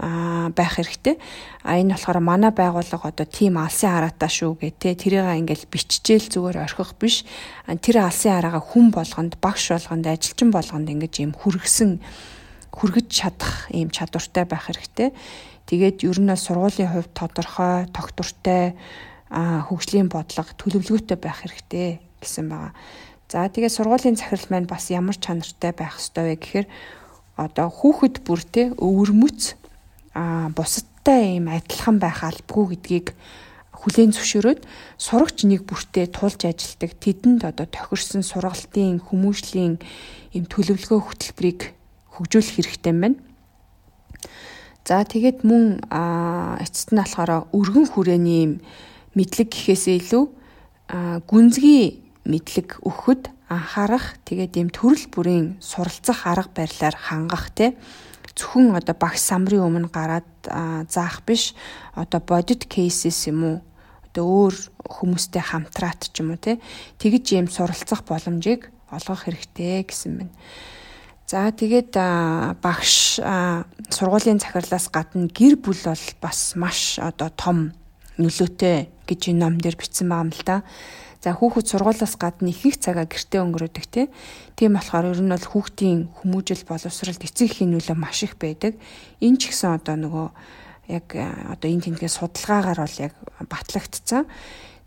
а 0.01 0.49
байх 0.57 0.77
хэрэгтэй. 0.77 1.17
А 1.65 1.77
энэ 1.77 1.97
болохоор 1.97 2.21
манай 2.21 2.53
байгууллага 2.53 3.13
одоо 3.13 3.25
тийм 3.29 3.57
алсын 3.61 3.93
хараатай 3.93 4.29
шүү 4.33 4.57
гэ 4.61 4.69
тэ 4.77 4.97
тэрийг 4.97 5.29
ингээл 5.45 5.69
биччихэл 5.69 6.33
зүгээр 6.33 6.65
орхих 6.65 6.97
биш. 6.97 7.25
Тэр 7.69 8.05
алсын 8.05 8.33
хараагаа 8.33 8.65
хүн 8.65 8.93
болгонд 8.93 9.37
багш 9.41 9.77
болгонд 9.77 10.09
ажилчин 10.09 10.49
болгонд 10.53 10.89
ингэж 10.89 11.15
юм 11.21 11.33
хүргэсэн 11.37 12.01
хүргэж 12.73 13.07
чадах 13.13 13.69
ийм 13.69 13.93
чадвартай 13.93 14.49
байх 14.49 14.73
хэрэгтэй. 14.73 15.13
Тэгээд 15.67 16.05
ер 16.07 16.19
нь 16.21 16.33
сургуулийн 16.37 16.91
хувьд 16.93 17.13
тодорхой, 17.13 17.87
тогтвортой 17.93 18.75
хөгжлийн 19.31 20.09
бодлого 20.11 20.51
төлөвлөгөөтэй 20.59 21.19
байх 21.21 21.45
хэрэгтэй 21.45 22.01
гэсэн 22.21 22.47
байгаа. 22.51 22.73
За 23.31 23.47
тэгээд 23.47 23.77
сургуулийн 23.79 24.19
захирал 24.19 24.51
маань 24.51 24.67
бас 24.67 24.91
ямар 24.91 25.15
чанартай 25.15 25.71
байх 25.71 26.03
ёстой 26.03 26.35
вэ 26.35 26.37
гэхээр 26.43 26.67
одоо 27.39 27.71
хүүхэд 27.71 28.27
бүр 28.27 28.43
те 28.43 28.75
өвөрмөц 28.75 29.55
а 30.19 30.51
бусадтай 30.51 31.39
юм 31.39 31.47
адилхан 31.47 32.03
байх 32.03 32.27
албагүй 32.27 32.75
гэдгийг 32.75 33.15
хүлээн 33.71 34.13
зөвшөөрөөд 34.13 34.67
сурагч 34.99 35.47
нэг 35.47 35.63
бүртээ 35.65 36.11
тулж 36.11 36.43
ажилдаг 36.43 36.91
тэдэнд 36.99 37.47
одоо 37.47 37.71
тохирсон 37.71 38.27
сургалтын 38.27 38.99
хүмүүжлийн 38.99 39.79
юм 40.35 40.45
төлөвлөгөө 40.51 41.01
хөтөлбөрийг 41.01 41.73
хөгжүүлэх 42.13 42.55
хэрэгтэй 42.61 42.93
байна. 42.93 43.17
За 44.85 45.05
тэгээд 45.05 45.45
мөн 45.45 45.85
эцэст 46.65 46.91
нь 46.91 47.01
болохоор 47.01 47.53
өргөн 47.53 47.87
хүрээний 47.93 48.41
юм 48.45 48.53
мэдлэг 49.15 49.49
гэхээсээ 49.53 49.97
илүү 50.01 50.25
гүнзгий 51.29 52.03
мэдлэг 52.25 52.83
өгөхөд 52.83 53.31
анхаарах 53.51 54.19
тэгээд 54.27 54.55
ийм 54.59 54.69
төрөл 54.71 55.07
бүрийн 55.11 55.47
суралцах 55.59 56.27
арга 56.27 56.51
барилаар 56.55 56.97
хангах 56.97 57.51
те 57.55 57.75
зөвхөн 58.35 58.79
одоо 58.79 58.95
багш 58.95 59.21
самрын 59.21 59.67
өмнө 59.67 59.91
гараад 59.91 60.31
заах 60.89 61.23
биш 61.27 61.55
одоо 61.95 62.21
бодит 62.23 62.67
кейсэс 62.71 63.29
юм 63.29 63.41
уу 63.45 63.57
одоо 64.11 64.25
өөр 64.27 64.55
хүмүүстэй 64.87 65.43
хамтраад 65.43 66.11
ч 66.11 66.23
юм 66.23 66.35
уу 66.35 66.41
те 66.41 66.59
тэгж 66.99 67.27
юм 67.39 67.47
суралцах 67.47 68.03
боломжийг 68.07 68.71
олгох 68.91 69.27
хэрэгтэй 69.27 69.87
гэсэн 69.87 70.13
мэн. 70.19 70.31
За 71.31 71.47
тэгээд 71.55 71.95
багш 72.59 73.23
сургуулийн 73.23 74.43
захирлаас 74.43 74.91
гадна 74.91 75.31
гэр 75.31 75.63
бүл 75.63 75.79
бол 75.87 76.07
бас 76.19 76.59
маш 76.59 76.99
одоо 76.99 77.31
том 77.31 77.71
нөлөөтэй 78.19 78.91
гэж 79.07 79.31
энэ 79.31 79.39
ном 79.39 79.63
дээр 79.63 79.79
бичсэн 79.79 80.11
байгаа 80.11 80.27
юм 80.27 80.35
л 80.35 80.43
да. 80.43 80.67
За 81.23 81.31
хүүхэд 81.39 81.71
сургуулиас 81.71 82.19
гадна 82.19 82.51
их 82.51 82.67
их 82.67 82.83
цагаа 82.83 83.07
гэртээ 83.07 83.47
өнгөрөөдөг 83.47 83.87
тий. 83.87 84.11
Тийм 84.59 84.75
болохоор 84.75 85.15
ер 85.15 85.23
нь 85.23 85.31
бол 85.31 85.47
хүүхдийн 85.55 86.11
хүмүүжил 86.19 86.67
боловсролд 86.67 87.23
эцэг 87.23 87.47
эхийн 87.47 87.79
нөлөө 87.79 87.95
маш 87.95 88.27
их 88.27 88.35
байдаг. 88.35 88.75
Энэ 89.23 89.39
ч 89.39 89.55
гэсэн 89.55 89.79
одоо 89.79 89.95
нөгөө 90.03 90.27
яг 90.99 91.07
одоо 91.15 91.69
энэ 91.71 91.95
тэнцгээ 91.95 92.11
судалгаагаар 92.11 92.81
бол 92.83 92.97
яг 93.07 93.15
батлагдсан. 93.47 94.27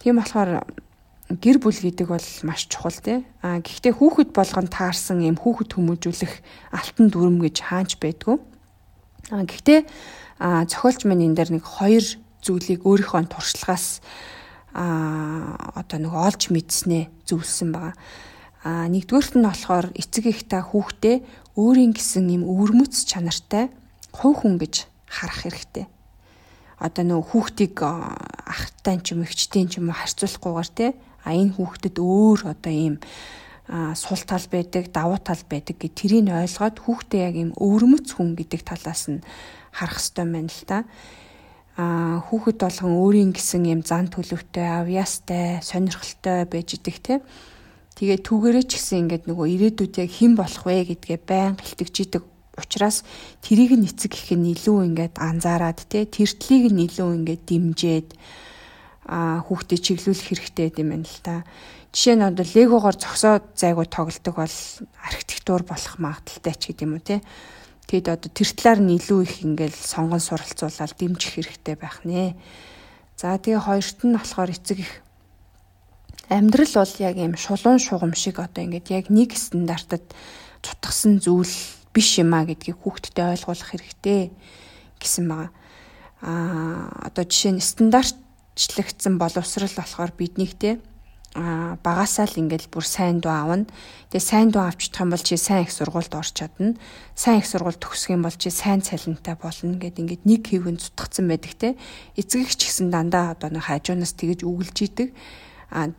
Тийм 0.04 0.20
болохоор 0.20 0.68
гэр 1.40 1.58
бүл 1.58 1.80
гэдэг 1.80 2.08
бол 2.10 2.30
маш 2.44 2.68
чухал 2.68 2.94
тий. 2.94 3.26
А 3.42 3.64
гэхдээ 3.64 3.94
хүүхэд 3.96 4.30
болгон 4.36 4.68
таарсан 4.68 5.24
юм 5.24 5.38
хүүхэд 5.40 5.78
хүмүүжүүлэх 5.78 6.34
алтан 6.76 7.08
дүрм 7.10 7.42
гэж 7.42 7.56
хаанч 7.64 7.98
байдгүй. 7.98 8.38
А 9.32 9.44
гэхдээ 9.48 9.88
зохиолч 10.42 11.08
минь 11.08 11.26
энэ 11.32 11.38
дээр 11.40 11.52
нэг 11.58 11.66
хоёр 11.66 12.04
зүйлийг 12.44 12.84
өөрийнхөө 12.84 13.32
туршлагаас 13.32 14.04
а 14.74 15.56
одоо 15.80 15.98
нэг 16.02 16.14
олж 16.14 16.50
мэдснээ 16.52 17.10
зөвлөсөн 17.30 17.70
байгаа. 17.72 17.96
А 18.64 18.88
нэгдүгээрт 18.90 19.34
нь 19.40 19.48
болохоор 19.48 19.88
эцэг 19.96 20.26
их 20.28 20.44
та 20.50 20.66
хүүхдээ 20.66 21.24
өөрийн 21.56 21.94
гэсэн 21.94 22.28
юм 22.34 22.44
өвөрмөц 22.50 23.06
чанартай 23.06 23.70
хувь 24.12 24.44
хүн 24.44 24.58
гэж 24.58 24.90
харах 25.08 25.46
хэрэгтэй. 25.46 25.86
Одоо 26.82 27.04
нөгөө 27.06 27.28
хүүхдийг 27.32 27.76
ахтай 27.80 28.98
ч 29.00 29.14
юм 29.14 29.24
эгчтэй 29.24 29.64
ч 29.70 29.78
юм 29.78 29.94
уу 29.94 29.96
харьцуулахгүйгээр 29.96 30.70
те 30.74 30.88
а 31.24 31.34
энэ 31.34 31.56
хүүхдэд 31.56 31.98
өөр 32.00 32.40
одоо 32.52 32.74
ийм 32.74 32.96
сул 33.96 34.22
тал 34.28 34.46
байдаг, 34.52 34.92
давуу 34.92 35.20
тал 35.24 35.40
байдаг 35.48 35.80
гэж 35.80 35.92
тэрийг 35.96 36.28
ойлгоод 36.28 36.78
хүүхдээ 36.84 37.22
яг 37.24 37.36
ийм 37.40 37.52
өвөрмөц 37.56 38.16
хүн 38.16 38.36
гэдэг 38.36 38.62
талаас 38.68 39.08
нь 39.08 39.24
харах 39.72 39.98
хэрэгтэй 40.04 40.28
байна 40.28 40.52
л 40.52 40.64
та 40.68 40.78
а 41.74 42.22
хүүхэд 42.30 42.62
болгон 42.62 42.94
өөрийн 43.02 43.32
гэсэн 43.34 43.66
юм 43.66 43.82
зан 43.82 44.06
төлөвтэй, 44.06 44.62
авьяастай, 44.62 45.58
сонирхолтой 45.66 46.46
байж 46.46 46.78
идэг 46.78 46.98
те. 47.02 47.14
Тэгээ 47.98 48.22
түүгээрээ 48.22 48.66
ч 48.70 48.78
гэсэн 48.78 49.10
ингээд 49.10 49.26
нөгөө 49.26 49.48
ирээдүйд 49.58 49.94
яг 50.06 50.12
хэн 50.14 50.34
болох 50.38 50.64
вэ 50.70 50.94
гэдгээ 50.94 51.20
байн 51.26 51.58
гэлтэгж 51.58 51.96
идэг 52.06 52.24
учраас 52.58 53.02
тэрийг 53.42 53.74
нь 53.74 53.90
эцэг 53.90 54.14
их 54.14 54.30
нь 54.38 54.54
илүү 54.54 54.78
ингээд 54.94 55.18
анзаараад 55.18 55.82
те 55.90 56.06
тэртлийг 56.06 56.70
нь 56.70 56.86
илүү 56.86 57.10
ингээд 57.26 57.42
дэмжиэд 57.50 58.10
а 59.06 59.44
хүүхдэд 59.44 59.84
чиглүүлэх 59.84 60.28
хэрэгтэй 60.32 60.74
юм 60.80 60.90
байна 60.96 61.08
л 61.08 61.20
та. 61.24 61.44
Жишээ 61.94 62.16
нь 62.18 62.26
одоо 62.26 62.46
легогоор 62.48 62.96
зогсоод 62.98 63.54
зайгуу 63.54 63.86
тоглодог 63.86 64.36
бол 64.40 64.58
архитектур 65.04 65.62
болох 65.68 65.96
магадaltaй 66.00 66.56
ч 66.56 66.72
гэдэм 66.72 66.92
үү 66.98 67.04
те. 67.04 67.18
Тэгэд 67.86 68.08
одоо 68.10 68.30
тэр 68.32 68.50
талаар 68.56 68.80
нь 68.82 68.96
илүү 68.98 69.20
их 69.28 69.36
ингээл 69.44 69.78
сонгон 69.78 70.24
суралцуулаад 70.24 70.96
дэмжих 70.98 71.38
хэрэгтэй 71.38 71.76
байх 71.78 72.02
нэ. 72.08 72.34
За 73.20 73.38
тэгээ 73.38 73.62
хоёрт 73.62 74.00
нь 74.08 74.16
болохоор 74.18 74.56
эцэг 74.56 74.80
их 74.82 74.94
амьдрал 76.32 76.74
бол 76.82 76.96
яг 76.98 77.16
юм 77.20 77.36
шулуун 77.38 77.78
шугам 77.78 78.14
шиг 78.18 78.40
одоо 78.40 78.64
ингээд 78.64 78.88
яг 78.90 79.06
нэг 79.12 79.36
стандартад 79.38 80.02
тутгсан 80.64 81.20
зүйл 81.20 81.54
биш 81.94 82.18
юм 82.18 82.34
а 82.34 82.48
гэдгийг 82.48 82.80
хүүхдэд 82.82 83.20
ойлгуулах 83.20 83.70
хэрэгтэй 83.70 84.32
гэсэн 84.98 85.26
байгаа. 85.30 85.52
Аа 86.24 87.12
одоо 87.12 87.24
жишээ 87.28 87.54
нь 87.54 87.62
стандартчлагдсан 88.56 89.18
боловсрал 89.18 89.70
болохоор 89.76 90.12
биднийг 90.18 90.54
те 90.58 90.80
а 91.36 91.78
багасаа 91.82 92.30
л 92.30 92.38
ингээл 92.46 92.70
бүр 92.70 92.86
сайн 92.86 93.18
дуу 93.18 93.34
аавна. 93.34 93.66
Тэгээ 94.14 94.22
сайн 94.22 94.54
дуу 94.54 94.70
авчдах 94.70 95.02
юм 95.02 95.10
бол 95.10 95.18
чи 95.18 95.34
сайн 95.34 95.66
их 95.66 95.74
сургуульд 95.74 96.14
орч 96.14 96.38
чадна. 96.38 96.78
Сайн 97.18 97.42
их 97.42 97.50
сургууль 97.50 97.74
төгсөх 97.74 98.14
юм 98.14 98.22
бол 98.22 98.38
чи 98.38 98.54
сайн 98.54 98.86
цалинтай 98.86 99.34
болно 99.34 99.82
гэд 99.82 99.98
ингээд 99.98 100.30
нэг 100.30 100.46
хэвэн 100.46 100.78
зутгцсан 100.78 101.26
байдаг 101.26 101.54
те. 101.58 101.74
Эцэг 102.14 102.54
ч 102.54 102.70
гэсэн 102.70 102.94
дандаа 102.94 103.34
одоо 103.34 103.50
нэг 103.50 103.66
хажуунаас 103.66 104.14
тэгэж 104.14 104.46
үгэлж 104.46 104.78
идэг. 104.86 105.10
А 105.74 105.90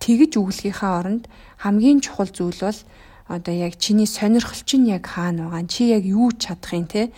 тэгэж 0.00 0.40
үглэхийнхаа 0.40 0.92
оронд 1.04 1.28
хамгийн 1.60 2.00
чухал 2.00 2.32
зүйл 2.32 2.56
бол 2.64 2.80
одоо 3.28 3.52
яг 3.52 3.76
чиний 3.76 4.08
сонирхол 4.08 4.64
чинь 4.64 4.88
яг 4.88 5.04
хаана 5.04 5.52
байгаа. 5.52 5.68
Чи 5.68 5.92
яг 5.92 6.08
юу 6.08 6.32
чадах 6.32 6.72
юм 6.72 6.88
те 6.88 7.12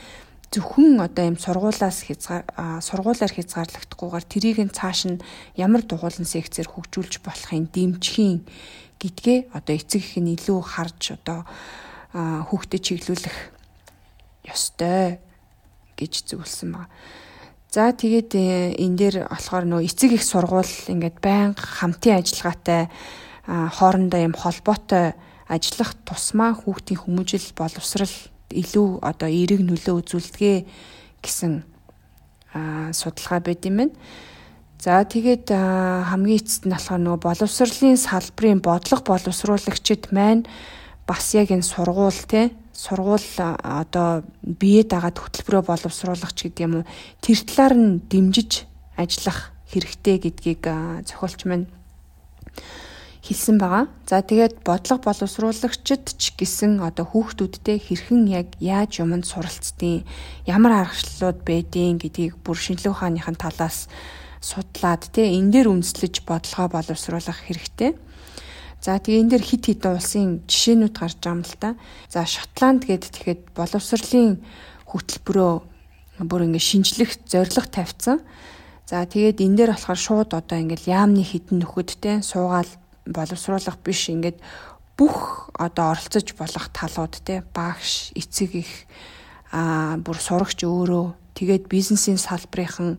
зөвхөн 0.54 1.02
одоо 1.02 1.24
юм 1.26 1.36
сургуулаас 1.36 2.06
хязгаар 2.06 2.46
сургуулаар 2.78 3.32
хязгаарлагдахгүйгээр 3.34 4.26
тэрийг 4.30 4.58
нь 4.62 4.70
цааш 4.70 5.00
нь 5.10 5.18
ямар 5.58 5.82
дугуулan 5.82 6.22
секцээр 6.22 6.70
хөгжүүлж 6.70 7.18
болохын 7.26 7.66
дэмжихийн 7.74 8.46
гэдгээ 9.02 9.38
одоо 9.50 9.74
эцэг 9.74 10.00
их 10.06 10.14
нь 10.22 10.38
илүү 10.38 10.60
харж 10.62 11.18
одоо 11.18 11.42
хүүхдэд 12.14 12.82
чиглүүлэх 12.86 13.38
ёстой 14.46 15.18
гэж 15.98 16.12
зөвлөсөн 16.30 16.70
байна. 16.70 16.94
За 17.74 17.90
тэгээд 17.90 18.30
э, 18.38 18.78
энэ 18.78 18.98
дээр 18.98 19.16
болохоор 19.26 19.66
нөө 19.66 19.82
эцэг 19.90 20.14
их 20.14 20.22
сургууль 20.22 20.70
ингээд 20.86 21.18
байнга 21.18 21.58
хамтын 21.58 22.22
ажиллагаатай 22.22 22.86
хоорондоо 23.50 24.20
юм 24.22 24.34
холбоотой 24.38 25.18
ажиллах 25.50 25.98
тусмаа 26.06 26.54
хүүхдийн 26.54 27.02
хүмүүжил 27.02 27.50
боловсрал 27.58 28.14
илүү 28.54 29.02
одоо 29.02 29.28
эерэг 29.28 29.60
нөлөө 29.66 29.94
үзүүлдэгэ 30.00 30.54
гэсэн 31.22 31.52
судалгаа 32.94 33.40
байд 33.42 33.66
юм 33.66 33.76
байна. 33.82 33.94
За 34.78 35.00
тэгээд 35.00 35.50
хамгийн 35.50 36.38
эцэст 36.38 36.68
нь 36.68 36.74
болохоор 36.74 37.00
нөгөө 37.00 37.20
боловсролын 37.24 37.98
салбарын 37.98 38.60
бодлого 38.60 39.02
боловсруулагчид 39.02 40.12
маань 40.12 40.44
бас 41.08 41.34
яг 41.34 41.50
энэ 41.50 41.64
сургууль 41.64 42.22
те 42.28 42.52
сургууль 42.76 43.24
одоо 43.38 44.24
бие 44.42 44.84
дагаад 44.84 45.16
хөтөлбөрөө 45.18 45.62
боловсруулагч 45.64 46.38
гэдэг 46.42 46.64
юм 46.68 46.74
уу 46.82 46.88
тэр 47.24 47.38
талаар 47.48 47.74
нь 47.80 48.02
дэмжиж 48.12 48.68
ажиллах 49.00 49.54
хэрэгтэй 49.72 50.16
гэдгийг 50.20 50.62
зохиолч 51.08 51.48
маань 51.48 51.66
хэлсэн 53.24 53.56
байгаа. 53.56 53.88
За 54.04 54.20
тэгээд 54.20 54.60
бодлого 54.68 55.00
боловсруулагчид 55.00 56.04
ч 56.20 56.36
гэсэн 56.36 56.84
одоо 56.84 57.08
хүүхдүүдтэй 57.08 57.80
хэрхэн 57.80 58.28
яг 58.28 58.52
яаж 58.60 59.00
юмд 59.00 59.24
суралцдیں۔ 59.24 60.04
Ямар 60.44 60.84
аргачлалууд 60.84 61.40
байдیں۔ 61.40 61.96
гэдгийг 61.96 62.36
бүр 62.44 62.58
шинжлэх 62.60 62.92
ухааныхын 62.92 63.40
талаас 63.40 63.88
судлаад 64.44 65.08
тий 65.08 65.40
энэ 65.40 65.56
дээр 65.56 65.72
үндэслэж 65.72 66.28
бодлогоо 66.28 66.68
боловсруулах 66.68 67.40
хэрэгтэй. 67.48 67.96
За 68.84 69.00
тэгээ 69.00 69.20
энэ 69.24 69.30
дээр 69.32 69.44
хит 69.48 69.64
хитэн 69.72 69.96
улсын 69.96 70.44
жишээнүүд 70.44 70.92
гарч 70.92 71.16
байгаа 71.24 71.32
юм 71.32 71.42
л 71.48 71.56
да. 71.56 71.70
За 72.12 72.28
Шотланд 72.28 72.84
гээд 72.84 73.08
тэгэхэд 73.08 73.42
боловсролын 73.56 74.44
хөтөлбөрөө 74.84 75.52
бүр 76.28 76.40
ингэ 76.44 76.60
шинжлэх 76.60 77.16
зорилго 77.24 77.72
тавьсан. 77.72 78.20
За 78.84 79.00
тэгээд 79.08 79.40
энэ 79.40 79.56
дээр 79.56 79.70
болохоор 79.72 79.96
шууд 79.96 80.30
одоо 80.36 80.60
ингээл 80.60 80.92
яамны 80.92 81.24
хідэн 81.24 81.64
нөхөдтэй 81.64 82.20
суугаал 82.20 82.68
боловсруулах 83.06 83.78
биш 83.84 84.08
ингээд 84.08 84.38
бүх 84.96 85.50
одоо 85.58 85.92
оролцож 85.92 86.34
болох 86.38 86.70
талууд 86.70 87.14
те 87.24 87.42
багш 87.54 88.12
эцэг 88.14 88.50
их 88.54 88.72
а 89.52 89.96
бүр 89.98 90.18
сурагч 90.18 90.64
өөрөө 90.64 91.34
тэгээд 91.34 91.68
бизнесийн 91.70 92.18
салбарынхан 92.18 92.98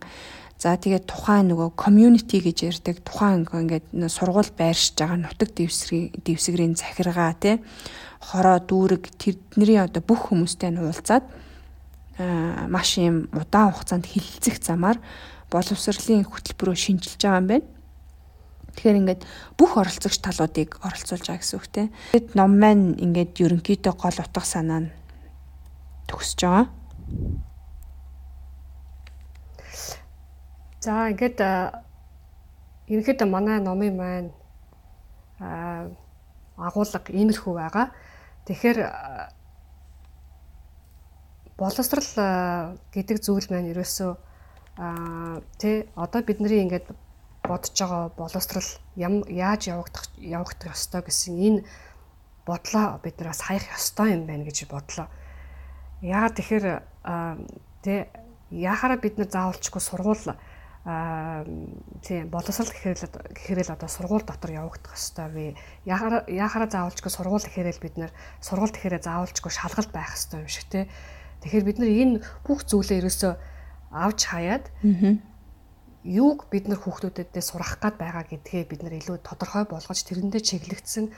за 0.60 0.76
тэгээд 0.76 1.08
тухайн 1.08 1.52
нөгөө 1.52 1.76
community 1.76 2.40
гэж 2.40 2.58
ярьдаг 2.68 2.96
тухайн 3.04 3.44
ингээд 3.44 3.86
сургууль 4.08 4.52
байршиж 4.56 4.96
байгаа 4.96 5.20
нутаг 5.20 5.52
дэвсгэрийн 5.52 6.20
дэвсгэрийн 6.24 6.74
захиргаа 6.76 7.32
те 7.36 7.60
хороо 8.20 8.60
дүүрэг 8.60 9.04
тэдний 9.20 9.76
одоо 9.80 10.00
бүх 10.00 10.32
хүмүүстэй 10.32 10.72
нь 10.72 10.80
уулзаад 10.80 11.24
маш 12.72 12.96
юм 12.96 13.28
удаан 13.36 13.72
хугацаанд 13.76 14.08
хилцэх 14.08 14.64
замаар 14.64 14.96
боловсролын 15.52 16.24
хөтөлбөрөө 16.24 16.76
шинжилж 16.76 17.20
байгаа 17.20 17.40
юм 17.40 17.48
байна. 17.52 17.68
Тэгэхээр 18.76 19.00
ингээд 19.00 19.22
бүх 19.56 19.80
оролцогч 19.80 20.20
талуудыг 20.20 20.76
оролцуулж 20.84 21.24
байгаа 21.24 21.40
гэсэн 21.40 21.56
үг 21.56 21.66
тийм. 21.72 21.88
Тэгэд 22.12 22.36
ном 22.36 22.52
маань 22.60 23.00
ингээд 23.00 23.32
ерөнхийдөө 23.40 23.94
гол 23.96 24.18
утга 24.20 24.44
санаа 24.44 24.80
нь 24.84 24.92
төгсөж 26.06 26.38
байгаа. 26.44 26.66
За 30.84 31.08
ингээд 31.08 31.38
ерөнхийдөө 32.92 33.28
манай 33.32 33.58
номын 33.64 33.96
маань 33.96 34.30
аа 35.40 35.90
агуулга 36.56 37.00
иймэрхүү 37.08 37.52
байгаа. 37.56 37.86
Тэгэхээр 38.46 38.78
боловсрал 41.56 42.76
гэдэг 42.92 43.16
зүйл 43.24 43.48
маань 43.50 43.72
ерөөсөө 43.72 44.12
аа 44.76 45.40
тий 45.58 45.88
одоо 45.96 46.20
бидний 46.22 46.60
ингээд 46.64 46.92
бодож 47.48 47.74
байгаа 47.74 48.10
боловсрал 48.16 48.70
яаж 48.96 49.62
явагдах 49.70 50.06
явагдах 50.18 50.74
ёстой 50.74 51.02
гэсэн 51.02 51.34
энэ 51.38 51.64
бодлоо 52.46 53.00
бид 53.02 53.18
нараас 53.18 53.42
хаях 53.42 53.66
ёстой 53.74 54.14
юм 54.14 54.26
байна 54.26 54.44
гэж 54.44 54.70
бодлоо. 54.70 55.08
Яагаад 56.02 56.36
тэгэхээр 56.38 56.66
тэ 57.82 58.10
яхаараа 58.50 58.98
бид 59.02 59.18
нар 59.18 59.30
заавалчгүй 59.30 59.82
сургууль 59.82 60.36
тийм 62.06 62.30
боловсрал 62.30 62.70
гэхээр 62.70 62.98
л 63.02 63.10
гэхээр 63.34 63.58
л 63.66 63.74
одоо 63.74 63.90
сургууль 63.90 64.22
дотор 64.22 64.54
явагдах 64.54 64.94
хэвээр 64.94 65.26
би 65.26 65.58
яхаараа 65.82 66.70
заавалчгүй 66.70 67.10
сургууль 67.10 67.42
гэхээр 67.42 67.74
л 67.74 67.82
бид 67.82 67.98
нэр 67.98 68.12
сургууль 68.38 68.70
гэхээр 68.70 69.02
заавалчгүй 69.02 69.50
шалгалт 69.50 69.90
байх 69.90 70.14
хэвээр 70.14 70.46
юм 70.46 70.46
шиг 70.46 70.70
тий. 70.70 70.86
Тэгэхээр 71.42 71.66
бид 71.66 71.78
нар 71.82 71.90
энэ 71.90 72.22
бүх 72.46 72.62
зүйлээ 72.70 73.02
ерөөсөө 73.02 73.32
авч 73.90 74.20
хаяад 74.30 74.70
юуг 76.06 76.46
бид 76.50 76.70
нар 76.70 76.78
хүүхдүүдэд 76.78 77.34
сурах 77.42 77.82
гад 77.82 77.98
байгаа 77.98 78.24
гэдгээ 78.30 78.64
бид 78.70 78.80
нар 78.82 78.94
илүү 78.94 79.18
тодорхой 79.26 79.66
болгож 79.66 80.00
тэрэндээ 80.06 80.40
чиглэгдсэн 80.40 81.10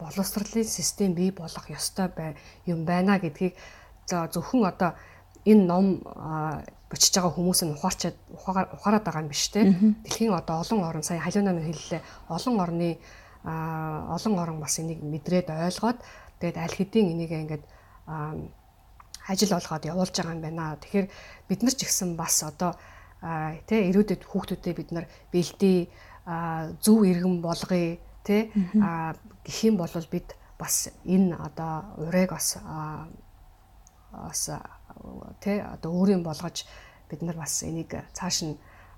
боловсролын 0.00 0.64
систем 0.64 1.14
бий 1.14 1.30
болох 1.30 1.68
ёстой 1.70 2.08
бай 2.08 2.36
юм 2.66 2.84
байна 2.84 3.20
гэдгийг 3.20 3.54
за 4.08 4.26
зөвхөн 4.32 4.64
одоо 4.64 4.90
энэ 5.44 5.64
ном 5.70 6.02
бичиж 6.90 7.14
байгаа 7.14 7.32
хүмүүс 7.34 7.60
нь 7.62 7.74
ухаарчаад 7.74 8.16
ухаарад 8.74 9.04
байгаа 9.04 9.22
юм 9.22 9.30
биш 9.30 9.46
те. 9.50 9.70
Дэлхийн 10.02 10.34
одоо 10.34 10.62
олон 10.62 10.82
орн 10.82 11.02
сая 11.02 11.20
халиуна 11.20 11.52
минь 11.52 11.70
хэллээ. 11.70 12.02
Олон 12.28 12.60
орны 12.60 12.98
олон 13.44 14.34
орн 14.38 14.58
бас 14.58 14.78
энийг 14.78 15.02
мэдрээд 15.02 15.50
ойлгоод 15.50 15.98
тэгээд 16.40 16.56
аль 16.58 16.76
хэдийн 16.78 17.10
энийг 17.14 17.30
ингээд 17.30 17.64
ажил 19.26 19.52
олгоод 19.58 19.84
явуулж 19.86 20.14
байгаа 20.14 20.34
юм 20.34 20.42
байна. 20.42 20.78
Тэгэхээр 20.82 21.06
бид 21.48 21.60
нар 21.62 21.74
ч 21.74 21.86
ихсэн 21.86 22.16
бас 22.16 22.42
одоо 22.42 22.74
тэ 23.20 23.76
ирүүдэд 23.90 24.22
хүүхдүүдэд 24.24 24.76
бид 24.76 24.90
нар 24.92 25.06
бэлдээ 25.32 25.78
зөв 26.82 26.98
иргэн 27.06 27.40
болгоё 27.40 27.98
тэ 28.26 28.50
гэх 29.46 29.58
юм 29.64 29.76
бол 29.78 29.90
бид 30.10 30.34
бас 30.58 30.90
энэ 31.04 31.36
одоо 31.36 31.96
урайг 31.96 32.30
бас 32.32 32.58
бас 34.12 34.50
тэ 35.40 35.62
одоо 35.62 35.90
өөрийн 35.92 36.22
болгож 36.22 36.66
бид 37.08 37.20
нар 37.22 37.36
бас 37.36 37.62
энийг 37.62 37.94
цааш 38.12 38.36
нь 38.44 38.56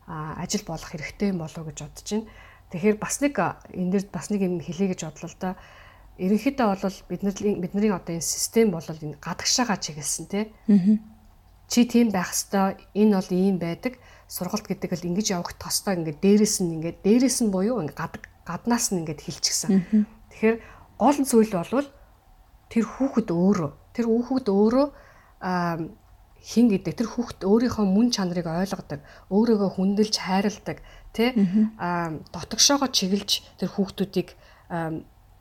ажил 0.09 0.65
болох 0.65 0.89
хэрэгтэй 0.89 1.29
юм 1.31 1.39
болов 1.45 1.67
гэж 1.69 1.79
бодож 1.85 2.09
байна. 2.09 2.27
Тэгэхээр 2.73 2.97
бас 2.97 3.21
нэг 3.21 3.35
энэ 3.37 3.91
дэр 3.93 4.05
бас 4.13 4.31
нэг 4.31 4.41
юм 4.43 4.61
хэлье 4.61 4.89
гэж 4.93 5.01
бодлоо 5.05 5.29
л 5.29 5.37
да. 5.41 5.57
Ерөнхийдөө 6.17 6.67
бол 6.69 6.97
бидний 7.09 7.61
бидний 7.61 7.93
одоо 7.93 8.15
энэ 8.17 8.25
систем 8.25 8.73
бол 8.73 8.85
энэ 8.89 9.21
гадагшаага 9.21 9.77
чиглэсэн 9.77 10.27
тий. 10.27 10.45
Чи 11.69 11.85
тийм 11.85 12.09
байх 12.09 12.33
хэвээр 12.33 12.81
энэ 12.97 13.15
бол 13.15 13.31
ийм 13.31 13.57
байдаг. 13.61 14.01
Сургалт 14.25 14.65
гэдэг 14.65 14.93
л 14.97 15.09
ингэж 15.13 15.37
явагдах 15.37 15.69
хэвээр 15.69 15.99
ингээд 16.01 16.21
дээрэс 16.25 16.57
нь 16.65 16.75
ингээд 16.81 16.99
дээрэс 17.05 17.39
нь 17.45 17.53
буюу 17.53 17.81
ингээд 17.85 18.01
гадаг 18.01 18.25
гаднаас 18.49 18.89
нь 18.93 19.05
ингээд 19.05 19.21
хилчгсэн. 19.21 19.85
Тэгэхээр 20.33 20.57
гол 20.97 21.19
зүйл 21.29 21.53
бол 21.53 21.89
тэр 22.73 22.85
хүүхэд 22.85 23.29
өөрөө 23.29 23.71
тэр 23.93 24.07
хүүхэд 24.09 24.49
өөрөө 24.49 24.87
хин 26.39 26.67
гэдэг 26.71 26.95
тэр 26.97 27.09
хүүхэд 27.09 27.41
өөрийнхөө 27.45 27.85
мөн 27.85 28.09
чанарыг 28.15 28.47
ойлгодог, 28.47 29.01
өөрийгөө 29.29 29.71
хүндэлж 29.75 30.15
хайрладаг, 30.23 30.79
тэ 31.13 31.35
а 31.77 32.15
дотогшоогоо 32.33 32.89
чиглэж 32.89 33.43
тэр 33.59 33.71
хүүхдүүдийг 33.75 34.39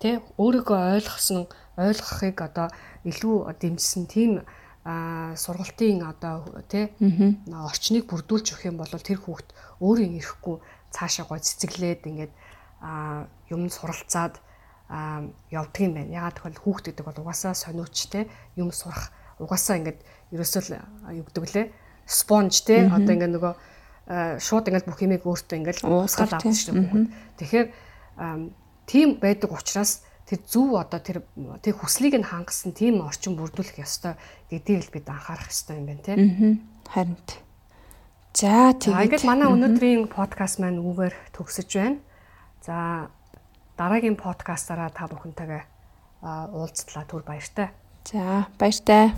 тэ 0.02 0.10
өөрийгөө 0.42 0.80
ойлгосон 0.98 1.46
ойлгохыг 1.78 2.38
одоо 2.42 2.68
илүү 3.06 3.36
дэмжсэн 3.62 4.04
тийм 4.10 4.42
сургалтын 4.88 6.00
одоо 6.08 6.48
тэ 6.72 6.96
орчныг 7.52 8.08
бүрдүүлж 8.08 8.56
өгөх 8.56 8.72
юм 8.72 8.80
бол 8.80 8.88
тэр 8.88 9.20
хүүхд 9.20 9.52
өөрийн 9.84 10.16
ирэхгүй 10.16 10.64
цаашаа 10.96 11.28
гой 11.28 11.44
цэцэглээд 11.44 12.08
ингээд 12.08 12.34
юм 13.52 13.68
суралцаад 13.68 14.40
явдаг 15.52 15.82
юм 15.84 15.94
байна. 16.00 16.16
Ягаад 16.16 16.40
гэвэл 16.40 16.64
хүүхд 16.64 16.86
гэдэг 16.88 17.04
бол 17.04 17.20
угаасаа 17.20 17.52
сониуч 17.52 18.08
те 18.08 18.32
юм 18.56 18.72
сурах 18.72 19.12
угаасаа 19.44 19.84
ингээд 19.84 20.00
ерөөсөө 20.32 20.62
л 20.72 20.80
юу 21.20 21.26
гэдэг 21.28 21.44
лээ? 21.52 21.68
Спонж 22.08 22.64
те 22.64 22.88
одоо 22.88 23.12
ингээд 23.12 23.36
нөгөө 23.36 23.54
шууд 24.40 24.72
ингээд 24.72 24.88
бүх 24.88 25.04
юмыг 25.04 25.28
өөртөө 25.28 25.58
ингээд 25.60 25.80
усгаал 25.84 26.40
авдаг 26.40 26.56
шүү 26.56 26.80
дээ. 26.80 27.12
Тэгэхээр 27.44 27.68
тийм 28.88 29.20
байдаг 29.20 29.52
учраас 29.52 30.07
тэр 30.28 30.40
зөв 30.44 30.76
одоо 30.76 31.00
тэр 31.00 31.24
тэр 31.64 31.74
хүслийг 31.80 32.20
нь 32.20 32.28
хангасан 32.28 32.76
тийм 32.76 33.00
орчин 33.00 33.40
бүрдүүлэх 33.40 33.80
ёстой 33.80 34.20
гэдгийг 34.52 34.92
л 34.92 34.94
бид 34.94 35.08
анхаарах 35.08 35.48
ёстой 35.48 35.80
юм 35.80 35.88
байна 35.88 36.04
тийм. 36.04 36.20
Харин. 36.92 37.16
За 38.36 38.76
тэгээд 38.76 39.24
манай 39.24 39.48
өнөөдрийн 39.48 40.12
подкаст 40.12 40.60
маань 40.60 40.84
үүгээр 40.84 41.16
төгсөж 41.32 41.70
байна. 41.74 42.04
За 42.62 43.08
дараагийн 43.80 44.20
подкастаараа 44.20 44.92
та 44.92 45.08
бүхэнтэйгээ 45.08 45.64
уулзтлаа 46.54 47.08
түр 47.08 47.24
баяртай. 47.24 47.72
За 48.04 48.52
баяртай. 48.60 49.16